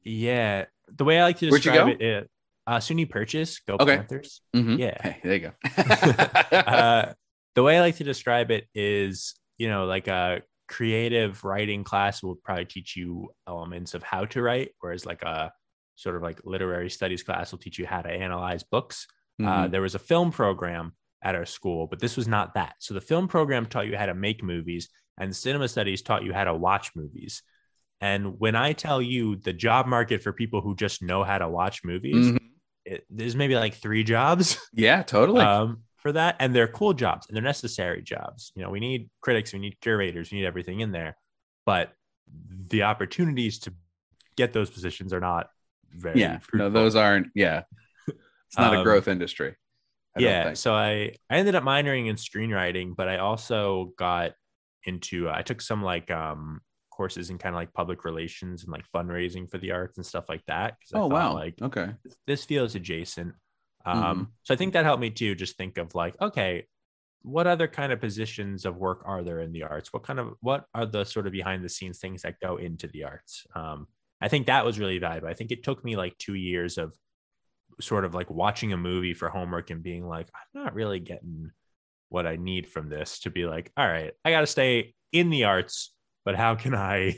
yeah, 0.04 0.64
the 0.88 1.04
way 1.04 1.20
I 1.20 1.22
like 1.22 1.38
to 1.38 1.48
describe 1.48 1.86
go? 1.86 2.04
it, 2.04 2.28
uh, 2.66 2.70
uh, 2.70 2.78
SUNY 2.80 3.08
Purchase, 3.08 3.60
go 3.60 3.76
Okay. 3.78 3.96
Panthers. 3.96 4.42
Mhm. 4.54 4.78
Yeah. 4.78 5.00
Hey, 5.00 5.20
there 5.22 5.34
you 5.34 5.40
go. 5.40 5.52
uh, 6.58 7.12
the 7.54 7.62
way 7.62 7.78
I 7.78 7.80
like 7.80 7.96
to 7.96 8.04
describe 8.04 8.50
it 8.50 8.66
is, 8.74 9.34
you 9.58 9.68
know, 9.68 9.84
like 9.84 10.08
a 10.08 10.42
creative 10.68 11.44
writing 11.44 11.84
class 11.84 12.20
will 12.20 12.34
probably 12.34 12.64
teach 12.64 12.96
you 12.96 13.30
elements 13.46 13.94
of 13.94 14.02
how 14.02 14.24
to 14.24 14.42
write, 14.42 14.70
whereas 14.80 15.06
like 15.06 15.22
a 15.22 15.52
sort 16.02 16.16
of 16.16 16.22
like 16.22 16.40
literary 16.44 16.90
studies 16.90 17.22
class 17.22 17.52
will 17.52 17.58
teach 17.60 17.78
you 17.78 17.86
how 17.86 18.02
to 18.02 18.10
analyze 18.10 18.62
books. 18.64 19.06
Uh, 19.40 19.44
Mhm. 19.44 19.70
there 19.70 19.80
was 19.82 19.94
a 19.94 19.98
film 19.98 20.30
program 20.30 20.92
at 21.22 21.34
our 21.34 21.46
school, 21.46 21.86
but 21.86 22.00
this 22.00 22.16
was 22.16 22.26
not 22.28 22.54
that. 22.54 22.74
So 22.80 22.92
the 22.94 23.00
film 23.00 23.28
program 23.28 23.66
taught 23.66 23.86
you 23.86 23.96
how 23.96 24.06
to 24.06 24.14
make 24.14 24.42
movies, 24.42 24.88
and 25.18 25.34
cinema 25.34 25.68
studies 25.68 26.02
taught 26.02 26.24
you 26.24 26.32
how 26.32 26.44
to 26.44 26.54
watch 26.54 26.90
movies. 26.96 27.42
And 28.00 28.40
when 28.40 28.56
I 28.56 28.72
tell 28.72 29.00
you 29.00 29.36
the 29.36 29.52
job 29.52 29.86
market 29.86 30.22
for 30.22 30.32
people 30.32 30.60
who 30.60 30.74
just 30.74 31.02
know 31.02 31.22
how 31.22 31.38
to 31.38 31.48
watch 31.48 31.84
movies, 31.84 32.30
Mhm. 32.32 32.38
it, 32.84 33.04
there's 33.08 33.36
maybe 33.36 33.54
like 33.54 33.74
three 33.74 34.02
jobs 34.02 34.58
Yeah, 34.72 35.02
totally. 35.04 35.44
um, 35.44 35.84
for 35.98 36.10
that, 36.12 36.34
and 36.40 36.52
they're 36.54 36.66
cool 36.66 36.94
jobs 36.94 37.26
and 37.28 37.36
they're 37.36 37.44
necessary 37.44 38.02
jobs. 38.02 38.50
You 38.56 38.62
know, 38.62 38.70
we 38.70 38.80
need 38.80 39.08
critics, 39.20 39.52
we 39.52 39.60
need 39.60 39.80
curators, 39.80 40.32
we 40.32 40.38
need 40.38 40.46
everything 40.46 40.80
in 40.80 40.90
there, 40.90 41.16
but 41.64 41.94
the 42.26 42.82
opportunities 42.82 43.60
to 43.60 43.72
get 44.36 44.52
those 44.52 44.68
positions 44.70 45.12
are 45.12 45.20
not 45.20 45.48
very 45.94 46.20
yeah. 46.20 46.38
No, 46.52 46.70
those 46.70 46.96
aren't. 46.96 47.28
Yeah, 47.34 47.62
it's 48.08 48.58
not 48.58 48.74
a 48.74 48.78
Um, 48.78 48.84
growth 48.84 49.08
industry. 49.08 49.56
I 50.16 50.20
yeah 50.20 50.52
so 50.52 50.74
i 50.74 51.14
i 51.30 51.36
ended 51.38 51.54
up 51.54 51.64
minoring 51.64 52.08
in 52.08 52.16
screenwriting 52.16 52.94
but 52.94 53.08
i 53.08 53.16
also 53.16 53.94
got 53.96 54.32
into 54.84 55.30
i 55.30 55.40
took 55.40 55.62
some 55.62 55.82
like 55.82 56.10
um 56.10 56.60
courses 56.90 57.30
in 57.30 57.38
kind 57.38 57.54
of 57.54 57.58
like 57.58 57.72
public 57.72 58.04
relations 58.04 58.64
and 58.64 58.70
like 58.72 58.84
fundraising 58.94 59.50
for 59.50 59.56
the 59.56 59.70
arts 59.70 59.96
and 59.96 60.04
stuff 60.04 60.28
like 60.28 60.44
that 60.46 60.74
I 60.94 60.98
Oh 60.98 61.08
thought, 61.08 61.10
wow. 61.12 61.32
like 61.32 61.54
okay. 61.62 61.92
this 62.26 62.44
feels 62.44 62.74
adjacent 62.74 63.32
um 63.86 64.02
Mhm. 64.02 64.26
so 64.42 64.52
i 64.52 64.56
think 64.58 64.74
that 64.74 64.84
helped 64.84 65.00
me 65.00 65.08
too 65.08 65.34
just 65.34 65.56
think 65.56 65.78
of 65.78 65.94
like 65.94 66.14
okay 66.20 66.66
what 67.22 67.46
other 67.46 67.66
kind 67.66 67.90
of 67.90 67.98
positions 67.98 68.66
of 68.66 68.76
work 68.76 69.00
are 69.06 69.22
there 69.22 69.40
in 69.40 69.50
the 69.52 69.62
arts 69.62 69.94
what 69.94 70.02
kind 70.02 70.20
of 70.20 70.34
what 70.40 70.66
are 70.74 70.84
the 70.84 71.04
sort 71.04 71.26
of 71.26 71.32
behind 71.32 71.64
the 71.64 71.70
scenes 71.70 72.00
things 72.00 72.20
that 72.20 72.38
go 72.40 72.58
into 72.58 72.86
the 72.88 73.04
arts 73.04 73.46
um 73.54 73.86
i 74.22 74.28
think 74.28 74.46
that 74.46 74.64
was 74.64 74.78
really 74.78 74.98
valuable 74.98 75.28
i 75.28 75.34
think 75.34 75.50
it 75.50 75.62
took 75.62 75.84
me 75.84 75.96
like 75.96 76.16
two 76.18 76.34
years 76.34 76.78
of 76.78 76.94
sort 77.80 78.04
of 78.04 78.14
like 78.14 78.30
watching 78.30 78.72
a 78.72 78.76
movie 78.76 79.14
for 79.14 79.28
homework 79.28 79.70
and 79.70 79.82
being 79.82 80.06
like 80.06 80.28
i'm 80.34 80.62
not 80.62 80.74
really 80.74 81.00
getting 81.00 81.50
what 82.08 82.26
i 82.26 82.36
need 82.36 82.66
from 82.68 82.88
this 82.88 83.20
to 83.20 83.30
be 83.30 83.44
like 83.46 83.70
all 83.76 83.86
right 83.86 84.12
i 84.24 84.30
got 84.30 84.40
to 84.40 84.46
stay 84.46 84.94
in 85.12 85.28
the 85.30 85.44
arts 85.44 85.92
but 86.24 86.36
how 86.36 86.54
can 86.54 86.74
i 86.74 87.14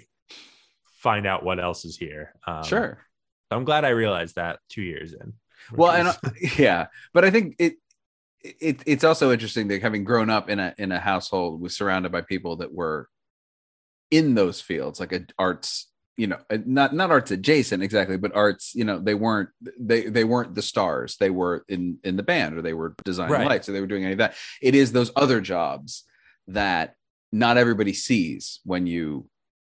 find 0.98 1.26
out 1.26 1.44
what 1.44 1.60
else 1.60 1.84
is 1.84 1.96
here 1.96 2.34
um, 2.46 2.64
sure. 2.64 2.98
i'm 3.50 3.64
glad 3.64 3.84
i 3.84 3.90
realized 3.90 4.36
that 4.36 4.58
two 4.68 4.82
years 4.82 5.12
in 5.12 5.32
Well, 5.72 5.92
and 5.92 6.06
was- 6.06 6.18
uh, 6.24 6.30
yeah, 6.62 6.86
but 7.12 7.24
I 7.24 7.30
think 7.30 7.56
it, 7.58 7.74
it 8.42 8.82
it's 8.86 9.04
also 9.04 9.32
interesting 9.32 9.68
that 9.68 9.80
having 9.80 10.04
grown 10.04 10.28
up 10.28 10.50
in 10.50 10.58
a 10.60 10.74
in 10.76 10.92
a 10.92 11.00
household 11.00 11.60
was 11.60 11.74
surrounded 11.74 12.12
by 12.12 12.20
people 12.20 12.56
that 12.56 12.72
were 12.72 13.08
in 14.10 14.34
those 14.34 14.60
fields, 14.60 15.00
like 15.00 15.12
a 15.12 15.24
arts, 15.38 15.90
you 16.16 16.26
know, 16.28 16.38
uh, 16.50 16.58
not 16.64 16.94
not 16.94 17.10
arts 17.10 17.30
adjacent 17.30 17.82
exactly, 17.82 18.16
but 18.16 18.34
arts. 18.34 18.72
You 18.74 18.84
know, 18.84 18.98
they 18.98 19.14
weren't 19.14 19.48
they 19.80 20.02
they 20.08 20.24
weren't 20.24 20.54
the 20.54 20.62
stars. 20.62 21.16
They 21.18 21.30
were 21.30 21.64
in 21.68 21.98
in 22.04 22.16
the 22.16 22.22
band, 22.22 22.56
or 22.56 22.62
they 22.62 22.74
were 22.74 22.94
designing 23.04 23.32
Right. 23.32 23.46
lights, 23.48 23.68
or 23.68 23.72
they 23.72 23.80
were 23.80 23.86
doing 23.86 24.04
any 24.04 24.12
of 24.12 24.18
that. 24.18 24.34
It 24.62 24.74
is 24.74 24.92
those 24.92 25.10
other 25.16 25.40
jobs 25.40 26.04
that 26.48 26.94
not 27.32 27.56
everybody 27.56 27.92
sees 27.92 28.60
when 28.64 28.86
you 28.86 29.28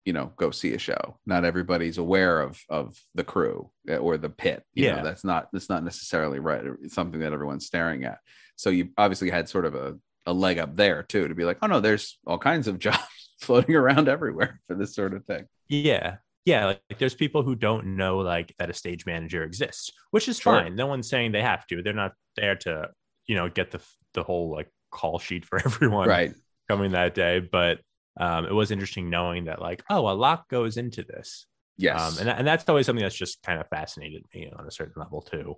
you 0.07 0.15
know 0.15 0.33
go 0.37 0.51
see 0.51 0.73
a 0.73 0.79
show 0.79 1.19
not 1.27 1.45
everybody's 1.45 1.99
aware 1.99 2.41
of 2.41 2.59
of 2.71 2.97
the 3.15 3.23
crew 3.23 3.71
uh, 3.91 3.97
or 3.97 4.17
the 4.17 4.31
pit 4.31 4.65
you 4.73 4.89
know 4.89 4.97
Yeah. 4.97 5.03
that's 5.03 5.25
not 5.25 5.49
that's 5.53 5.69
not 5.69 5.85
necessarily 5.85 6.39
right 6.39 6.63
it's 6.83 6.95
something 6.95 7.21
that 7.21 7.35
everyone's 7.35 7.67
staring 7.67 8.05
at 8.05 8.19
so 8.57 8.71
you 8.71 8.89
obviously 8.97 9.29
had 9.29 9.47
sort 9.51 9.67
of 9.67 9.75
a, 9.75 9.99
a 10.25 10.33
leg 10.33 10.59
up 10.59 10.75
there 10.75 11.03
too 11.03 11.29
to 11.29 11.35
be 11.35 11.45
like 11.45 11.59
oh 11.61 11.67
no 11.67 11.81
there's 11.81 12.19
all 12.27 12.39
kinds 12.39 12.67
of 12.67 12.79
jobs 12.87 12.99
floating 13.41 13.75
around 13.75 14.09
everywhere 14.09 14.59
for 14.69 14.75
this 14.75 14.95
sort 14.95 15.13
of 15.13 15.27
thing 15.27 15.45
Yeah. 15.69 16.17
Yeah. 16.45 16.67
Like, 16.67 16.81
like 16.91 16.99
there's 16.99 17.15
people 17.15 17.43
who 17.43 17.55
don't 17.55 17.97
know 17.97 18.19
like 18.19 18.55
that 18.59 18.71
a 18.71 18.75
stage 18.75 19.07
manager 19.07 19.45
exists, 19.45 19.91
which 20.11 20.29
is 20.29 20.39
Sure. 20.39 20.61
fine. 20.63 20.75
No 20.77 20.87
one's 20.87 21.09
saying 21.09 21.33
they 21.33 21.43
have 21.43 21.67
to. 21.69 21.83
They're 21.83 21.93
not 21.93 22.13
there 22.37 22.57
to, 22.57 22.89
you 23.27 23.37
know, 23.37 23.49
get 23.49 23.71
the 23.71 23.81
the 24.15 24.23
whole 24.23 24.51
like 24.51 24.69
call 24.91 25.19
sheet 25.19 25.45
for 25.45 25.59
everyone 25.65 26.09
right 26.09 26.35
coming 26.69 26.93
that 26.93 27.15
day. 27.15 27.41
But 27.41 27.81
um, 28.19 28.47
it 28.47 28.53
was 28.53 28.71
interesting 28.71 29.09
knowing 29.11 29.45
that 29.47 29.61
like, 29.61 29.83
oh, 29.91 30.09
a 30.09 30.13
lot 30.15 30.49
goes 30.49 30.77
into 30.77 31.05
this. 31.05 31.47
yes 31.79 31.99
Um, 32.01 32.29
and, 32.29 32.39
and 32.39 32.47
that's 32.47 32.69
always 32.69 32.87
something 32.87 33.03
that's 33.03 33.15
just 33.15 33.43
kind 33.43 33.61
of 33.61 33.69
fascinated 33.69 34.25
me 34.35 34.51
on 34.57 34.67
a 34.67 34.71
certain 34.71 35.01
level 35.01 35.23
too. 35.23 35.57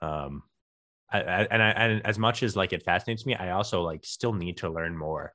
Um, 0.00 0.42
I, 1.10 1.20
I, 1.22 1.42
and 1.50 1.62
I, 1.62 1.70
and 1.70 2.06
as 2.06 2.18
much 2.18 2.42
as 2.42 2.54
like 2.54 2.72
it 2.72 2.84
fascinates 2.84 3.24
me, 3.24 3.34
I 3.34 3.52
also 3.52 3.82
like 3.82 4.04
still 4.04 4.32
need 4.34 4.58
to 4.58 4.68
learn 4.68 4.96
more 4.96 5.32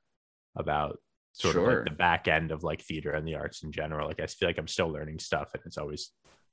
about 0.56 0.98
sort 1.34 1.56
of 1.56 1.64
like 1.64 1.84
the 1.84 1.90
back 1.90 2.28
end 2.28 2.50
of 2.50 2.62
like 2.62 2.80
theater 2.80 3.12
and 3.12 3.26
the 3.26 3.34
arts 3.34 3.62
in 3.62 3.72
general. 3.72 4.08
Like 4.08 4.20
I 4.20 4.26
feel 4.26 4.48
like 4.48 4.58
I'm 4.58 4.68
still 4.68 4.88
learning 4.88 5.18
stuff, 5.18 5.50
and 5.52 5.62
it's 5.66 5.78
always 5.78 6.10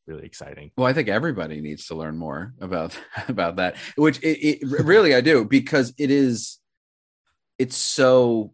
really 0.07 0.25
exciting. 0.25 0.71
Well, 0.75 0.88
I 0.88 0.93
think 0.93 1.07
everybody 1.07 1.61
needs 1.61 1.88
to 1.88 1.95
learn 1.95 2.17
more 2.17 2.53
about 2.59 2.99
about 3.27 3.55
that, 3.57 3.77
which 3.95 4.19
it, 4.19 4.63
it 4.63 4.84
really 4.84 5.15
I 5.15 5.21
do 5.21 5.45
because 5.45 5.93
it 5.97 6.11
is 6.11 6.59
it's 7.57 7.77
so 7.77 8.53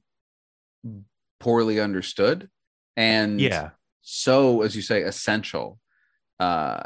poorly 1.39 1.79
understood 1.79 2.49
and 2.95 3.39
Yeah, 3.39 3.69
so 4.01 4.61
as 4.61 4.75
you 4.75 4.81
say 4.81 5.01
essential 5.01 5.79
uh 6.39 6.81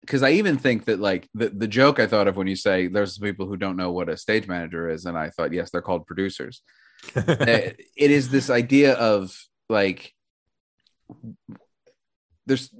because 0.00 0.22
i 0.22 0.30
even 0.30 0.58
think 0.58 0.84
that 0.84 0.98
like 0.98 1.28
the, 1.34 1.48
the 1.48 1.68
joke 1.68 1.98
i 1.98 2.06
thought 2.06 2.28
of 2.28 2.36
when 2.36 2.46
you 2.46 2.56
say 2.56 2.86
there's 2.86 3.16
people 3.18 3.46
who 3.46 3.56
don't 3.56 3.76
know 3.76 3.92
what 3.92 4.08
a 4.08 4.16
stage 4.16 4.46
manager 4.46 4.88
is 4.90 5.04
and 5.06 5.16
i 5.16 5.30
thought 5.30 5.52
yes 5.52 5.70
they're 5.70 5.80
called 5.80 6.06
producers 6.06 6.62
Uh, 7.16 7.70
it 7.96 8.10
is 8.10 8.28
this 8.28 8.50
idea 8.50 8.94
of 8.94 9.36
like 9.68 10.12
there's 12.46 12.70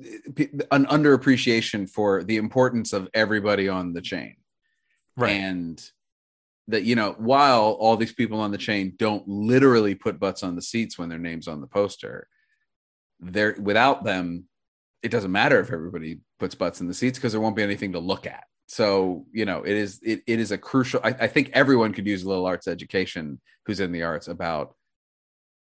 an 0.70 0.87
underappreciation 0.87 1.89
for 1.89 2.22
the 2.22 2.37
importance 2.37 2.93
of 2.93 3.09
everybody 3.14 3.68
on 3.68 3.93
the 3.93 4.03
chain 4.03 4.37
right. 5.16 5.31
and 5.31 5.91
that 6.68 6.85
you 6.85 6.95
know 6.95 7.14
while 7.18 7.77
all 7.81 7.97
these 7.97 8.12
people 8.12 8.41
on 8.41 8.51
the 8.51 8.59
chain 8.59 8.95
don't 8.97 9.27
literally 9.29 9.95
put 9.95 10.18
butts 10.18 10.43
on 10.43 10.55
the 10.55 10.62
seats 10.62 10.99
when 10.99 11.09
their 11.09 11.18
names 11.18 11.49
on 11.49 11.61
the 11.61 11.66
poster 11.66 12.27
there 13.20 13.57
without 13.61 14.05
them 14.05 14.45
it 15.03 15.11
doesn't 15.11 15.33
matter 15.33 15.61
if 15.61 15.70
everybody 15.70 16.20
puts 16.39 16.55
butts 16.55 16.81
in 16.81 16.89
the 16.89 16.95
seats 16.95 17.18
because 17.18 17.33
there 17.33 17.41
won't 17.41 17.57
be 17.57 17.62
anything 17.62 17.93
to 17.93 17.99
look 17.99 18.27
at 18.27 18.45
so 18.67 19.27
you 19.33 19.45
know 19.45 19.62
it 19.62 19.77
is 19.77 20.01
it, 20.03 20.23
it 20.27 20.41
is 20.41 20.51
a 20.53 20.59
crucial 20.59 21.01
I, 21.05 21.09
I 21.11 21.27
think 21.27 21.51
everyone 21.53 21.93
could 21.93 22.07
use 22.07 22.23
a 22.23 22.29
little 22.29 22.47
arts 22.47 22.67
education 22.69 23.41
who's 23.67 23.81
in 23.81 23.93
the 23.93 24.03
arts 24.03 24.29
about 24.29 24.75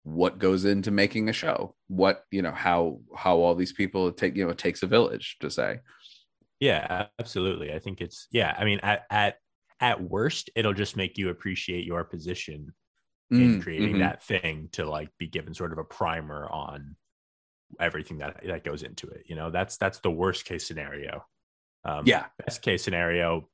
what 0.04 0.38
goes 0.38 0.66
into 0.66 0.92
making 0.92 1.30
a 1.30 1.34
show 1.34 1.76
what 1.88 2.24
you 2.30 2.42
know 2.42 2.52
how 2.52 3.00
how 3.16 3.38
all 3.38 3.56
these 3.56 3.74
people 3.74 4.12
take 4.12 4.36
you 4.36 4.44
know 4.46 4.52
it 4.52 4.58
takes 4.58 4.84
a 4.84 4.88
village 4.88 5.38
to 5.40 5.50
say 5.50 5.80
Yeah, 6.60 7.08
absolutely. 7.20 7.74
I 7.74 7.80
think 7.80 8.02
it's 8.02 8.28
yeah. 8.32 8.56
I 8.58 8.64
mean, 8.66 8.80
at 8.84 9.04
at 9.10 9.36
at 9.80 10.02
worst, 10.02 10.50
it'll 10.56 10.74
just 10.74 10.96
make 10.96 11.18
you 11.18 11.30
appreciate 11.30 11.86
your 11.86 12.04
position 12.04 12.74
in 13.38 13.56
Mm, 13.56 13.62
creating 13.62 13.96
mhm. 13.96 14.00
that 14.00 14.24
thing 14.24 14.70
to 14.74 14.86
like 14.86 15.10
be 15.18 15.28
given 15.28 15.54
sort 15.54 15.72
of 15.72 15.80
a 15.80 15.84
primer 15.84 16.48
on 16.50 16.96
everything 17.80 18.20
that 18.20 18.42
that 18.46 18.64
goes 18.64 18.84
into 18.84 19.08
it. 19.10 19.24
You 19.28 19.36
know, 19.36 19.50
that's 19.52 19.78
that's 19.78 20.00
the 20.00 20.12
worst 20.12 20.46
case 20.46 20.68
scenario. 20.68 21.26
Um, 21.86 22.04
yeah 22.06 22.26
best 22.46 22.62
case 22.62 22.84
scenario, 22.84 23.50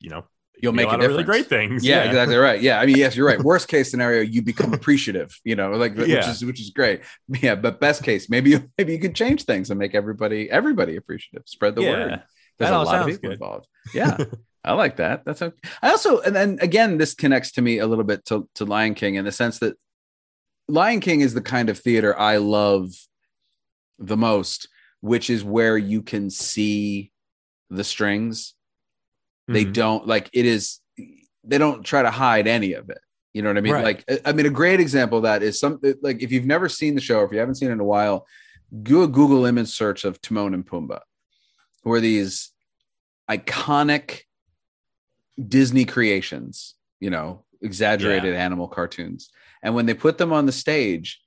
you 0.00 0.10
know, 0.10 0.24
You'll 0.62 0.72
make 0.72 0.86
a 0.86 0.90
lot 0.90 1.00
of 1.02 1.08
really 1.10 1.24
great 1.24 1.46
things. 1.48 1.84
yeah, 1.84 2.04
exactly 2.04 2.36
right. 2.36 2.60
Yeah, 2.60 2.78
I 2.78 2.86
mean, 2.86 2.96
yes, 2.96 3.16
you're 3.16 3.26
right. 3.26 3.40
Worst 3.50 3.66
case 3.68 3.90
scenario, 3.90 4.20
you 4.22 4.42
become 4.42 4.72
appreciative. 4.72 5.36
You 5.44 5.56
know, 5.56 5.72
like 5.72 5.96
which 5.96 6.08
Yeah. 6.08 6.30
is 6.30 6.44
which 6.44 6.60
is 6.60 6.70
great. 6.70 7.00
Yeah, 7.28 7.56
but 7.56 7.80
best 7.80 8.02
case, 8.04 8.30
maybe 8.30 8.50
you 8.50 8.70
maybe 8.78 8.92
you 8.92 9.00
could 9.00 9.14
change 9.14 9.44
things 9.44 9.70
and 9.70 9.78
make 9.78 9.94
everybody 9.94 10.48
everybody 10.50 10.96
appreciative. 10.96 11.42
Spread 11.46 11.74
the 11.74 11.82
Yeah, 11.82 11.90
word. 11.90 12.10
that 12.10 12.26
There's 12.58 12.70
a 12.70 12.78
lot 12.78 13.00
of 13.00 13.06
people 13.08 13.30
good. 13.30 13.32
involved. 13.34 13.66
Yeah, 13.92 14.18
I 14.64 14.74
like 14.74 14.96
that. 14.96 15.24
That's 15.24 15.42
a. 15.42 15.52
I 15.80 15.90
also 15.90 16.20
and 16.20 16.34
then 16.36 16.58
again, 16.60 16.96
this 16.96 17.14
connects 17.14 17.52
to 17.52 17.62
me 17.62 17.78
a 17.78 17.86
little 17.86 18.04
bit 18.04 18.24
to 18.26 18.48
to 18.56 18.64
Lion 18.64 18.94
King 18.94 19.16
in 19.16 19.24
the 19.24 19.32
sense 19.32 19.58
that 19.60 19.74
Lion 20.68 21.00
King 21.00 21.20
is 21.22 21.34
the 21.34 21.42
kind 21.42 21.68
of 21.70 21.78
theater 21.78 22.16
I 22.16 22.36
love 22.36 22.90
the 23.98 24.16
most, 24.16 24.68
which 25.00 25.28
is 25.30 25.42
where 25.44 25.76
you 25.76 26.02
can 26.02 26.30
see 26.30 27.11
the 27.76 27.84
strings. 27.84 28.54
They 29.48 29.64
Mhm. 29.64 29.72
don't 29.72 30.06
like 30.06 30.30
it 30.32 30.46
is 30.46 30.80
they 31.44 31.58
don't 31.58 31.82
try 31.82 32.02
to 32.02 32.10
hide 32.10 32.46
any 32.46 32.74
of 32.74 32.88
it. 32.90 33.00
You 33.34 33.42
know 33.42 33.48
what 33.48 33.56
i 33.56 33.62
mean? 33.62 33.72
Right. 33.72 33.84
like 34.06 34.20
I- 34.26 34.32
mean 34.32 34.46
a 34.46 34.50
great 34.50 34.78
example 34.78 35.18
of 35.18 35.24
that 35.24 35.42
is 35.42 35.58
some 35.58 35.80
like 36.02 36.22
if 36.22 36.30
you've 36.30 36.44
never 36.46 36.68
seen 36.68 36.94
the 36.94 37.00
show 37.00 37.18
or 37.20 37.24
if 37.24 37.32
you 37.32 37.38
haven't 37.38 37.54
seen 37.56 37.70
it 37.70 37.72
in 37.72 37.80
a 37.80 37.84
while 37.84 38.26
do 38.82 39.02
a 39.02 39.08
google 39.08 39.44
image 39.46 39.68
search 39.68 40.04
of 40.04 40.20
timon 40.20 40.52
and 40.54 40.66
pumbaa 40.66 41.00
who 41.82 41.90
are 41.92 42.00
these 42.00 42.52
iconic 43.30 44.20
disney 45.48 45.84
creations 45.86 46.74
you 47.00 47.10
know 47.10 47.44
exaggerated 47.62 48.34
animal 48.34 48.68
cartoons. 48.68 49.30
And 49.62 49.74
when 49.74 49.86
they 49.86 49.94
put 49.94 50.18
them 50.18 50.32
on 50.32 50.46
the 50.46 50.52
stage 50.52 51.20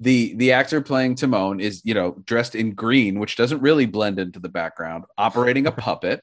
the 0.00 0.34
the 0.34 0.52
actor 0.52 0.80
playing 0.80 1.14
Timon 1.14 1.60
is 1.60 1.82
you 1.84 1.94
know 1.94 2.12
dressed 2.24 2.54
in 2.54 2.74
green, 2.74 3.18
which 3.18 3.36
doesn't 3.36 3.60
really 3.60 3.86
blend 3.86 4.18
into 4.18 4.38
the 4.38 4.48
background, 4.48 5.04
operating 5.16 5.66
a 5.66 5.72
puppet. 5.86 6.22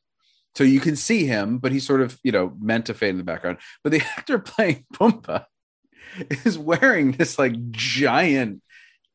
So 0.56 0.64
you 0.64 0.80
can 0.80 0.96
see 0.96 1.26
him, 1.26 1.58
but 1.58 1.72
he's 1.72 1.86
sort 1.86 2.02
of 2.02 2.20
you 2.24 2.32
know 2.32 2.56
meant 2.60 2.86
to 2.88 2.94
fade 2.94 3.12
in 3.12 3.18
the 3.18 3.24
background. 3.24 3.58
But 3.84 3.92
the 3.92 4.02
actor 4.18 4.40
playing 4.40 4.86
Pumbaa 4.94 5.46
is 6.46 6.58
wearing 6.58 7.14
this 7.14 7.40
like 7.40 7.72
giant 7.72 8.62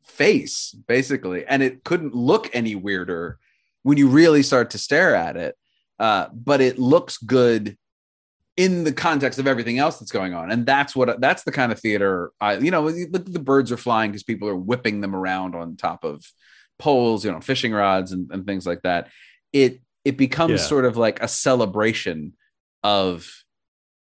face, 0.04 0.74
basically, 0.86 1.46
and 1.46 1.62
it 1.62 1.84
couldn't 1.84 2.14
look 2.14 2.50
any 2.52 2.74
weirder 2.74 3.38
when 3.82 3.98
you 3.98 4.08
really 4.08 4.42
start 4.42 4.70
to 4.70 4.78
stare 4.78 5.14
at 5.14 5.36
it. 5.36 5.56
Uh, 5.98 6.28
but 6.32 6.60
it 6.60 6.78
looks 6.78 7.16
good 7.18 7.76
in 8.58 8.82
the 8.84 8.92
context 8.92 9.38
of 9.38 9.46
everything 9.46 9.78
else 9.78 9.98
that's 9.98 10.10
going 10.10 10.34
on 10.34 10.50
and 10.50 10.66
that's 10.66 10.94
what 10.94 11.20
that's 11.20 11.44
the 11.44 11.52
kind 11.52 11.70
of 11.72 11.78
theater 11.80 12.32
i 12.40 12.56
you 12.58 12.70
know 12.70 12.90
the, 12.90 13.22
the 13.24 13.38
birds 13.38 13.70
are 13.72 13.76
flying 13.76 14.10
because 14.10 14.24
people 14.24 14.48
are 14.48 14.56
whipping 14.56 15.00
them 15.00 15.14
around 15.14 15.54
on 15.54 15.76
top 15.76 16.04
of 16.04 16.22
poles 16.78 17.24
you 17.24 17.30
know 17.32 17.40
fishing 17.40 17.72
rods 17.72 18.12
and, 18.12 18.30
and 18.32 18.44
things 18.46 18.66
like 18.66 18.82
that 18.82 19.08
it 19.52 19.80
it 20.04 20.16
becomes 20.16 20.60
Yeah. 20.60 20.66
sort 20.66 20.84
of 20.84 20.96
like 20.96 21.22
a 21.22 21.28
celebration 21.28 22.32
of 22.82 23.30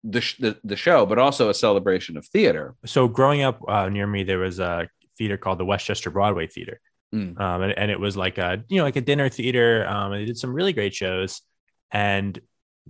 the, 0.04 0.22
sh- 0.22 0.38
the 0.38 0.58
the 0.64 0.76
show 0.76 1.06
but 1.06 1.20
also 1.20 1.50
a 1.50 1.54
celebration 1.54 2.16
of 2.18 2.26
theater 2.26 2.76
so 2.86 3.08
growing 3.08 3.42
up 3.42 3.60
uh, 3.68 3.90
near 3.90 4.08
me, 4.08 4.24
there 4.24 4.40
was 4.40 4.60
a 4.60 4.88
theater 5.18 5.38
called 5.38 5.58
the 5.60 5.66
Westchester 5.66 6.10
Broadway 6.12 6.48
Theater, 6.48 6.80
Mm. 7.14 7.40
um, 7.40 7.62
and, 7.62 7.72
and 7.78 7.92
it 7.92 8.00
was 8.00 8.18
like 8.18 8.38
a 8.38 8.64
you 8.68 8.78
know 8.78 8.84
like 8.84 8.96
a 8.98 9.02
dinner 9.02 9.30
theater. 9.30 9.88
Um, 9.88 10.12
and 10.12 10.22
they 10.22 10.26
did 10.26 10.38
some 10.38 10.52
really 10.54 10.74
great 10.74 10.94
shows, 10.94 11.42
and 11.92 12.38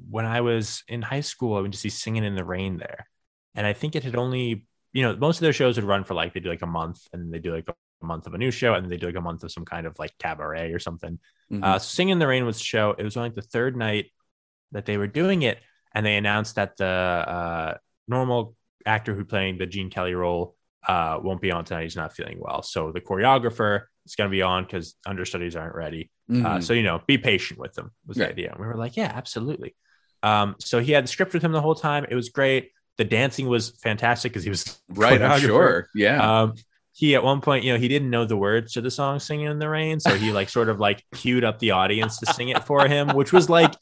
when 0.10 0.26
I 0.26 0.42
was 0.42 0.84
in 0.88 1.02
high 1.02 1.22
school, 1.22 1.56
I 1.58 1.62
would 1.62 1.72
just 1.72 1.84
see 1.84 1.90
Singing 1.90 2.24
in 2.24 2.36
the 2.36 2.44
Rain 2.44 2.78
there, 2.78 3.08
and 3.56 3.66
I 3.66 3.74
think 3.74 3.96
it 3.96 4.04
had 4.04 4.16
only 4.16 4.66
you 4.94 5.04
know 5.04 5.16
most 5.16 5.38
of 5.38 5.42
their 5.42 5.54
shows 5.54 5.78
would 5.78 5.86
run 5.86 6.04
for 6.04 6.14
like 6.14 6.34
they 6.34 6.40
do 6.40 6.50
like 6.50 6.62
a 6.62 6.68
month, 6.68 7.08
and 7.14 7.34
they 7.34 7.40
do 7.40 7.54
like 7.54 7.68
a 7.70 8.06
month 8.06 8.28
of 8.28 8.34
a 8.34 8.38
new 8.38 8.52
show, 8.52 8.74
and 8.74 8.84
then 8.84 8.90
they 8.90 8.98
do 8.98 9.08
like 9.08 9.16
a 9.16 9.22
month 9.22 9.44
of 9.44 9.52
some 9.52 9.66
kind 9.66 9.88
of 9.88 9.98
like 10.00 10.12
cabaret 10.20 10.72
or 10.74 10.80
something. 10.80 11.20
Mhm. 11.52 11.64
Uh, 11.64 11.80
Singing 11.80 12.14
in 12.14 12.20
the 12.20 12.28
Rain 12.28 12.46
was 12.46 12.60
show. 12.60 12.96
It 12.98 13.04
was 13.04 13.18
only 13.18 13.30
the 13.30 13.42
third 13.42 13.78
night 13.78 14.12
that 14.72 14.86
they 14.86 14.98
were 14.98 15.08
doing 15.08 15.44
it, 15.44 15.60
and 15.94 16.06
they 16.06 16.18
announced 16.18 16.56
that 16.56 16.78
the 16.78 16.86
uh, 16.86 17.78
normal 18.08 18.56
actor 18.86 19.16
who 19.16 19.26
playing 19.26 19.58
the 19.58 19.66
Gene 19.66 19.90
Kelly 19.90 20.14
role 20.14 20.56
uh, 20.88 21.20
won't 21.22 21.42
be 21.42 21.52
on 21.52 21.66
tonight. 21.66 21.84
He's 21.84 21.96
not 21.96 22.14
feeling 22.14 22.38
well, 22.40 22.62
so 22.62 22.92
the 22.92 23.02
choreographer 23.02 23.84
is 24.06 24.16
going 24.16 24.30
to 24.30 24.32
be 24.32 24.42
on 24.42 24.64
because 24.64 24.96
understudies 25.06 25.56
aren't 25.56 25.76
ready. 25.76 26.10
Uh, 26.30 26.34
Mhm. 26.34 26.64
so 26.64 26.74
you 26.74 26.84
know, 26.84 27.02
be 27.08 27.18
patient 27.18 27.60
with 27.60 27.74
them 27.74 27.92
was 28.08 28.18
the 28.18 28.28
idea. 28.28 28.52
And 28.52 28.60
we 28.60 28.66
were 28.66 28.76
like, 28.76 28.98
yeah, 28.98 29.12
absolutely. 29.14 29.76
Um, 30.24 30.56
so 30.60 30.80
he 30.80 30.92
had 30.92 31.04
the 31.04 31.08
script 31.08 31.34
with 31.34 31.44
him 31.44 31.52
the 31.52 31.62
whole 31.62 31.76
time. 31.76 32.06
It 32.10 32.16
was 32.16 32.30
great. 32.30 32.72
The 32.98 33.04
dancing 33.04 33.48
was 33.48 33.78
fantastic 33.84 34.32
because 34.32 34.44
he 34.44 34.50
was 34.50 34.80
right, 34.90 35.22
I'm 35.22 35.40
sure. 35.40 35.88
Yeah. 35.94 36.42
Um, 36.44 36.56
he 36.94 37.14
at 37.14 37.24
one 37.24 37.42
point, 37.42 37.66
you 37.66 37.74
know, 37.74 37.80
he 37.80 37.88
didn't 37.90 38.10
know 38.10 38.26
the 38.26 38.38
words 38.38 38.74
to 38.74 38.82
the 38.82 38.90
song 38.90 39.20
"Singing 39.20 39.48
in 39.48 39.60
the 39.60 39.68
Rain," 39.70 40.00
so 40.00 40.16
he 40.16 40.32
like 40.32 40.50
sort 40.50 40.70
of 40.70 40.80
like 40.80 41.04
queued 41.14 41.44
up 41.44 41.60
the 41.60 41.72
audience 41.72 42.20
to 42.20 42.26
sing 42.34 42.50
it 42.50 42.64
for 42.64 42.88
him, 42.88 43.10
which 43.10 43.34
was 43.34 43.50
like, 43.50 43.74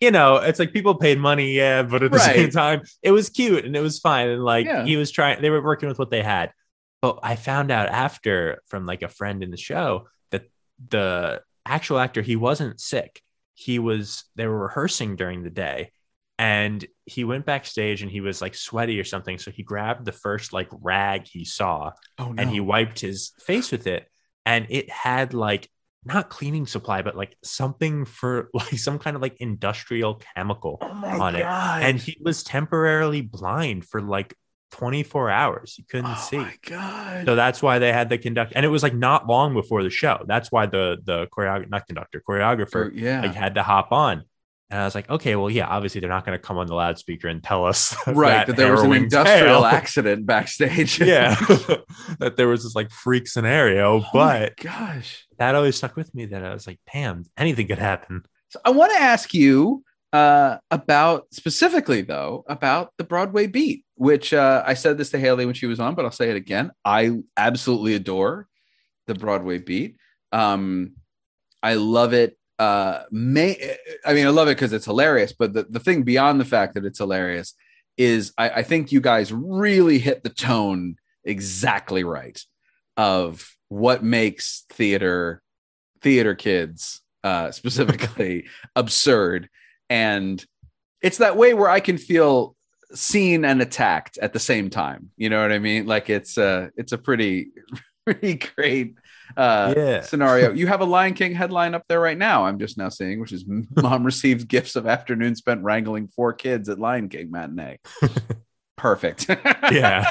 you 0.00 0.10
know, 0.10 0.36
it's 0.36 0.58
like 0.58 0.72
people 0.72 0.94
paid 0.94 1.18
money, 1.18 1.52
yeah, 1.52 1.82
but 1.82 2.02
at 2.02 2.10
the 2.10 2.16
Right. 2.18 2.34
same 2.36 2.50
time, 2.50 2.80
it 3.02 3.10
was 3.12 3.28
cute 3.28 3.64
and 3.66 3.76
it 3.76 3.80
was 3.80 3.98
fine, 3.98 4.28
and 4.30 4.42
like 4.42 4.64
Yeah. 4.66 4.84
he 4.84 4.96
was 4.96 5.10
trying, 5.10 5.42
they 5.42 5.50
were 5.50 5.62
working 5.62 5.88
with 5.90 5.98
what 5.98 6.10
they 6.10 6.22
had. 6.22 6.52
But 7.04 7.18
I 7.22 7.36
found 7.36 7.70
out 7.70 7.90
after 7.90 8.62
from 8.68 8.86
like 8.86 9.02
a 9.02 9.08
friend 9.08 9.42
in 9.42 9.50
the 9.50 9.58
show 9.58 10.06
that 10.30 10.44
the 10.88 11.42
actual 11.66 11.98
actor 11.98 12.22
he 12.22 12.34
wasn't 12.34 12.80
sick. 12.80 13.20
He 13.52 13.78
was 13.78 14.24
they 14.36 14.46
were 14.46 14.58
rehearsing 14.58 15.14
during 15.14 15.42
the 15.42 15.50
day 15.50 15.92
and 16.38 16.82
he 17.04 17.24
went 17.24 17.44
backstage 17.44 18.00
and 18.00 18.10
he 18.10 18.22
was 18.22 18.40
like 18.40 18.54
sweaty 18.54 18.98
or 18.98 19.04
something 19.04 19.36
so 19.36 19.50
he 19.50 19.62
grabbed 19.62 20.06
the 20.06 20.12
first 20.12 20.54
like 20.54 20.68
rag 20.80 21.26
he 21.26 21.44
saw 21.44 21.90
oh 22.18 22.32
no. 22.32 22.40
and 22.40 22.50
he 22.50 22.58
wiped 22.58 22.98
his 23.00 23.32
face 23.38 23.70
with 23.70 23.86
it 23.86 24.08
and 24.46 24.66
it 24.70 24.88
had 24.88 25.34
like 25.34 25.68
not 26.06 26.30
cleaning 26.30 26.66
supply 26.66 27.02
but 27.02 27.16
like 27.16 27.36
something 27.44 28.06
for 28.06 28.48
like 28.54 28.78
some 28.78 28.98
kind 28.98 29.14
of 29.14 29.20
like 29.20 29.36
industrial 29.40 30.20
chemical 30.34 30.78
oh 30.80 31.20
on 31.20 31.36
it. 31.36 31.44
and 31.44 32.00
he 32.00 32.16
was 32.24 32.42
temporarily 32.42 33.20
blind 33.20 33.84
for 33.84 34.00
like 34.00 34.34
24 34.74 35.30
hours 35.30 35.76
You 35.78 35.84
couldn't 35.88 36.10
oh 36.10 36.26
see 36.28 36.38
my 36.38 36.54
god. 36.66 37.26
so 37.26 37.36
that's 37.36 37.62
why 37.62 37.78
they 37.78 37.92
had 37.92 38.08
the 38.08 38.18
conductor 38.18 38.54
and 38.56 38.66
it 38.66 38.68
was 38.68 38.82
like 38.82 38.92
not 38.92 39.28
long 39.28 39.54
before 39.54 39.84
the 39.84 39.90
show 39.90 40.24
that's 40.26 40.50
why 40.50 40.66
the 40.66 40.98
the 41.04 41.28
choreographer 41.28 41.70
not 41.70 41.86
conductor 41.86 42.20
choreographer 42.28 42.86
oh, 42.86 42.90
yeah. 42.92 43.20
like 43.22 43.34
had 43.34 43.54
to 43.54 43.62
hop 43.62 43.92
on 43.92 44.24
and 44.70 44.80
I 44.80 44.86
was 44.86 44.94
like, 44.96 45.08
okay, 45.08 45.36
well, 45.36 45.50
yeah, 45.50 45.68
obviously 45.68 46.00
they're 46.00 46.10
not 46.10 46.24
going 46.26 46.36
to 46.36 46.42
come 46.42 46.56
on 46.58 46.66
the 46.66 46.74
loudspeaker 46.74 47.28
and 47.28 47.40
tell 47.44 47.64
us 47.64 47.94
right. 48.08 48.44
That 48.46 48.56
there 48.56 48.72
was 48.72 48.82
an 48.82 48.92
industrial 48.94 49.60
tale. 49.60 49.64
accident 49.64 50.26
backstage. 50.26 50.98
yeah, 51.00 51.34
that 52.18 52.34
there 52.36 52.48
was 52.48 52.64
this 52.64 52.74
like 52.74 52.90
freak 52.90 53.28
scenario, 53.28 54.00
Oh 54.00 54.04
but 54.12 54.56
gosh. 54.56 55.26
that 55.38 55.54
always 55.54 55.76
stuck 55.76 55.94
with 55.94 56.12
me. 56.12 56.24
That 56.26 56.42
I 56.44 56.52
was 56.52 56.66
like, 56.66 56.80
damn, 56.92 57.24
anything 57.36 57.68
could 57.68 57.78
happen. 57.78 58.24
So 58.48 58.58
I 58.64 58.70
want 58.70 58.90
to 58.92 58.98
ask 59.00 59.32
you 59.34 59.84
uh, 60.14 60.58
about 60.70 61.26
specifically, 61.32 62.00
though, 62.00 62.44
about 62.48 62.92
the 62.98 63.04
Broadway 63.04 63.48
beat, 63.48 63.84
which 63.96 64.32
uh, 64.32 64.62
I 64.64 64.74
said 64.74 64.96
this 64.96 65.10
to 65.10 65.18
Haley 65.18 65.44
when 65.44 65.56
she 65.56 65.66
was 65.66 65.80
on, 65.80 65.96
but 65.96 66.04
I'll 66.04 66.12
say 66.12 66.30
it 66.30 66.36
again. 66.36 66.70
I 66.84 67.18
absolutely 67.36 67.94
adore 67.94 68.46
the 69.08 69.16
Broadway 69.16 69.58
beat. 69.58 69.96
Um, 70.30 70.92
I 71.64 71.74
love 71.74 72.12
it. 72.12 72.38
Uh, 72.60 73.02
may 73.10 73.76
I 74.06 74.14
mean, 74.14 74.28
I 74.28 74.30
love 74.30 74.46
it 74.46 74.56
because 74.56 74.72
it's 74.72 74.84
hilarious, 74.84 75.32
but 75.36 75.52
the, 75.52 75.64
the 75.64 75.80
thing 75.80 76.04
beyond 76.04 76.40
the 76.40 76.44
fact 76.44 76.74
that 76.74 76.84
it's 76.84 76.98
hilarious 76.98 77.52
is 77.96 78.32
I, 78.38 78.50
I 78.50 78.62
think 78.62 78.92
you 78.92 79.00
guys 79.00 79.32
really 79.32 79.98
hit 79.98 80.22
the 80.22 80.30
tone 80.30 80.94
exactly 81.24 82.04
right 82.04 82.40
of 82.96 83.50
what 83.68 84.04
makes 84.04 84.64
theater 84.70 85.42
theater 86.02 86.36
kids 86.36 87.00
uh 87.24 87.50
specifically 87.50 88.46
absurd 88.76 89.48
and 89.90 90.44
it's 91.02 91.18
that 91.18 91.36
way 91.36 91.54
where 91.54 91.68
i 91.70 91.80
can 91.80 91.98
feel 91.98 92.54
seen 92.94 93.44
and 93.44 93.60
attacked 93.60 94.18
at 94.18 94.32
the 94.32 94.38
same 94.38 94.70
time. 94.70 95.10
You 95.16 95.28
know 95.28 95.42
what 95.42 95.50
i 95.52 95.58
mean? 95.58 95.86
Like 95.86 96.10
it's 96.10 96.38
uh 96.38 96.68
it's 96.76 96.92
a 96.92 96.98
pretty 96.98 97.48
pretty 98.06 98.34
great 98.34 98.94
uh 99.36 99.74
Yeah. 99.76 100.02
scenario. 100.02 100.52
You 100.60 100.66
have 100.68 100.80
a 100.80 100.84
lion 100.84 101.14
king 101.14 101.34
headline 101.34 101.74
up 101.74 101.82
there 101.88 101.98
right 102.00 102.16
now 102.18 102.44
i'm 102.46 102.58
just 102.58 102.78
now 102.78 102.88
seeing 102.90 103.20
which 103.20 103.32
is 103.32 103.44
mom 103.76 104.04
received 104.04 104.46
gifts 104.48 104.76
of 104.76 104.86
afternoon 104.86 105.34
spent 105.34 105.62
wrangling 105.62 106.06
four 106.08 106.32
kids 106.34 106.68
at 106.68 106.78
lion 106.78 107.08
king 107.08 107.30
matinee. 107.30 107.78
Perfect. 108.76 109.26
Yeah, 109.72 110.04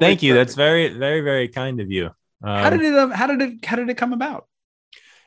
Thank 0.00 0.22
you. 0.22 0.34
That's 0.34 0.54
very, 0.54 0.88
very, 0.88 1.20
very 1.20 1.48
kind 1.48 1.80
of 1.80 1.90
you. 1.90 2.06
Um, 2.42 2.62
how 2.62 2.70
did 2.70 2.82
it 2.82 2.94
um, 2.98 3.10
how 3.10 3.26
did 3.26 3.40
it 3.42 3.64
how 3.64 3.76
did 3.76 3.88
it 3.90 3.96
come 3.96 4.12
about? 4.12 4.46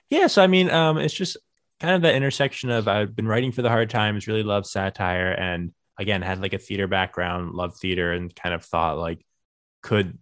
Yeah, 0.09 0.27
so 0.27 0.43
I 0.43 0.47
mean, 0.47 0.69
um, 0.69 0.97
it's 0.97 1.13
just 1.13 1.37
kind 1.81 1.95
of 1.95 2.03
the 2.03 2.13
intersection 2.13 2.69
of 2.69 2.87
I've 2.87 3.15
been 3.15 3.27
writing 3.27 3.51
for 3.51 3.63
the 3.63 3.69
hard 3.69 3.89
times, 3.89 4.27
really 4.27 4.43
love 4.43 4.67
satire, 4.67 5.31
and 5.31 5.73
again 5.97 6.21
had 6.21 6.39
like 6.39 6.53
a 6.53 6.59
theater 6.59 6.87
background, 6.87 7.55
love 7.55 7.75
theater, 7.75 8.13
and 8.13 8.33
kind 8.35 8.53
of 8.53 8.63
thought 8.63 8.99
like, 8.99 9.25
could 9.81 10.19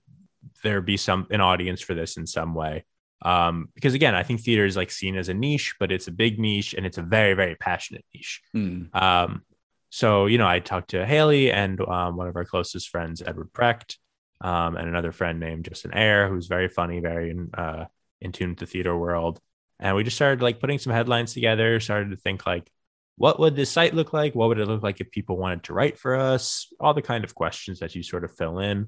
there 0.63 0.81
be 0.81 0.95
some 0.95 1.27
an 1.31 1.41
audience 1.41 1.81
for 1.81 1.93
this 1.93 2.15
in 2.15 2.25
some 2.25 2.53
way? 2.55 2.85
Um, 3.21 3.67
because 3.75 3.93
again, 3.93 4.15
I 4.15 4.23
think 4.23 4.39
theater 4.39 4.65
is 4.65 4.77
like 4.77 4.89
seen 4.89 5.17
as 5.17 5.27
a 5.27 5.33
niche, 5.33 5.75
but 5.81 5.91
it's 5.91 6.07
a 6.07 6.13
big 6.13 6.39
niche 6.39 6.73
and 6.73 6.85
it's 6.85 6.97
a 6.97 7.01
very, 7.01 7.33
very 7.33 7.55
passionate 7.55 8.05
niche. 8.13 8.41
Hmm. 8.53 8.83
Um, 8.93 9.41
so 9.89 10.27
you 10.27 10.37
know, 10.37 10.47
I 10.47 10.59
talked 10.59 10.91
to 10.91 11.05
Haley 11.05 11.51
and 11.51 11.81
um, 11.81 12.15
one 12.15 12.29
of 12.29 12.37
our 12.37 12.45
closest 12.45 12.87
friends, 12.87 13.21
Edward 13.21 13.51
Precht, 13.51 13.97
um, 14.39 14.77
and 14.77 14.87
another 14.87 15.11
friend 15.11 15.41
named 15.41 15.65
Justin 15.65 15.93
Ayer, 15.93 16.29
who's 16.29 16.47
very 16.47 16.69
funny, 16.69 17.01
very 17.01 17.31
in, 17.31 17.49
uh, 17.53 17.85
in 18.21 18.31
tune 18.31 18.51
with 18.51 18.59
the 18.59 18.65
theater 18.65 18.97
world. 18.97 19.41
And 19.79 19.95
we 19.95 20.03
just 20.03 20.15
started 20.15 20.41
like 20.41 20.59
putting 20.59 20.79
some 20.79 20.93
headlines 20.93 21.33
together. 21.33 21.79
Started 21.79 22.11
to 22.11 22.17
think 22.17 22.45
like, 22.45 22.69
what 23.15 23.39
would 23.39 23.55
this 23.55 23.71
site 23.71 23.93
look 23.93 24.13
like? 24.13 24.35
What 24.35 24.49
would 24.49 24.59
it 24.59 24.67
look 24.67 24.83
like 24.83 25.01
if 25.01 25.11
people 25.11 25.37
wanted 25.37 25.63
to 25.63 25.73
write 25.73 25.97
for 25.97 26.15
us? 26.15 26.67
All 26.79 26.93
the 26.93 27.01
kind 27.01 27.23
of 27.23 27.35
questions 27.35 27.79
that 27.79 27.95
you 27.95 28.03
sort 28.03 28.23
of 28.23 28.35
fill 28.35 28.59
in. 28.59 28.87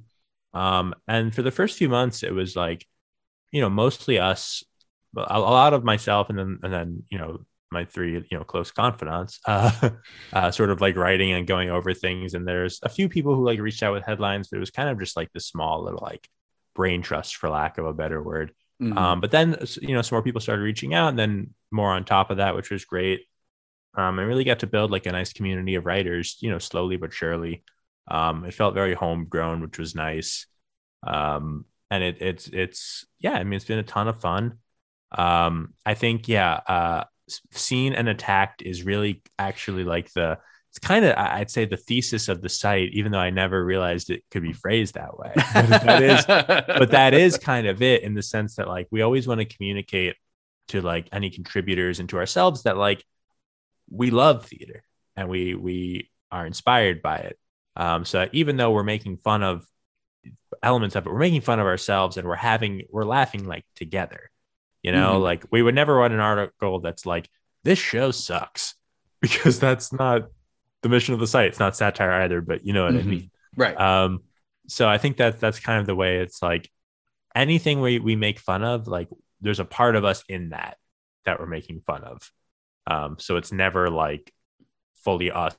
Um, 0.54 0.94
and 1.08 1.34
for 1.34 1.42
the 1.42 1.52
first 1.52 1.78
few 1.78 1.89
months, 1.89 2.24
it 2.24 2.34
was 2.34 2.56
like, 2.56 2.86
you 3.52 3.62
know, 3.62 3.70
mostly 3.70 4.20
us, 4.20 4.64
a, 5.16 5.39
lot 5.39 5.74
of 5.74 5.84
myself, 5.84 6.30
and 6.30 6.39
then 6.39 6.60
and 6.64 6.74
then 6.74 7.04
you 7.10 7.18
know 7.18 7.46
my 7.72 7.86
three 7.86 8.14
you 8.14 8.38
know 8.38 8.44
close 8.44 8.72
confidants 8.72 9.39
uh, 9.48 9.89
uh 10.34 10.52
sort 10.52 10.70
of 10.70 10.82
like 10.82 10.96
writing 10.96 11.32
and 11.32 11.48
going 11.48 11.70
over 11.70 11.94
things 11.94 12.34
and 12.34 12.46
there's 12.48 12.80
a 12.84 12.89
few 12.89 13.08
people 13.08 13.34
who 13.36 13.46
like 13.46 13.60
reached 13.60 13.82
out 13.82 13.94
with 13.94 14.04
headlines 14.04 14.50
but 14.50 14.58
it 14.58 14.60
was 14.60 14.72
kind 14.72 14.89
of 14.89 15.00
just 15.00 15.16
like 15.16 15.32
the 15.34 15.39
small 15.39 15.84
little 15.84 16.02
like 16.02 16.28
brain 16.76 17.02
trust 17.02 17.38
for 17.38 17.50
lack 17.50 17.78
of 17.78 17.86
a 17.86 17.94
better 17.94 18.22
word 18.22 18.54
Mhm. 18.82 18.98
um 18.98 19.22
but 19.22 19.32
then 19.32 19.58
you 19.82 19.94
know 19.94 20.02
some 20.02 20.16
more 20.16 20.24
people 20.24 20.42
started 20.42 20.64
reaching 20.64 20.94
out 20.94 21.10
and 21.10 21.20
then 21.20 21.54
more 21.72 21.92
on 21.92 22.04
top 22.06 22.32
of 22.32 22.38
that 22.38 22.56
which 22.56 22.72
was 22.72 22.86
great. 22.86 23.22
Um 23.96 24.20
and 24.20 24.28
really 24.28 24.44
got 24.46 24.60
to 24.60 24.68
build 24.68 24.92
like 24.92 25.06
a 25.08 25.12
nice 25.12 25.34
community 25.34 25.76
of 25.76 25.86
writers 25.86 26.38
you 26.42 26.50
know 26.52 26.60
slowly 26.60 26.98
but 26.98 27.14
surely. 27.14 27.64
Um 28.10 28.46
it 28.46 28.54
felt 28.54 28.74
very 28.76 28.94
homegrown 28.96 29.62
which 29.62 29.80
was 29.80 29.96
nice. 29.96 30.48
Um 31.06 31.66
and 31.92 32.04
it 32.04 32.18
it's 32.22 32.48
it's 32.48 33.06
yeah 33.20 33.34
i 33.34 33.44
mean 33.44 33.54
it's 33.56 33.66
been 33.66 33.80
a 33.80 33.84
ton 33.84 34.08
of 34.08 34.22
fun. 34.22 34.60
Um 35.18 35.74
i 35.86 35.94
think 35.96 36.28
yeah 36.28 36.54
uh 36.68 37.04
seen 37.52 37.94
and 37.94 38.10
attacked 38.10 38.62
is 38.62 38.84
really 38.84 39.24
actually 39.40 39.84
like 39.84 40.12
the 40.14 40.38
it's 40.72 40.80
kind 40.80 41.04
of 41.06 41.16
i'd 41.18 41.52
say 41.52 41.66
the 41.66 41.78
thesis 41.78 42.30
of 42.30 42.42
the 42.42 42.50
site 42.50 42.90
even 42.94 43.12
though 43.12 43.20
i 43.20 43.30
never 43.30 43.64
realized 43.64 44.10
it 44.10 44.24
could 44.32 44.42
be 44.42 44.54
phrased 44.54 44.94
that 44.96 45.18
way 45.18 45.32
but 45.54 45.82
that 45.84 46.02
is 46.02 46.26
but 46.26 46.92
that 46.92 47.14
is 47.14 47.38
kind 47.38 47.68
of 47.68 47.82
it 47.82 48.04
in 48.04 48.14
the 48.14 48.24
sense 48.24 48.56
that 48.56 48.68
like 48.68 48.88
we 48.92 49.02
always 49.02 49.28
want 49.28 49.40
to 49.40 49.46
communicate 49.46 50.16
to 50.70 50.82
like 50.82 51.08
any 51.12 51.30
contributors 51.30 52.00
and 52.00 52.08
to 52.10 52.18
ourselves 52.18 52.64
that 52.64 52.78
like 52.78 53.04
we 53.90 54.12
love 54.12 54.46
theater 54.46 54.84
and 55.18 55.28
we 55.28 55.56
we 55.56 56.10
are 56.32 56.46
inspired 56.46 57.02
by 57.02 57.18
it 57.18 57.38
um 57.76 58.06
so 58.06 58.30
even 58.32 58.56
though 58.56 58.72
we're 58.72 58.84
making 58.84 59.18
fun 59.18 59.44
of 59.44 59.66
elements 60.64 60.96
of 60.96 61.06
it 61.06 61.10
we're 61.12 61.20
making 61.20 61.42
fun 61.42 61.60
of 61.60 61.66
ourselves 61.66 62.16
and 62.18 62.26
we're 62.28 62.36
having 62.36 62.84
we're 62.90 63.04
laughing 63.04 63.46
like 63.46 63.66
together 63.76 64.30
you 64.84 64.92
know 64.94 65.20
Mhm. 65.20 65.24
like 65.24 65.46
we 65.52 65.62
would 65.62 65.76
never 65.76 65.94
write 65.96 66.12
an 66.12 66.20
article 66.20 66.80
that's 66.80 67.06
like 67.06 67.30
this 67.64 67.80
show 67.80 68.12
sucks 68.12 68.76
because 69.22 69.60
that's 69.60 69.92
not 69.92 70.30
the 70.82 70.90
mission 70.90 71.14
of 71.14 71.20
the 71.20 71.28
site. 71.28 71.48
It's 71.48 71.60
not 71.60 71.76
satire 71.76 72.12
either 72.12 72.42
but 72.42 72.66
you 72.66 72.74
know 72.74 72.86
what 72.86 72.96
i 72.96 73.00
Mhm. 73.02 73.06
mean. 73.06 73.32
Right. 73.56 73.80
Um 73.80 74.24
so 74.68 74.88
i 74.88 74.98
think 74.98 75.18
that 75.18 75.40
that's 75.40 75.60
kind 75.60 75.80
of 75.80 75.86
the 75.88 75.96
way 75.96 76.18
it's 76.18 76.42
like 76.42 76.70
anything 77.36 77.82
we, 77.82 78.00
we 78.00 78.16
make 78.16 78.40
fun 78.40 78.64
of 78.64 78.88
like 78.88 79.08
there's 79.42 79.60
a 79.60 79.66
part 79.66 79.96
of 79.96 80.06
us 80.06 80.24
in 80.30 80.50
that 80.50 80.78
that 81.26 81.40
we're 81.40 81.46
making 81.48 81.82
fun 81.82 82.04
of. 82.04 82.32
Um 82.88 83.18
so 83.20 83.38
it's 83.38 83.52
never 83.52 83.90
like 83.90 84.32
fully 85.04 85.32
us 85.32 85.56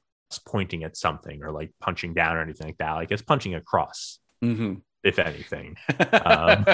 pointing 0.46 0.82
at 0.84 0.96
something 0.96 1.42
or 1.42 1.50
like 1.50 1.72
punching 1.80 2.14
down 2.14 2.36
or 2.36 2.42
anything 2.42 2.66
like 2.68 2.78
that. 2.78 2.92
Like 2.92 3.10
it's 3.12 3.22
punching 3.22 3.54
across 3.54 4.18
Mhm. 4.42 4.82
if 5.04 5.18
anything. 5.18 5.76
Um, 6.12 6.64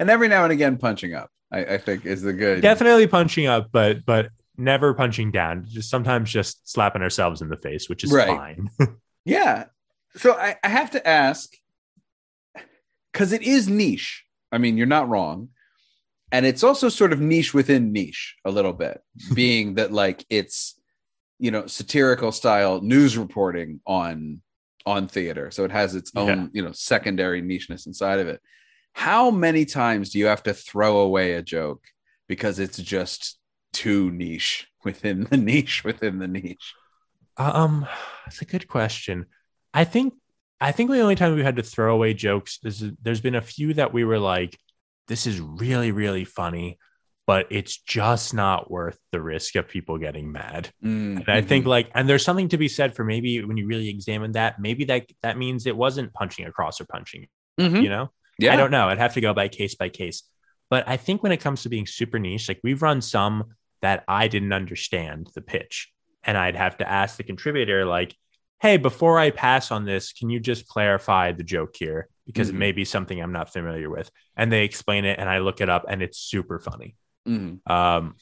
and 0.00 0.10
every 0.10 0.28
now 0.28 0.44
and 0.44 0.52
again 0.52 0.76
punching 0.76 1.14
up 1.14 1.30
I, 1.52 1.64
I 1.64 1.78
think 1.78 2.04
is 2.04 2.22
the 2.22 2.32
good 2.32 2.60
definitely 2.60 3.06
punching 3.06 3.46
up 3.46 3.68
but 3.72 4.04
but 4.04 4.30
never 4.58 4.92
punching 4.94 5.30
down, 5.30 5.64
just 5.68 5.88
sometimes 5.90 6.30
just 6.30 6.68
slapping 6.70 7.02
ourselves 7.02 7.40
in 7.42 7.48
the 7.48 7.56
face, 7.56 7.88
which 7.88 8.04
is 8.04 8.12
Right. 8.12 8.28
fine. 8.28 8.68
Yeah. 9.24 9.64
So 10.16 10.32
I, 10.32 10.56
I 10.64 10.68
have 10.68 10.90
to 10.92 11.06
ask 11.06 11.50
because 13.12 13.32
it 13.32 13.42
is 13.42 13.68
niche. 13.68 14.24
I 14.50 14.58
mean, 14.58 14.76
you're 14.78 14.86
not 14.86 15.08
wrong. 15.08 15.50
And 16.32 16.44
it's 16.46 16.62
also 16.62 16.88
sort 16.88 17.12
of 17.12 17.20
niche 17.20 17.52
within 17.54 17.92
niche 17.92 18.36
a 18.44 18.50
little 18.50 18.72
bit, 18.72 19.00
being 19.34 19.74
that 19.74 19.92
like 19.92 20.24
it's, 20.30 20.78
you 21.38 21.50
know, 21.50 21.66
satirical 21.66 22.32
style 22.32 22.80
news 22.80 23.16
reporting 23.18 23.80
on 23.86 24.40
on 24.86 25.08
theater. 25.08 25.50
So 25.50 25.64
it 25.64 25.70
has 25.70 25.94
its 25.94 26.10
own, 26.16 26.26
Yeah. 26.28 26.46
you 26.52 26.62
know, 26.62 26.72
secondary 26.72 27.42
nicheness 27.42 27.86
inside 27.86 28.20
of 28.20 28.28
it. 28.28 28.40
How 28.94 29.30
many 29.30 29.66
times 29.66 30.10
do 30.10 30.18
you 30.18 30.26
have 30.26 30.42
to 30.44 30.54
throw 30.54 31.00
away 31.00 31.34
a 31.34 31.42
joke 31.42 31.82
because 32.26 32.58
it's 32.58 32.78
just 32.78 33.37
too 33.72 34.10
niche 34.10 34.66
within 34.84 35.24
the 35.24 35.36
niche 35.50 35.84
within 35.84 36.18
the 36.18 36.28
niche? 36.28 36.74
Um, 37.36 37.86
it's 38.26 38.42
a 38.42 38.46
good 38.46 38.68
question. 38.68 39.26
I 39.72 39.84
think 39.84 40.14
I 40.60 40.72
think 40.72 40.90
the 40.90 41.00
only 41.00 41.14
time 41.14 41.36
we 41.36 41.44
had 41.44 41.56
to 41.56 41.62
throw 41.62 41.94
away 41.94 42.14
jokes 42.14 42.58
is 42.64 42.84
there's 43.02 43.20
been 43.20 43.36
a 43.36 43.40
few 43.42 43.74
that 43.74 43.92
we 43.92 44.04
were 44.04 44.18
like, 44.18 44.58
this 45.06 45.26
is 45.26 45.40
really 45.40 45.92
really 45.92 46.24
funny, 46.24 46.78
but 47.26 47.46
it's 47.50 47.76
just 47.78 48.34
not 48.34 48.70
worth 48.70 48.98
the 49.12 49.20
risk 49.22 49.54
of 49.54 49.68
people 49.68 49.98
getting 49.98 50.32
mad. 50.32 50.70
Mm, 50.84 51.18
And 51.20 51.28
I 51.28 51.42
think 51.42 51.64
like, 51.66 51.90
and 51.94 52.08
there's 52.08 52.24
something 52.24 52.48
to 52.48 52.58
be 52.58 52.68
said 52.68 52.96
for 52.96 53.04
maybe 53.04 53.44
when 53.44 53.56
you 53.56 53.66
really 53.68 53.88
examine 53.88 54.32
that, 54.32 54.58
maybe 54.58 54.84
that 54.86 55.06
that 55.22 55.38
means 55.38 55.66
it 55.66 55.76
wasn't 55.76 56.12
punching 56.12 56.46
across 56.46 56.80
or 56.80 56.86
punching, 56.86 57.28
Mhm. 57.60 57.82
you 57.82 57.88
know? 57.88 58.10
yeah. 58.38 58.52
I 58.52 58.56
don't 58.56 58.70
know. 58.72 58.88
I'd 58.88 58.98
have 58.98 59.14
to 59.14 59.20
go 59.20 59.32
by 59.34 59.48
case 59.48 59.74
by 59.76 59.88
case. 59.90 60.22
But 60.70 60.88
I 60.88 60.96
think 60.96 61.22
when 61.22 61.32
it 61.32 61.40
comes 61.40 61.62
to 61.62 61.68
being 61.68 61.86
super 61.86 62.18
niche, 62.18 62.48
like 62.48 62.60
we've 62.64 62.82
run 62.82 63.00
some 63.00 63.54
that 63.82 64.04
I 64.08 64.28
didn't 64.28 64.52
understand 64.52 65.30
the 65.34 65.40
pitch. 65.40 65.92
And 66.24 66.36
I'd 66.36 66.56
have 66.56 66.78
to 66.78 66.88
ask 66.88 67.16
the 67.16 67.22
contributor, 67.22 67.84
like, 67.84 68.14
hey, 68.60 68.76
before 68.76 69.18
I 69.18 69.30
pass 69.30 69.70
on 69.70 69.84
this, 69.84 70.12
can 70.12 70.30
you 70.30 70.40
just 70.40 70.66
clarify 70.66 71.32
the 71.32 71.44
joke 71.44 71.76
here? 71.78 72.08
Because 72.26 72.48
Mhm. 72.48 72.54
it 72.54 72.58
may 72.58 72.72
be 72.72 72.84
something 72.84 73.20
I'm 73.20 73.32
not 73.32 73.52
familiar 73.52 73.88
with. 73.88 74.10
And 74.36 74.50
they 74.50 74.64
explain 74.64 75.04
it 75.04 75.18
and 75.18 75.28
I 75.28 75.38
look 75.38 75.60
it 75.60 75.68
up 75.68 75.84
and 75.88 76.02
it's 76.02 76.18
super 76.18 76.58
funny. 76.58 76.96
Mhm. 77.26 77.60
Um, 77.70 78.16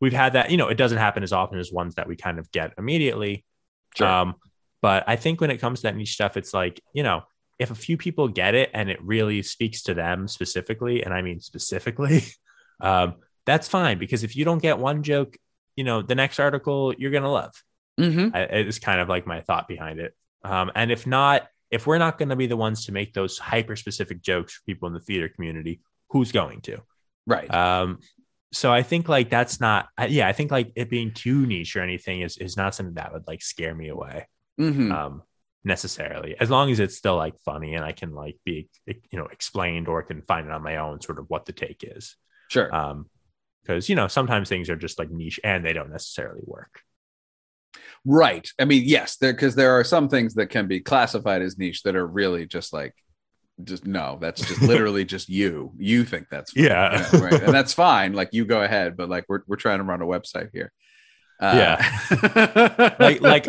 we've 0.00 0.12
had 0.12 0.32
that, 0.32 0.50
you 0.50 0.56
know, 0.56 0.68
it 0.68 0.76
doesn't 0.76 0.98
happen 0.98 1.22
as 1.22 1.32
often 1.32 1.58
as 1.58 1.70
ones 1.70 1.96
that 1.96 2.08
we 2.08 2.16
kind 2.16 2.38
of 2.38 2.50
get 2.50 2.72
immediately. 2.78 3.44
Sure. 3.94 4.06
Um, 4.08 4.34
but 4.80 5.04
I 5.06 5.16
think 5.16 5.40
when 5.40 5.50
it 5.50 5.58
comes 5.58 5.80
to 5.80 5.82
that 5.84 5.96
niche 5.96 6.12
stuff, 6.14 6.36
it's 6.36 6.52
like, 6.54 6.80
you 6.92 7.02
know, 7.02 7.22
if 7.58 7.70
a 7.70 7.74
few 7.74 7.96
people 7.96 8.26
get 8.28 8.54
it 8.54 8.70
and 8.74 8.90
it 8.90 9.00
really 9.02 9.42
speaks 9.42 9.82
to 9.84 9.94
them 9.94 10.28
specifically, 10.28 11.04
and 11.04 11.14
I 11.14 11.22
mean 11.22 11.40
specifically, 11.40 12.22
um, 12.80 13.14
that's 13.46 13.68
fine 13.68 13.98
because 13.98 14.22
if 14.24 14.36
you 14.36 14.44
don't 14.44 14.62
get 14.62 14.78
one 14.78 15.02
joke, 15.02 15.36
you 15.76 15.84
know, 15.84 16.02
the 16.02 16.14
next 16.14 16.38
article 16.40 16.94
you're 16.96 17.10
gonna 17.10 17.32
love. 17.32 17.52
Mhm. 17.98 18.34
I, 18.34 18.42
it's 18.42 18.78
kind 18.78 19.00
of 19.00 19.08
like 19.08 19.26
my 19.26 19.40
thought 19.40 19.68
behind 19.68 20.00
it. 20.00 20.14
Um, 20.42 20.70
and 20.74 20.90
if 20.90 21.06
not, 21.06 21.48
if 21.70 21.86
we're 21.86 21.98
not 21.98 22.18
going 22.18 22.28
to 22.28 22.36
be 22.36 22.46
the 22.46 22.56
ones 22.56 22.86
to 22.86 22.92
make 22.92 23.14
those 23.14 23.38
hyper 23.38 23.74
specific 23.76 24.20
jokes 24.20 24.54
for 24.54 24.62
people 24.64 24.86
in 24.86 24.94
the 24.94 25.00
theater 25.00 25.28
community, 25.28 25.80
who's 26.10 26.30
going 26.30 26.60
to? 26.62 26.78
Right. 27.26 27.52
Um, 27.52 28.00
so 28.52 28.72
I 28.72 28.82
think 28.82 29.08
like 29.08 29.30
that's 29.30 29.60
not, 29.60 29.88
yeah, 30.08 30.28
I 30.28 30.32
think 30.32 30.50
like 30.50 30.72
it 30.76 30.90
being 30.90 31.12
too 31.12 31.46
niche 31.46 31.74
or 31.76 31.80
anything 31.80 32.20
is 32.20 32.36
is 32.36 32.56
not 32.56 32.74
something 32.74 32.94
that 32.94 33.12
would 33.12 33.26
like 33.26 33.42
scare 33.42 33.74
me 33.74 33.88
away 33.88 34.28
Mhm. 34.60 34.92
um, 34.92 35.22
necessarily. 35.64 36.36
As 36.38 36.50
long 36.50 36.70
as 36.70 36.78
it's 36.78 36.96
still 36.96 37.16
like 37.16 37.38
funny 37.44 37.74
and 37.74 37.84
I 37.84 37.92
can 37.92 38.12
like 38.12 38.36
be 38.44 38.68
you 38.86 39.18
know 39.18 39.26
explained 39.26 39.88
or 39.88 40.02
can 40.02 40.22
find 40.22 40.46
it 40.46 40.52
on 40.52 40.62
my 40.62 40.76
own, 40.76 41.00
sort 41.00 41.18
of 41.18 41.26
what 41.30 41.46
the 41.46 41.52
take 41.52 41.82
is. 41.82 42.16
Sure. 42.48 42.72
Um, 42.74 43.06
because 43.64 43.88
you 43.88 43.94
know 43.96 44.08
sometimes 44.08 44.48
things 44.48 44.68
are 44.70 44.76
just 44.76 44.98
like 44.98 45.10
niche 45.10 45.40
and 45.42 45.64
they 45.64 45.72
don't 45.72 45.90
necessarily 45.90 46.42
work. 46.44 46.80
right. 48.04 48.46
I 48.58 48.64
mean, 48.64 48.82
yes, 48.86 49.16
there 49.16 49.32
because 49.32 49.54
there 49.54 49.72
are 49.78 49.84
some 49.84 50.08
things 50.08 50.34
that 50.34 50.48
can 50.48 50.66
be 50.66 50.80
classified 50.80 51.42
as 51.42 51.58
niche 51.58 51.82
that 51.84 51.96
are 51.96 52.06
really 52.06 52.46
just 52.46 52.72
like 52.72 52.94
just 53.62 53.86
no, 53.86 54.18
that's 54.20 54.46
just 54.46 54.62
literally 54.72 55.04
just 55.04 55.28
you. 55.28 55.72
You 55.78 56.04
think 56.04 56.26
that's 56.30 56.52
funny, 56.52 56.66
Yeah. 56.68 57.08
know, 57.12 57.20
right. 57.20 57.42
And 57.42 57.54
that's 57.54 57.72
fine. 57.72 58.12
Like 58.12 58.30
you 58.32 58.44
go 58.44 58.62
ahead, 58.62 58.96
but 58.96 59.08
like 59.08 59.24
we're 59.28 59.40
we're 59.46 59.56
trying 59.56 59.78
to 59.78 59.84
run 59.84 60.02
a 60.02 60.06
website 60.06 60.50
here. 60.52 60.72
Uh, 61.40 61.76
yeah. 62.12 62.94
like 63.00 63.20
like 63.20 63.46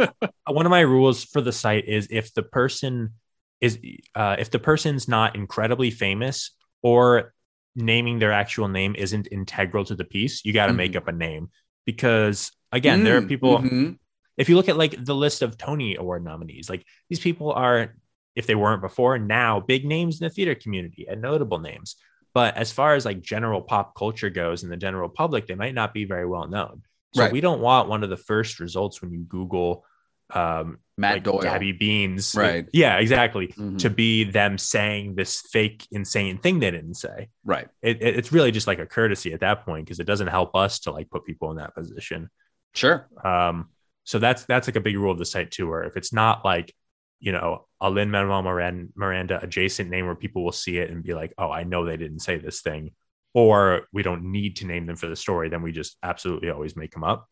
one 0.47 0.65
of 0.65 0.69
my 0.69 0.81
rules 0.81 1.23
for 1.23 1.41
the 1.41 1.51
site 1.51 1.85
is 1.87 2.07
if 2.09 2.33
the 2.33 2.43
person 2.43 3.13
is 3.61 3.79
uh, 4.15 4.35
if 4.39 4.51
the 4.51 4.59
person's 4.59 5.07
not 5.07 5.35
incredibly 5.35 5.91
famous 5.91 6.51
or 6.81 7.33
naming 7.75 8.19
their 8.19 8.31
actual 8.31 8.67
name 8.67 8.95
isn't 8.95 9.27
integral 9.31 9.83
to 9.85 9.95
the 9.95 10.05
piece 10.05 10.45
you 10.45 10.53
got 10.53 10.67
to 10.67 10.73
Mhm. 10.73 10.77
make 10.77 10.95
up 10.95 11.07
a 11.07 11.11
name 11.11 11.49
because 11.85 12.51
again 12.71 13.03
there 13.03 13.17
are 13.17 13.21
Mm, 13.21 13.27
people 13.27 13.59
mhm. 13.59 13.97
if 14.37 14.49
you 14.49 14.55
look 14.55 14.69
at 14.69 14.77
like 14.77 15.03
the 15.03 15.15
list 15.15 15.41
of 15.41 15.57
tony 15.57 15.95
award 15.95 16.23
nominees 16.23 16.69
like 16.69 16.85
these 17.09 17.19
people 17.19 17.51
are 17.51 17.95
if 18.35 18.47
they 18.47 18.55
weren't 18.55 18.81
before 18.81 19.17
now 19.17 19.59
big 19.59 19.85
names 19.85 20.19
in 20.19 20.25
the 20.25 20.33
theater 20.33 20.55
community 20.55 21.05
and 21.09 21.21
notable 21.21 21.59
names 21.59 21.95
but 22.33 22.55
as 22.57 22.71
far 22.71 22.95
as 22.95 23.05
like 23.05 23.21
general 23.21 23.61
pop 23.61 23.95
culture 23.95 24.29
goes 24.29 24.63
in 24.63 24.69
the 24.69 24.77
general 24.77 25.09
public 25.09 25.47
they 25.47 25.55
might 25.55 25.73
not 25.75 25.93
be 25.93 26.05
very 26.05 26.25
well 26.25 26.47
known 26.47 26.81
so 27.13 27.23
Right. 27.23 27.31
we 27.31 27.39
don't 27.41 27.61
want 27.61 27.87
one 27.87 28.03
of 28.03 28.09
the 28.09 28.17
first 28.17 28.59
results 28.59 29.01
when 29.01 29.11
you 29.11 29.19
google 29.23 29.85
um 30.33 30.79
Matt 30.97 31.13
like 31.15 31.23
Doyle. 31.23 31.41
gabby 31.41 31.71
beans 31.73 32.33
Right. 32.35 32.67
yeah 32.73 32.97
exactly 32.97 33.47
Mhm. 33.49 33.77
to 33.79 33.89
be 33.89 34.23
them 34.23 34.57
saying 34.57 35.15
this 35.15 35.41
fake 35.51 35.85
insane 35.91 36.37
thing 36.39 36.59
they 36.59 36.71
didn't 36.71 36.95
say 36.95 37.29
Right. 37.43 37.67
it, 37.81 38.01
it- 38.01 38.15
it's 38.17 38.31
really 38.31 38.51
just 38.51 38.65
like 38.65 38.79
a 38.79 38.85
courtesy 38.85 39.33
at 39.33 39.41
that 39.41 39.65
point 39.65 39.85
because 39.85 39.99
it 39.99 40.05
doesn't 40.05 40.27
help 40.27 40.55
us 40.55 40.79
to 40.81 40.91
like 40.91 41.09
put 41.09 41.25
people 41.25 41.51
in 41.51 41.57
that 41.57 41.75
position 41.75 42.29
Sure. 42.73 43.07
um, 43.23 43.69
so 44.03 44.19
that's 44.19 44.45
that's 44.45 44.67
like 44.67 44.75
a 44.75 44.81
big 44.81 44.97
rule 44.97 45.11
of 45.11 45.17
the 45.17 45.25
site 45.25 45.49
too, 45.51 45.67
where 45.67 45.83
if 45.83 45.97
it's 45.97 46.13
not 46.13 46.45
like, 46.45 46.71
you 47.19 47.31
know, 47.31 47.65
a 47.81 47.89
Lin 47.89 48.11
Manuel 48.11 48.43
Miranda, 48.43 48.87
Miranda 48.95 49.39
adjacent 49.41 49.89
name 49.89 50.05
where 50.05 50.13
people 50.15 50.43
will 50.43 50.51
see 50.51 50.77
it 50.77 50.91
and 50.91 51.01
be 51.01 51.15
like, 51.15 51.33
oh, 51.39 51.49
I 51.49 51.63
know 51.63 51.85
they 51.85 51.97
didn't 51.97 52.19
say 52.19 52.37
this 52.37 52.61
thing, 52.61 52.91
or 53.33 53.87
we 53.93 54.03
don't 54.03 54.31
need 54.31 54.57
to 54.57 54.67
name 54.67 54.85
them 54.85 54.95
for 54.95 55.07
the 55.07 55.15
story, 55.15 55.49
then 55.49 55.63
we 55.63 55.71
just 55.71 55.97
absolutely 56.03 56.51
always 56.51 56.75
make 56.75 56.91
them 56.91 57.03
up. 57.03 57.27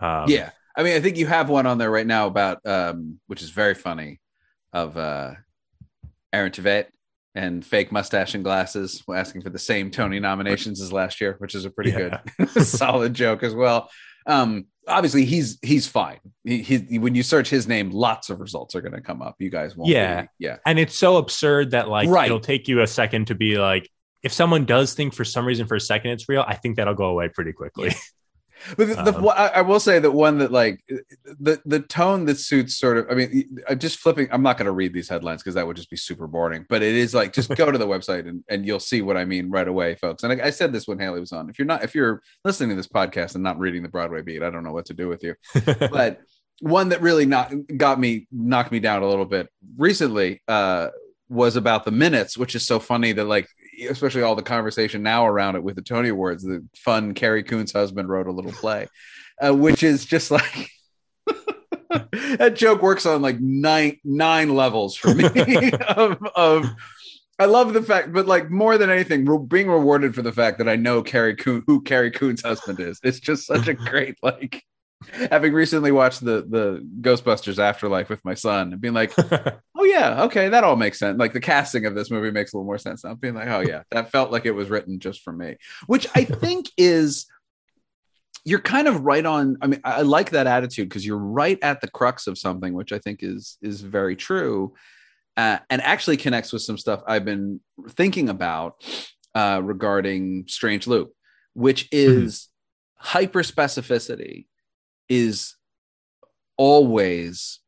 Um, 0.00 0.28
yeah. 0.30 0.50
I 0.76 0.82
mean, 0.82 0.94
I 0.96 1.00
think 1.00 1.16
you 1.16 1.26
have 1.26 1.48
one 1.48 1.66
on 1.66 1.78
there 1.78 1.90
right 1.90 2.06
now 2.06 2.26
about 2.26 2.58
um, 2.66 3.20
which 3.26 3.42
is 3.42 3.50
very 3.50 3.74
funny, 3.74 4.20
of 4.72 4.96
uh 4.96 5.34
Aaron 6.32 6.50
Tveit 6.52 6.86
and 7.36 7.64
fake 7.64 7.90
mustache 7.92 8.34
and 8.34 8.44
glasses 8.44 9.02
asking 9.12 9.42
for 9.42 9.50
the 9.50 9.58
same 9.58 9.90
Tony 9.90 10.20
nominations 10.20 10.80
as 10.80 10.92
last 10.92 11.20
year, 11.20 11.36
which 11.38 11.54
is 11.54 11.64
a 11.64 11.70
pretty 11.70 11.90
Yeah. 11.90 12.20
good 12.38 12.48
solid 12.64 13.14
joke 13.14 13.42
as 13.42 13.54
well. 13.54 13.90
Um, 14.26 14.66
obviously 14.88 15.24
he's 15.24 15.58
he's 15.62 15.86
fine. 15.86 16.18
He, 16.44 16.62
he 16.62 16.98
when 16.98 17.14
you 17.14 17.22
search 17.22 17.48
his 17.50 17.66
name, 17.68 17.90
lots 17.90 18.30
of 18.30 18.40
results 18.40 18.74
are 18.74 18.80
going 18.80 18.94
to 18.94 19.00
come 19.00 19.20
up. 19.22 19.36
You 19.38 19.50
guys 19.50 19.76
won't. 19.76 19.90
Yeah. 19.90 20.22
be- 20.22 20.28
yeah, 20.40 20.56
and 20.66 20.78
it's 20.78 20.96
so 20.98 21.16
absurd 21.18 21.72
that 21.72 21.88
like 21.88 22.08
Right. 22.08 22.26
it'll 22.26 22.40
take 22.40 22.66
you 22.68 22.80
a 22.82 22.86
second 22.86 23.26
to 23.28 23.34
be 23.34 23.58
like, 23.58 23.88
if 24.22 24.32
someone 24.32 24.64
does 24.64 24.94
think 24.94 25.12
for 25.14 25.24
some 25.24 25.44
reason 25.46 25.66
for 25.66 25.74
a 25.76 25.80
second 25.80 26.12
it's 26.12 26.28
real, 26.28 26.44
I 26.46 26.54
think 26.54 26.76
that'll 26.76 26.94
go 26.94 27.06
away 27.06 27.28
pretty 27.28 27.52
quickly. 27.52 27.92
But 28.76 28.88
the, 28.88 28.94
the, 28.94 29.14
Um, 29.16 29.28
I, 29.28 29.48
I 29.56 29.60
will 29.62 29.80
say 29.80 29.98
that 29.98 30.10
one 30.10 30.38
that 30.38 30.52
like 30.52 30.82
the 31.40 31.60
the 31.64 31.80
tone 31.80 32.24
that 32.26 32.38
suits 32.38 32.76
sort 32.76 32.98
of. 32.98 33.06
I 33.10 33.14
mean, 33.14 33.58
I'm 33.68 33.78
just 33.78 33.98
flipping. 33.98 34.28
I'm 34.30 34.42
not 34.42 34.56
going 34.58 34.66
to 34.66 34.72
read 34.72 34.92
these 34.92 35.08
headlines 35.08 35.42
because 35.42 35.54
that 35.54 35.66
would 35.66 35.76
just 35.76 35.90
be 35.90 35.96
super 35.96 36.26
boring. 36.26 36.66
But 36.68 36.82
it 36.82 36.94
is 36.94 37.14
like 37.14 37.32
just 37.32 37.54
go 37.56 37.70
to 37.70 37.78
the 37.78 37.86
website 37.86 38.28
and, 38.28 38.44
and 38.48 38.66
you'll 38.66 38.80
see 38.80 39.02
what 39.02 39.16
I 39.16 39.24
mean 39.24 39.50
right 39.50 39.68
away, 39.68 39.94
folks. 39.96 40.22
And 40.22 40.40
I, 40.40 40.46
I 40.46 40.50
said 40.50 40.72
this 40.72 40.86
when 40.86 40.98
Haley 40.98 41.20
was 41.20 41.32
on. 41.32 41.48
If 41.50 41.58
you're 41.58 41.66
not 41.66 41.84
if 41.84 41.94
you're 41.94 42.22
listening 42.44 42.70
to 42.70 42.76
this 42.76 42.88
podcast 42.88 43.34
and 43.34 43.44
not 43.44 43.58
reading 43.58 43.82
the 43.82 43.88
Broadway 43.88 44.22
beat, 44.22 44.42
I 44.42 44.50
don't 44.50 44.64
know 44.64 44.72
what 44.72 44.86
to 44.86 44.94
do 44.94 45.08
with 45.08 45.22
you. 45.22 45.34
But 45.90 46.20
one 46.60 46.90
that 46.90 47.02
really 47.02 47.26
not 47.26 47.52
got 47.76 47.98
me 47.98 48.26
knocked 48.30 48.72
me 48.72 48.80
down 48.80 49.02
a 49.02 49.08
little 49.08 49.24
bit 49.24 49.48
recently 49.76 50.40
uh, 50.48 50.88
was 51.28 51.56
about 51.56 51.84
the 51.84 51.90
minutes, 51.90 52.38
which 52.38 52.54
is 52.54 52.66
so 52.66 52.78
funny 52.78 53.12
that 53.12 53.24
like 53.24 53.48
especially 53.88 54.22
all 54.22 54.34
the 54.34 54.42
conversation 54.42 55.02
now 55.02 55.26
around 55.26 55.56
it 55.56 55.62
with 55.62 55.76
the 55.76 55.82
Tony 55.82 56.08
Awards. 56.08 56.42
The 56.42 56.64
fun 56.76 57.14
Carrie 57.14 57.42
Coon's 57.42 57.72
husband 57.72 58.08
wrote 58.08 58.26
a 58.26 58.32
little 58.32 58.52
play, 58.60 58.88
uh, 59.44 59.54
which 59.54 59.82
is 59.82 60.04
just 60.04 60.30
like 60.30 60.70
that 62.38 62.54
joke 62.54 62.82
works 62.82 63.06
on 63.06 63.22
like 63.22 63.40
nine 63.40 63.98
nine 64.04 64.54
levels 64.54 64.96
for 64.96 65.14
me 65.14 65.72
of, 65.88 66.18
of 66.34 66.66
I 67.38 67.46
love 67.46 67.72
the 67.72 67.82
fact, 67.82 68.12
but 68.12 68.26
like 68.26 68.50
more 68.50 68.78
than 68.78 68.90
anything, 68.90 69.24
being 69.48 69.68
rewarded 69.68 70.14
for 70.14 70.22
the 70.22 70.32
fact 70.32 70.58
that 70.58 70.68
I 70.68 70.76
know 70.76 71.02
Carrie 71.02 71.34
Coon, 71.34 71.64
who 71.66 71.82
Carrie 71.82 72.12
Coon's 72.12 72.42
husband 72.42 72.78
is. 72.78 73.00
It's 73.02 73.18
just 73.18 73.46
such 73.46 73.66
a 73.66 73.74
great 73.74 74.16
like. 74.22 74.62
Having 75.30 75.52
recently 75.52 75.92
watched 75.92 76.24
the 76.24 76.46
the 76.48 76.86
Ghostbusters 77.00 77.58
Afterlife 77.58 78.08
with 78.08 78.24
my 78.24 78.34
son 78.34 78.72
and 78.72 78.80
being 78.80 78.94
like, 78.94 79.12
oh 79.76 79.84
yeah, 79.84 80.24
okay, 80.24 80.48
that 80.48 80.64
all 80.64 80.76
makes 80.76 80.98
sense. 80.98 81.18
Like 81.18 81.32
the 81.32 81.40
casting 81.40 81.86
of 81.86 81.94
this 81.94 82.10
movie 82.10 82.30
makes 82.30 82.52
a 82.52 82.56
little 82.56 82.66
more 82.66 82.78
sense. 82.78 83.04
I'm 83.04 83.16
being 83.16 83.34
like, 83.34 83.48
oh 83.48 83.60
yeah, 83.60 83.82
that 83.90 84.10
felt 84.10 84.32
like 84.32 84.46
it 84.46 84.52
was 84.52 84.70
written 84.70 84.98
just 84.98 85.22
for 85.22 85.32
me, 85.32 85.56
which 85.86 86.06
I 86.14 86.24
think 86.24 86.70
is 86.76 87.26
you're 88.44 88.60
kind 88.60 88.88
of 88.88 89.04
right 89.04 89.24
on. 89.24 89.56
I 89.60 89.66
mean, 89.66 89.80
I 89.84 89.98
I 89.98 90.02
like 90.02 90.30
that 90.30 90.46
attitude 90.46 90.88
because 90.88 91.06
you're 91.06 91.18
right 91.18 91.58
at 91.62 91.80
the 91.80 91.88
crux 91.88 92.26
of 92.26 92.38
something, 92.38 92.74
which 92.74 92.92
I 92.92 92.98
think 92.98 93.22
is 93.22 93.58
is 93.62 93.80
very 93.80 94.16
true, 94.16 94.74
uh, 95.36 95.58
and 95.70 95.82
actually 95.82 96.16
connects 96.16 96.52
with 96.52 96.62
some 96.62 96.78
stuff 96.78 97.02
I've 97.06 97.24
been 97.24 97.60
thinking 97.90 98.28
about 98.28 98.84
uh, 99.34 99.60
regarding 99.62 100.44
Strange 100.48 100.86
Loop, 100.86 101.12
which 101.54 101.88
is 101.92 102.48
hyper 102.96 103.42
specificity 103.42 104.46
is 105.08 105.56
always 106.56 107.60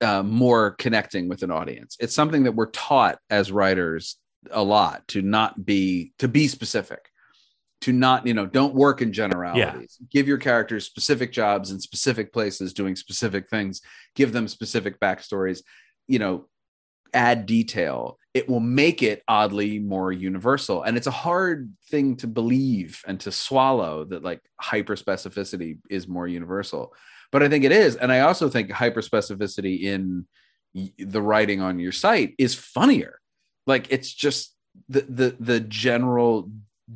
uh, 0.00 0.22
more 0.22 0.72
connecting 0.72 1.28
with 1.28 1.42
an 1.42 1.50
audience. 1.50 1.96
It's 2.00 2.14
something 2.14 2.44
that 2.44 2.52
we're 2.52 2.70
taught 2.70 3.18
as 3.28 3.52
writers 3.52 4.16
a 4.50 4.62
lot 4.62 5.06
to 5.08 5.22
not 5.22 5.64
be 5.64 6.12
to 6.18 6.28
be 6.28 6.48
specific, 6.48 7.10
to 7.82 7.92
not 7.92 8.26
you 8.26 8.34
know 8.34 8.46
don't 8.46 8.74
work 8.74 9.02
in 9.02 9.12
generalities. 9.12 9.98
Give 10.10 10.26
your 10.26 10.38
characters 10.38 10.86
specific 10.86 11.32
jobs 11.32 11.70
in 11.70 11.80
specific 11.80 12.32
places, 12.32 12.72
doing 12.72 12.96
specific 12.96 13.48
things. 13.50 13.82
Give 14.14 14.32
them 14.32 14.48
specific 14.48 14.98
backstories. 15.00 15.62
You 16.08 16.18
know, 16.18 16.48
add 17.12 17.46
detail. 17.46 18.18
It 18.32 18.48
will 18.48 18.60
make 18.60 19.02
it 19.02 19.22
oddly 19.26 19.78
more 19.78 20.12
universal, 20.12 20.82
and 20.82 20.96
it's 20.96 21.08
a 21.08 21.12
hard 21.12 21.72
thing 21.90 22.16
to 22.16 22.26
believe 22.26 23.02
and 23.06 23.18
to 23.20 23.32
swallow 23.32 24.04
that 24.04 24.22
like 24.22 24.40
hyper 24.60 24.96
specificity 24.96 25.78
is 25.88 26.06
more 26.06 26.28
universal 26.28 26.94
but 27.32 27.42
I 27.42 27.48
think 27.48 27.64
it 27.64 27.72
is. 27.72 27.96
And 27.96 28.10
I 28.12 28.20
also 28.20 28.48
think 28.48 28.70
hyper 28.70 29.02
specificity 29.02 29.82
in 29.82 30.26
the 30.98 31.22
writing 31.22 31.60
on 31.60 31.78
your 31.78 31.92
site 31.92 32.34
is 32.38 32.54
funnier. 32.54 33.20
Like 33.66 33.86
it's 33.90 34.12
just 34.12 34.54
the 34.88 35.02
the 35.02 35.36
the 35.38 35.60
general 35.60 36.50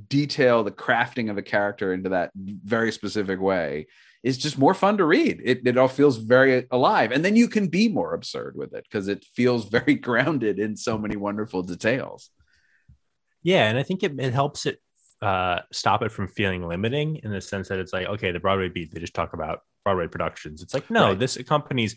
detail, 0.09 0.65
the 0.65 0.71
crafting 0.71 1.31
of 1.31 1.39
a 1.39 1.43
character 1.43 1.93
into 1.93 2.11
that 2.11 2.31
very 2.35 2.91
specific 2.91 3.41
way 3.41 3.87
is 4.25 4.39
just 4.39 4.59
more 4.59 4.73
fun 4.75 4.97
to 4.97 5.05
read. 5.05 5.41
It, 5.45 5.67
it 5.67 5.77
all 5.77 5.87
feels 5.87 6.17
very 6.17 6.67
alive. 6.71 7.13
And 7.13 7.23
then 7.25 7.37
you 7.37 7.47
can 7.47 7.69
be 7.69 7.89
more 7.89 8.15
absurd 8.15 8.57
with 8.57 8.73
it 8.75 8.85
because 8.85 9.07
it 9.07 9.23
feels 9.37 9.69
very 9.69 9.95
grounded 10.09 10.59
in 10.59 10.77
so 10.77 10.97
many 10.99 11.15
wonderful 11.15 11.63
details. 11.63 12.31
Yeah, 13.43 13.69
and 13.69 13.79
I 13.79 13.83
think 13.83 14.03
it, 14.03 14.19
it 14.19 14.33
helps 14.33 14.65
it 14.65 14.81
uh, 15.21 15.61
stop 15.71 16.03
it 16.03 16.11
from 16.11 16.27
feeling 16.27 16.67
limiting 16.67 17.17
in 17.17 17.31
the 17.31 17.41
sense 17.43 17.69
that 17.69 17.79
it's 17.79 17.93
like, 17.93 18.07
okay, 18.07 18.33
the 18.33 18.41
Broadway 18.41 18.71
beat, 18.71 18.93
they 18.93 19.01
just 19.01 19.15
talk 19.15 19.35
about 19.35 19.61
Broadway 19.85 20.09
productions. 20.09 20.63
It's 20.63 20.73
like, 20.73 20.91
no, 20.91 21.09
Right. 21.09 21.19
this 21.19 21.37
accompanies, 21.37 21.97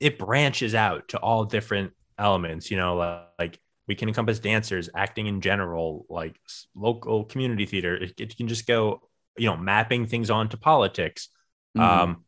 it 0.00 0.18
branches 0.18 0.74
out 0.74 1.06
to 1.08 1.18
all 1.18 1.44
different 1.44 1.92
elements, 2.18 2.72
you 2.72 2.76
know, 2.76 2.96
like, 2.96 3.20
like 3.38 3.58
we 3.86 3.94
can 3.94 4.08
encompass 4.08 4.40
dancers, 4.40 4.90
acting 4.96 5.28
in 5.28 5.40
general, 5.40 6.06
like 6.08 6.36
local 6.74 7.24
community 7.24 7.66
theater. 7.66 7.94
It, 7.96 8.14
it 8.18 8.36
can 8.36 8.48
just 8.48 8.66
go, 8.66 9.00
you 9.36 9.46
know, 9.48 9.56
mapping 9.56 10.06
things 10.06 10.28
onto 10.30 10.56
politics. 10.56 11.28
Mhm. 11.76 11.80
Um, 11.82 12.24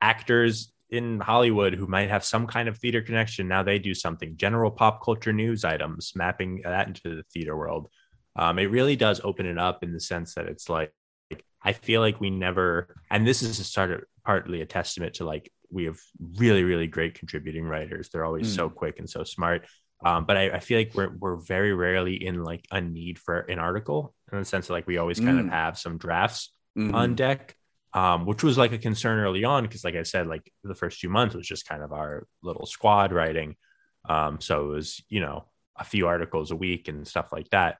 actors 0.00 0.72
in 0.90 1.20
Hollywood 1.20 1.74
who 1.74 1.86
might 1.86 2.08
have 2.08 2.24
some 2.24 2.46
kind 2.46 2.68
of 2.68 2.78
theater 2.78 3.02
connection, 3.02 3.48
now 3.48 3.62
they 3.62 3.78
do 3.78 3.94
something. 3.94 4.36
General 4.36 4.70
pop 4.70 5.04
culture 5.04 5.32
news 5.32 5.64
items, 5.64 6.12
mapping 6.16 6.62
that 6.64 6.88
into 6.88 7.16
the 7.16 7.22
theater 7.32 7.56
world. 7.56 7.88
Um, 8.36 8.58
it 8.58 8.70
really 8.70 8.96
does 8.96 9.20
open 9.22 9.46
it 9.46 9.58
up 9.58 9.82
in 9.82 9.92
the 9.92 10.00
sense 10.00 10.34
that 10.34 10.46
it's 10.46 10.68
like, 10.68 10.92
I 11.62 11.72
feel 11.72 12.00
like 12.00 12.20
we 12.20 12.30
never, 12.30 12.94
and 13.10 13.26
this 13.26 13.42
is 13.42 13.58
a 13.58 13.64
sort 13.64 13.90
of 13.90 14.04
partly 14.24 14.62
a 14.62 14.66
testament 14.66 15.14
to 15.14 15.24
like 15.24 15.50
we 15.70 15.84
have 15.84 15.98
really, 16.36 16.62
really 16.64 16.86
great 16.86 17.14
contributing 17.18 17.64
writers. 17.64 18.08
They're 18.08 18.24
always 18.24 18.48
so 18.54 18.70
quick 18.70 18.98
and 19.00 19.10
so 19.10 19.24
smart. 19.24 19.66
Um, 20.02 20.24
but 20.24 20.36
I, 20.36 20.50
I 20.50 20.60
feel 20.60 20.78
like 20.78 20.92
we're 20.94 21.10
we're 21.18 21.36
very 21.36 21.74
rarely 21.74 22.24
in 22.24 22.42
like 22.44 22.64
a 22.70 22.80
need 22.80 23.18
for 23.18 23.40
an 23.40 23.58
article 23.58 24.14
in 24.32 24.38
the 24.38 24.44
sense 24.44 24.68
that 24.68 24.72
like 24.72 24.86
we 24.86 24.96
always 24.96 25.18
kind 25.20 25.40
of 25.40 25.46
Mm. 25.46 25.50
have 25.50 25.76
some 25.76 25.98
drafts 25.98 26.54
Mhm. 26.78 26.94
on 26.94 27.14
deck, 27.16 27.56
um, 27.98 28.26
which 28.26 28.44
was 28.44 28.56
like 28.56 28.72
a 28.72 28.78
concern 28.78 29.18
early 29.18 29.42
on 29.42 29.64
because, 29.64 29.82
like 29.82 29.96
I 29.96 30.04
said, 30.04 30.28
like 30.28 30.52
the 30.62 30.74
first 30.74 31.00
few 31.00 31.10
months 31.10 31.34
was 31.34 31.48
just 31.48 31.66
kind 31.66 31.82
of 31.82 31.92
our 31.92 32.28
little 32.44 32.64
squad 32.64 33.12
writing. 33.12 33.56
Um, 34.08 34.40
so 34.40 34.66
it 34.66 34.68
was 34.68 35.02
you 35.08 35.20
know 35.20 35.46
a 35.76 35.84
few 35.84 36.06
articles 36.06 36.52
a 36.52 36.56
week 36.56 36.86
and 36.86 37.06
stuff 37.08 37.32
like 37.32 37.50
that. 37.50 37.78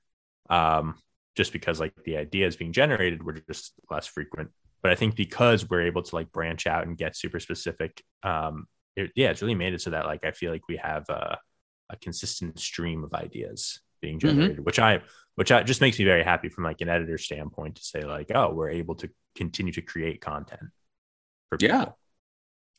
Um, 0.51 0.97
just 1.37 1.53
because 1.53 1.79
like 1.79 1.95
the 2.05 2.17
ideas 2.17 2.57
being 2.57 2.73
generated 2.73 3.23
were 3.23 3.35
just 3.35 3.75
less 3.93 4.09
frequent. 4.09 4.51
But 4.83 4.91
I 4.91 4.97
think 4.97 5.15
because 5.15 5.71
we're 5.71 5.87
able 5.87 6.03
to 6.03 6.15
like 6.17 6.33
branch 6.33 6.67
out 6.67 6.85
and 6.85 6.99
get 6.99 7.17
super 7.17 7.39
specific, 7.39 8.03
um, 8.25 8.67
it, 8.97 9.13
yeah, 9.15 9.31
it's 9.31 9.41
really 9.41 9.55
made 9.55 9.75
it 9.75 9.81
so 9.81 9.91
that 9.91 10.07
like 10.07 10.25
I 10.25 10.33
feel 10.33 10.51
like 10.51 10.67
we 10.69 10.79
have 10.79 11.09
a, 11.09 11.39
a 11.91 11.97
consistent 11.97 12.59
stream 12.59 13.05
of 13.05 13.15
ideas 13.15 13.81
being 14.01 14.19
generated, 14.19 14.65
which 14.65 14.81
I 14.81 15.03
which 15.39 15.53
I, 15.53 15.63
just 15.63 15.81
makes 15.81 16.01
me 16.01 16.05
very 16.05 16.25
happy 16.25 16.49
from 16.49 16.65
like 16.65 16.81
an 16.81 16.89
editor 16.89 17.17
standpoint 17.17 17.77
to 17.77 17.85
say 17.85 18.01
like, 18.01 18.33
oh, 18.35 18.53
we're 18.53 18.71
able 18.71 18.97
to 18.97 19.09
continue 19.37 19.73
to 19.75 19.83
create 19.83 20.21
content. 20.21 20.71
For 21.49 21.59
Yeah. 21.61 21.91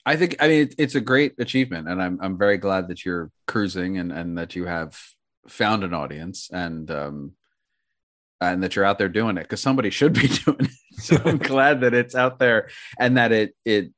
I 0.05 0.18
think 0.18 0.36
I 0.41 0.49
mean 0.49 0.62
it, 0.64 0.76
it's 0.78 0.95
a 0.95 0.99
great 1.01 1.36
achievement, 1.39 1.88
and 1.88 2.01
I'm 2.01 2.20
I'm 2.22 2.38
very 2.38 2.57
glad 2.57 2.89
that 2.89 3.05
you're 3.05 3.32
cruising 3.47 3.97
and 3.97 4.12
and 4.12 4.38
that 4.38 4.57
you 4.57 4.66
have 4.66 4.99
found 5.47 5.86
an 5.86 5.93
audience 5.93 6.49
and 6.51 6.91
um 6.91 7.32
and 8.41 8.62
that 8.64 8.76
you're 8.76 8.86
out 8.86 8.97
there 8.97 9.10
doing 9.10 9.38
it 9.38 9.43
because 9.43 9.62
somebody 9.62 9.89
should 9.89 10.14
be 10.14 10.28
doing 10.45 10.66
it. 10.66 11.01
So 11.01 11.16
I'm 11.24 11.38
glad 11.53 11.82
that 11.82 11.93
it's 11.93 12.16
out 12.16 12.39
there 12.39 12.70
and 12.99 13.16
that 13.16 13.32
it 13.32 13.55
it 13.64 13.93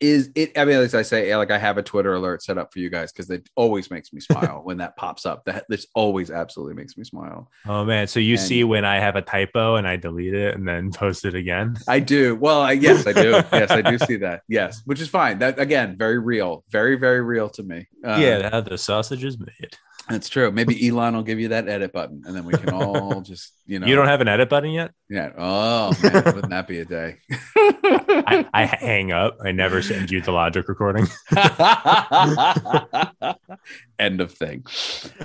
is 0.00 0.30
it. 0.34 0.56
I 0.58 0.64
mean, 0.64 0.76
as 0.76 0.94
I 0.94 1.02
say, 1.02 1.34
like 1.36 1.50
I 1.50 1.58
have 1.58 1.78
a 1.78 1.82
Twitter 1.82 2.14
alert 2.14 2.42
set 2.42 2.58
up 2.58 2.72
for 2.72 2.78
you 2.80 2.90
guys 2.90 3.12
because 3.12 3.30
it 3.30 3.48
always 3.56 3.90
makes 3.90 4.12
me 4.12 4.20
smile 4.20 4.60
when 4.64 4.76
that 4.78 4.96
pops 4.96 5.24
up. 5.24 5.44
That 5.46 5.64
this 5.68 5.86
always 5.94 6.30
absolutely 6.30 6.74
makes 6.74 6.96
me 6.96 7.04
smile. 7.04 7.50
Oh 7.66 7.84
man, 7.84 8.06
so 8.06 8.20
you 8.20 8.34
And- 8.34 8.40
see 8.42 8.64
when 8.64 8.84
I 8.84 8.96
have 9.00 9.16
a 9.16 9.22
typo 9.22 9.76
and 9.76 9.86
I 9.88 9.96
delete 9.96 10.34
it 10.34 10.54
and 10.54 10.66
then 10.66 10.90
post 10.94 11.24
it 11.24 11.34
again. 11.34 11.76
I 11.88 12.00
do. 12.00 12.36
Well, 12.36 12.60
I, 12.60 12.72
yes, 12.72 13.06
I 13.06 13.12
do. 13.12 13.30
yes, 13.52 13.70
I 13.70 13.82
do 13.82 13.98
see 13.98 14.16
that. 14.16 14.42
Yes, 14.48 14.82
which 14.84 15.00
is 15.00 15.08
fine. 15.08 15.38
That 15.38 15.58
again, 15.58 15.96
very 15.96 16.18
real, 16.18 16.64
very 16.70 16.96
very 16.96 17.22
real 17.22 17.48
to 17.50 17.62
me. 17.62 17.86
Uh, 18.04 18.18
yeah, 18.20 18.50
how 18.50 18.60
the 18.60 18.78
sausage 18.78 19.24
is 19.24 19.38
made. 19.38 19.76
That's 20.08 20.28
true. 20.28 20.52
Maybe 20.52 20.88
Elon 20.88 21.16
will 21.16 21.24
give 21.24 21.40
you 21.40 21.48
that 21.48 21.68
edit 21.68 21.92
button, 21.92 22.22
and 22.26 22.36
then 22.36 22.44
we 22.44 22.52
can 22.54 22.70
all 22.70 23.20
just, 23.22 23.52
you 23.66 23.80
know, 23.80 23.86
You 23.88 23.96
don't 23.96 24.06
have 24.06 24.20
an 24.20 24.28
edit 24.28 24.48
button 24.48 24.70
yet? 24.70 24.92
yeah. 25.10 25.32
Oh, 25.36 25.92
man, 26.02 26.12
wouldn't 26.26 26.50
that 26.50 26.68
be 26.68 26.78
a 26.78 26.84
day? 26.84 27.16
I, 27.56 28.46
I 28.54 28.64
hang 28.66 29.10
up. 29.10 29.38
I 29.44 29.50
never 29.52 29.82
send 29.82 30.10
you 30.12 30.20
the 30.20 30.30
logic 30.32 30.68
recording. 30.68 31.06
End 33.98 34.20
of 34.20 34.32
thing. 34.32 34.64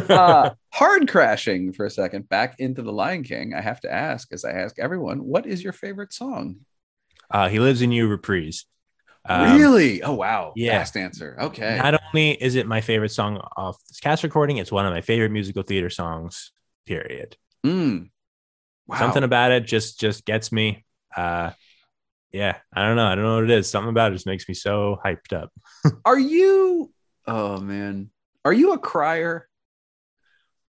Uh, 0.10 0.52
hard 0.72 1.08
crashing 1.08 1.74
for 1.74 1.86
a 1.86 1.90
second 1.92 2.28
back 2.30 2.56
into 2.60 2.82
the 2.82 2.92
Lion 2.92 3.24
King. 3.24 3.54
I 3.54 3.62
have 3.62 3.82
to 3.82 3.92
ask, 3.94 4.32
as 4.34 4.46
I 4.46 4.52
ask 4.52 4.80
everyone, 4.80 5.20
what 5.26 5.46
is 5.46 5.64
your 5.64 5.74
favorite 5.74 6.14
song? 6.14 6.58
Uh, 7.30 7.50
he 7.50 7.60
lives 7.60 7.82
in 7.82 7.92
you 7.92 8.08
reprise. 8.08 8.66
Um, 9.26 9.56
really? 9.56 10.02
Oh 10.02 10.14
wow. 10.14 10.54
yeah. 10.56 10.80
Fast 10.80 10.98
answer. 10.98 11.38
Okay. 11.40 11.78
Not 11.82 12.00
only 12.08 12.32
is 12.32 12.56
it 12.56 12.66
my 12.66 12.82
favorite 12.82 13.12
song 13.12 13.38
off 13.56 13.78
this 13.88 14.00
cast 14.00 14.24
recording, 14.24 14.58
it's 14.58 14.72
one 14.72 14.86
of 14.86 14.94
my 14.94 15.02
favorite 15.02 15.32
musical 15.32 15.64
theater 15.64 15.90
songs. 15.90 16.52
Period. 16.86 17.38
Mm. 17.66 18.10
Wow. 18.88 18.98
Something 18.98 19.24
about 19.24 19.52
it 19.52 19.66
just 19.66 20.00
just 20.00 20.26
gets 20.26 20.52
me. 20.52 20.86
Uh, 21.16 21.52
yeah, 22.32 22.58
I 22.74 22.88
don't 22.88 22.96
know. 22.96 23.06
I 23.06 23.16
don't 23.16 23.24
know 23.24 23.36
what 23.36 23.44
it 23.44 23.52
is. 23.52 23.70
Something 23.70 23.90
about 23.90 24.12
it 24.12 24.16
just 24.16 24.26
makes 24.26 24.48
me 24.48 24.56
so 24.56 24.98
hyped 25.06 25.34
up. 25.34 25.52
Are 26.06 26.20
you? 26.20 26.92
Oh 27.28 27.60
man. 27.60 28.10
Are 28.44 28.54
you 28.54 28.74
a 28.74 28.80
crier? 28.80 29.48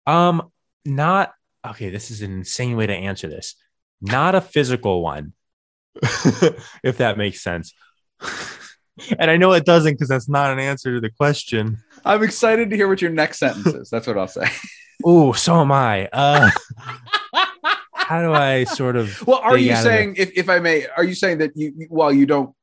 Um, 0.06 0.52
not 0.86 1.34
okay. 1.68 1.90
This 1.90 2.12
is 2.12 2.22
an 2.22 2.32
insane 2.32 2.78
way 2.78 2.88
to 2.88 2.96
answer 2.96 3.28
this. 3.28 3.56
Not 4.00 4.36
a 4.36 4.42
physical 4.42 5.02
one, 5.02 5.34
if 6.84 6.98
that 6.98 7.18
makes 7.18 7.42
sense. 7.42 7.74
And 9.20 9.30
I 9.32 9.38
know 9.38 9.54
it 9.54 9.66
doesn't 9.66 9.94
because 9.94 10.10
that's 10.10 10.30
not 10.30 10.52
an 10.52 10.60
answer 10.60 10.96
to 10.96 11.02
the 11.02 11.10
question. 11.12 11.78
I'm 12.06 12.24
excited 12.24 12.70
to 12.70 12.76
hear 12.76 12.88
what 12.88 13.02
your 13.02 13.12
next 13.12 13.40
sentence 13.40 13.68
is. 13.68 13.90
That's 13.90 14.08
what 14.08 14.18
I'll 14.18 14.28
say. 14.28 14.48
Oh, 15.06 15.32
so 15.32 15.62
am 15.62 15.72
I. 15.72 16.10
Uh, 16.12 16.50
how 17.94 18.22
do 18.24 18.34
I 18.34 18.64
sort 18.64 18.96
of? 18.96 19.26
Well, 19.28 19.38
are 19.38 19.56
you 19.56 19.76
saying, 19.76 20.16
if, 20.18 20.32
if 20.36 20.50
I 20.50 20.58
may, 20.58 20.88
are 20.98 21.04
you 21.04 21.14
saying 21.14 21.38
that 21.38 21.52
you, 21.56 21.86
while 21.90 22.12
you 22.12 22.26
don't 22.26 22.56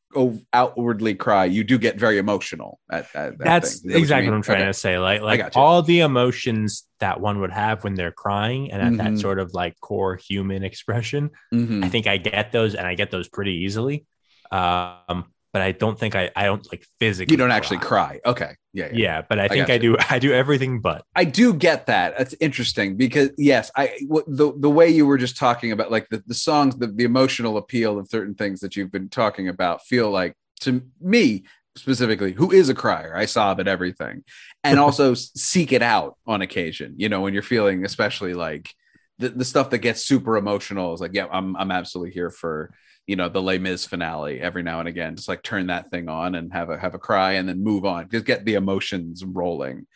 outwardly 0.52 1.14
cry, 1.14 1.44
you 1.44 1.62
do 1.62 1.78
get 1.78 1.96
very 1.96 2.18
emotional 2.18 2.80
at, 2.90 3.04
at 3.14 3.38
that 3.38 3.44
That's 3.44 3.80
thing? 3.82 3.96
Exactly 3.96 4.24
you 4.24 4.30
what. 4.32 4.36
I'm 4.38 4.42
trying 4.42 4.58
Okay. 4.62 4.66
to 4.66 4.74
say. 4.74 4.98
Like, 4.98 5.20
like 5.22 5.56
all 5.56 5.82
the 5.82 6.00
emotions 6.00 6.88
that 6.98 7.20
one 7.20 7.40
would 7.40 7.52
have 7.52 7.84
when 7.84 7.94
they're 7.94 8.10
crying, 8.10 8.72
and 8.72 8.82
at 8.82 8.92
Mhm. 8.94 8.96
that 9.14 9.20
sort 9.20 9.38
of 9.38 9.54
like 9.54 9.78
core 9.80 10.16
human 10.16 10.64
expression. 10.64 11.30
Mhm. 11.54 11.84
I 11.84 11.88
think 11.88 12.08
I 12.08 12.16
get 12.16 12.50
those, 12.50 12.74
and 12.74 12.84
I 12.84 12.96
get 12.96 13.12
those 13.12 13.28
pretty 13.28 13.58
easily. 13.64 14.06
Um, 14.50 15.26
but 15.54 15.62
I 15.62 15.70
don't 15.70 15.96
think 15.96 16.16
I, 16.16 16.32
I 16.34 16.46
don't 16.46 16.66
like 16.72 16.84
physically. 16.98 17.32
You 17.32 17.36
don't 17.36 17.52
actually 17.52 17.78
cry. 17.78 18.18
Okay. 18.26 18.56
Yeah. 18.72 18.86
yeah. 18.86 18.90
Yeah, 18.92 19.22
but 19.22 19.38
I 19.38 19.46
think 19.46 19.68
got 19.68 19.74
I 19.74 19.78
do. 19.78 19.96
I 20.10 20.18
do 20.18 20.32
everything 20.32 20.80
but. 20.80 21.04
I 21.14 21.24
do 21.24 21.54
get 21.54 21.86
that. 21.86 22.18
That's 22.18 22.34
interesting 22.40 22.96
because 22.96 23.30
yes, 23.38 23.70
I 23.76 23.96
the 24.26 24.52
the 24.58 24.68
way 24.68 24.88
you 24.88 25.06
were 25.06 25.16
just 25.16 25.36
talking 25.36 25.70
about, 25.70 25.92
like 25.92 26.08
the, 26.08 26.24
the 26.26 26.34
songs, 26.34 26.76
the, 26.76 26.88
the 26.88 27.04
emotional 27.04 27.56
appeal 27.56 28.00
of 28.00 28.08
certain 28.08 28.34
things 28.34 28.58
that 28.60 28.74
you've 28.74 28.90
been 28.90 29.08
talking 29.08 29.48
about, 29.48 29.86
feel 29.86 30.10
like 30.10 30.34
to 30.62 30.82
me 31.00 31.44
specifically, 31.76 32.32
who 32.32 32.50
is 32.50 32.68
a 32.68 32.74
crier, 32.74 33.14
I 33.16 33.26
sob 33.26 33.60
at 33.60 33.68
everything, 33.68 34.24
and 34.64 34.80
also 34.80 35.14
seek 35.14 35.70
it 35.70 35.82
out 35.82 36.16
on 36.26 36.42
occasion. 36.42 36.94
You 36.96 37.08
know, 37.08 37.20
when 37.20 37.32
you're 37.32 37.44
feeling, 37.44 37.84
especially 37.84 38.34
like 38.34 38.74
the, 39.20 39.28
the 39.28 39.44
stuff 39.44 39.70
that 39.70 39.78
gets 39.78 40.04
super 40.04 40.36
emotional 40.36 40.94
is 40.94 41.00
like, 41.00 41.14
yeah, 41.14 41.28
I'm 41.30 41.54
I'm 41.54 41.70
absolutely 41.70 42.10
here 42.12 42.30
for 42.30 42.72
you 43.06 43.16
know 43.16 43.28
the 43.28 43.42
Les 43.42 43.58
Mis 43.58 43.84
finale 43.86 44.40
every 44.40 44.62
now 44.62 44.80
and 44.80 44.88
again. 44.88 45.16
Just 45.16 45.28
like 45.28 45.42
turn 45.42 45.66
that 45.68 45.90
thing 45.90 46.08
on 46.08 46.34
and 46.34 46.52
have 46.52 46.70
a 46.70 46.78
have 46.78 46.94
a 46.94 46.98
cry 46.98 47.32
and 47.32 47.48
then 47.48 47.62
move 47.62 47.84
on. 47.84 48.08
Just 48.10 48.24
get 48.24 48.44
the 48.44 48.54
emotions 48.54 49.24
rolling. 49.24 49.86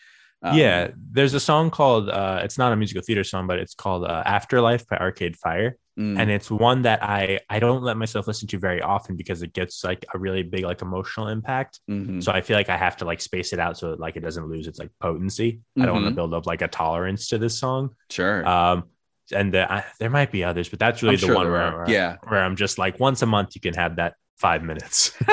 Um, 0.41 0.57
yeah, 0.57 0.91
there's 1.11 1.35
a 1.35 1.41
song 1.41 1.71
called 1.71 2.09
uh, 2.09 2.41
it's 2.45 2.59
not 2.59 2.73
a 2.73 2.77
musical 2.77 3.03
theater 3.03 3.25
song, 3.25 3.47
but 3.47 3.59
it's 3.59 3.75
called 3.75 4.05
uh, 4.05 4.23
Afterlife 4.25 4.87
by 4.87 4.97
Arcade 4.99 5.37
Fire. 5.37 5.77
mm, 5.99 6.17
and 6.17 6.31
it's 6.31 6.49
one 6.49 6.83
that 6.83 7.03
I 7.03 7.41
I 7.51 7.59
don't 7.59 7.83
let 7.83 7.97
myself 7.97 8.29
listen 8.29 8.47
to 8.49 8.59
very 8.59 8.81
often 8.81 9.17
because 9.17 9.43
it 9.43 9.53
gets 9.53 9.83
like 9.83 10.05
a 10.15 10.19
really 10.19 10.45
big 10.45 10.63
like 10.65 10.81
emotional 10.81 11.27
impact. 11.27 11.81
mhm. 11.91 12.23
So 12.23 12.31
I 12.31 12.41
feel 12.41 12.57
like 12.57 12.69
I 12.69 12.77
have 12.77 12.97
to 12.99 13.05
like 13.05 13.21
space 13.21 13.53
it 13.53 13.59
out 13.59 13.79
so 13.79 13.97
like 13.99 14.15
it 14.15 14.21
doesn't 14.21 14.47
lose 14.49 14.69
its 14.69 14.79
like 14.79 14.91
potency. 15.01 15.61
I 15.77 15.87
don't 15.87 15.95
want 15.95 16.07
to 16.07 16.15
build 16.15 16.33
up 16.35 16.47
like 16.47 16.63
a 16.63 16.69
tolerance 16.69 17.27
to 17.31 17.39
this 17.39 17.59
song. 17.59 17.97
Sure. 18.11 18.47
Um, 18.47 18.85
and 19.33 19.53
the, 19.55 19.71
I, 19.71 19.85
there 20.01 20.11
might 20.11 20.31
be 20.33 20.45
others, 20.45 20.69
but 20.69 20.79
that's 20.79 21.03
really 21.03 21.15
I'm 21.17 21.21
the 21.21 21.27
sure 21.27 21.35
one 21.37 21.51
where, 21.51 21.77
where 21.77 21.91
Yeah. 21.91 22.17
where 22.27 22.43
I'm 22.43 22.57
just 22.57 22.79
like 22.79 22.99
once 23.01 23.23
a 23.23 23.27
month 23.27 23.55
you 23.55 23.61
can 23.61 23.75
have 23.75 23.97
that 23.97 24.15
five 24.37 24.63
minutes. 24.63 25.17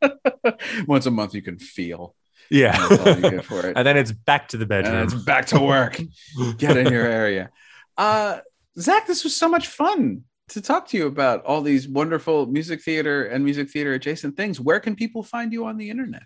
Once 0.86 1.06
a 1.06 1.10
month, 1.10 1.34
you 1.34 1.42
can 1.42 1.58
feel. 1.58 2.14
yeah, 2.50 2.76
That's 2.88 3.00
all 3.06 3.16
you 3.16 3.30
get 3.30 3.44
for 3.44 3.66
it. 3.66 3.76
and 3.76 3.86
then 3.86 3.96
it's 3.96 4.12
back 4.12 4.48
to 4.48 4.56
the 4.56 4.66
bedroom. 4.66 4.94
and 4.94 5.04
it's 5.12 5.22
back 5.24 5.46
to 5.46 5.60
work. 5.60 6.00
Get 6.58 6.76
in 6.76 6.92
your 6.92 7.06
area. 7.06 7.50
Uh, 7.96 8.38
Zach, 8.78 9.06
this 9.06 9.24
was 9.24 9.34
so 9.36 9.48
much 9.48 9.66
fun 9.66 10.22
to 10.50 10.60
talk 10.62 10.88
to 10.88 10.96
you 10.96 11.06
about 11.06 11.44
all 11.44 11.60
these 11.60 11.86
wonderful 11.88 12.46
music 12.46 12.82
theater 12.82 13.26
and 13.26 13.44
music 13.44 13.70
theater 13.70 13.92
adjacent 13.94 14.36
things. 14.36 14.60
Where 14.60 14.80
can 14.80 14.94
people 14.96 15.22
find 15.22 15.52
you 15.52 15.66
on 15.66 15.76
the 15.76 15.90
internet? 15.90 16.22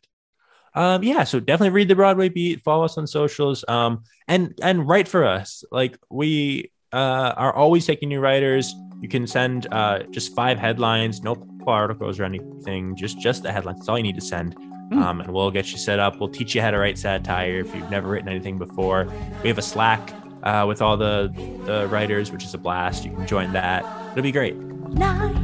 Um, 0.74 1.02
yeah, 1.02 1.24
so 1.24 1.38
definitely 1.40 1.70
read 1.70 1.88
the 1.88 1.94
Broadway 1.94 2.28
Beat, 2.28 2.62
follow 2.62 2.84
us 2.84 2.96
on 2.96 3.06
socials, 3.06 3.64
um, 3.68 4.04
and 4.28 4.58
and 4.62 4.88
write 4.88 5.08
for 5.08 5.24
us. 5.24 5.64
Like 5.70 5.98
we 6.10 6.70
uh, 6.92 7.34
are 7.36 7.54
always 7.54 7.86
taking 7.86 8.08
new 8.08 8.20
writers. 8.20 8.74
You 9.00 9.08
can 9.08 9.26
send 9.26 9.66
uh, 9.72 10.04
just 10.10 10.34
five 10.34 10.58
headlines, 10.58 11.22
no 11.22 11.46
articles 11.66 12.18
or 12.18 12.24
anything, 12.24 12.96
just 12.96 13.18
just 13.20 13.42
the 13.42 13.52
headlines. 13.52 13.78
That's 13.78 13.88
all 13.88 13.98
you 13.98 14.04
need 14.04 14.14
to 14.14 14.24
send, 14.24 14.56
um, 14.92 15.20
and 15.20 15.32
we'll 15.32 15.50
get 15.50 15.72
you 15.72 15.78
set 15.78 15.98
up. 15.98 16.18
We'll 16.20 16.30
teach 16.30 16.54
you 16.54 16.62
how 16.62 16.70
to 16.70 16.78
write 16.78 16.98
satire 16.98 17.60
if 17.60 17.74
you've 17.74 17.90
never 17.90 18.08
written 18.08 18.28
anything 18.28 18.58
before. 18.58 19.08
We 19.42 19.48
have 19.48 19.58
a 19.58 19.62
Slack 19.62 20.12
uh, 20.42 20.64
with 20.66 20.80
all 20.80 20.96
the 20.96 21.32
the 21.66 21.86
writers, 21.88 22.32
which 22.32 22.44
is 22.44 22.54
a 22.54 22.58
blast. 22.58 23.04
You 23.04 23.12
can 23.12 23.26
join 23.26 23.52
that. 23.52 23.84
It'll 24.12 24.22
be 24.22 24.32
great. 24.32 24.56
night 24.56 25.34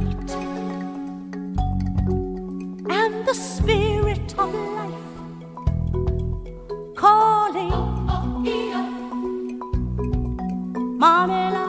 and 2.91 3.25
the 3.25 3.33
spirit 3.33 4.37
of 4.39 4.53
life 4.53 4.98
calling. 6.99 7.71
Mamela 11.01 11.67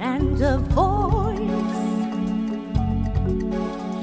and 0.00 0.42
a 0.42 0.58
voice. 0.74 1.84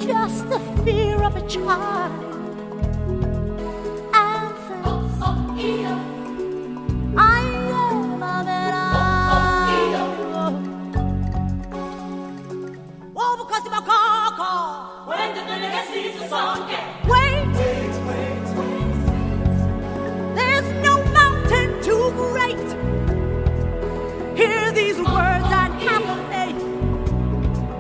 Just 0.06 0.50
the 0.50 0.60
fear 0.84 1.18
of 1.28 1.36
a 1.36 1.46
child. 1.56 2.14
Answers. 4.14 5.14
I 7.16 7.42
am 7.84 7.98
Mamela 8.22 8.88
Oh, 13.16 13.34
because 13.42 13.66
of 13.68 13.74
a 13.74 13.84
car 13.92 14.30
oh. 14.40 15.04
When 15.08 15.30
the 15.36 15.44
sees 15.92 16.20
the 16.20 16.28
song 16.30 16.70
Wait, 17.08 17.23
great. 22.32 22.60
Hear 24.38 24.72
these 24.72 24.98
words 24.98 25.46
and 25.46 25.74
have 25.82 26.06
faith. 26.32 26.62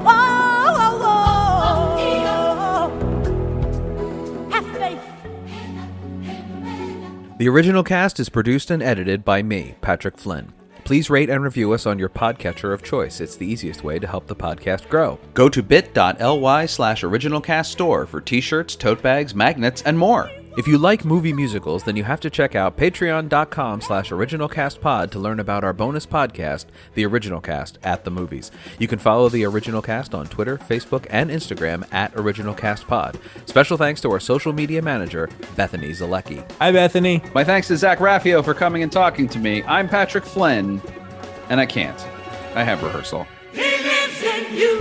Whoa, 0.03 0.73
whoa, 0.73 0.97
whoa. 0.99 2.89
Have 4.51 4.67
faith. 4.77 5.01
The 7.37 7.49
original 7.49 7.83
cast 7.83 8.19
is 8.19 8.29
produced 8.29 8.69
and 8.71 8.83
edited 8.83 9.25
by 9.25 9.41
me, 9.41 9.75
Patrick 9.81 10.17
Flynn. 10.17 10.53
Please 10.83 11.09
rate 11.09 11.29
and 11.29 11.41
review 11.41 11.71
us 11.71 11.85
on 11.85 11.97
your 11.97 12.09
podcatcher 12.09 12.73
of 12.73 12.83
choice. 12.83 13.21
It's 13.21 13.37
the 13.37 13.47
easiest 13.47 13.85
way 13.85 13.99
to 13.99 14.07
help 14.07 14.27
the 14.27 14.35
podcast 14.35 14.89
grow. 14.89 15.17
Go 15.33 15.47
to 15.47 15.63
bit.ly 15.63 16.65
slash 16.65 17.03
originalcast 17.03 17.67
store 17.67 18.05
for 18.05 18.19
t-shirts, 18.19 18.75
tote 18.75 19.01
bags, 19.01 19.33
magnets, 19.33 19.81
and 19.83 19.97
more. 19.97 20.29
If 20.55 20.67
you 20.67 20.77
like 20.77 21.03
movie 21.03 21.33
musicals, 21.33 21.83
then 21.83 21.95
you 21.95 22.03
have 22.03 22.19
to 22.19 22.29
check 22.29 22.53
out 22.53 22.77
patreon.com 22.77 23.81
slash 23.81 24.11
originalcastpod 24.11 25.09
to 25.09 25.19
learn 25.19 25.39
about 25.39 25.63
our 25.63 25.73
bonus 25.73 26.05
podcast, 26.05 26.65
The 26.93 27.07
Original 27.07 27.41
Cast, 27.41 27.79
at 27.83 28.03
the 28.03 28.11
movies. 28.11 28.51
You 28.77 28.87
can 28.87 28.99
follow 28.99 29.29
The 29.29 29.45
Original 29.45 29.81
Cast 29.81 30.13
on 30.13 30.27
Twitter, 30.27 30.59
Facebook, 30.59 31.07
and 31.09 31.31
Instagram 31.31 31.91
at 31.91 32.13
OriginalCastPod. 32.13 33.15
Special 33.47 33.77
thanks 33.77 33.99
to 34.01 34.11
our 34.11 34.19
social 34.19 34.53
media 34.53 34.83
manager, 34.83 35.27
Bethany 35.55 35.89
Zalecki. 35.89 36.49
Hi, 36.59 36.71
Bethany. 36.71 37.23
My 37.33 37.43
thanks 37.43 37.67
to 37.69 37.77
Zach 37.77 37.97
Raffio 37.97 38.45
for 38.45 38.53
coming 38.53 38.83
and 38.83 38.91
talking 38.91 39.27
to 39.29 39.39
me. 39.39 39.63
I'm 39.63 39.89
Patrick 39.89 40.23
Flynn, 40.23 40.79
and 41.49 41.59
I 41.59 41.65
can't. 41.65 41.99
I 42.53 42.63
have 42.63 42.83
rehearsal. 42.83 43.25
He 43.53 43.61
lives 43.61 44.21
in 44.21 44.55
you. 44.55 44.79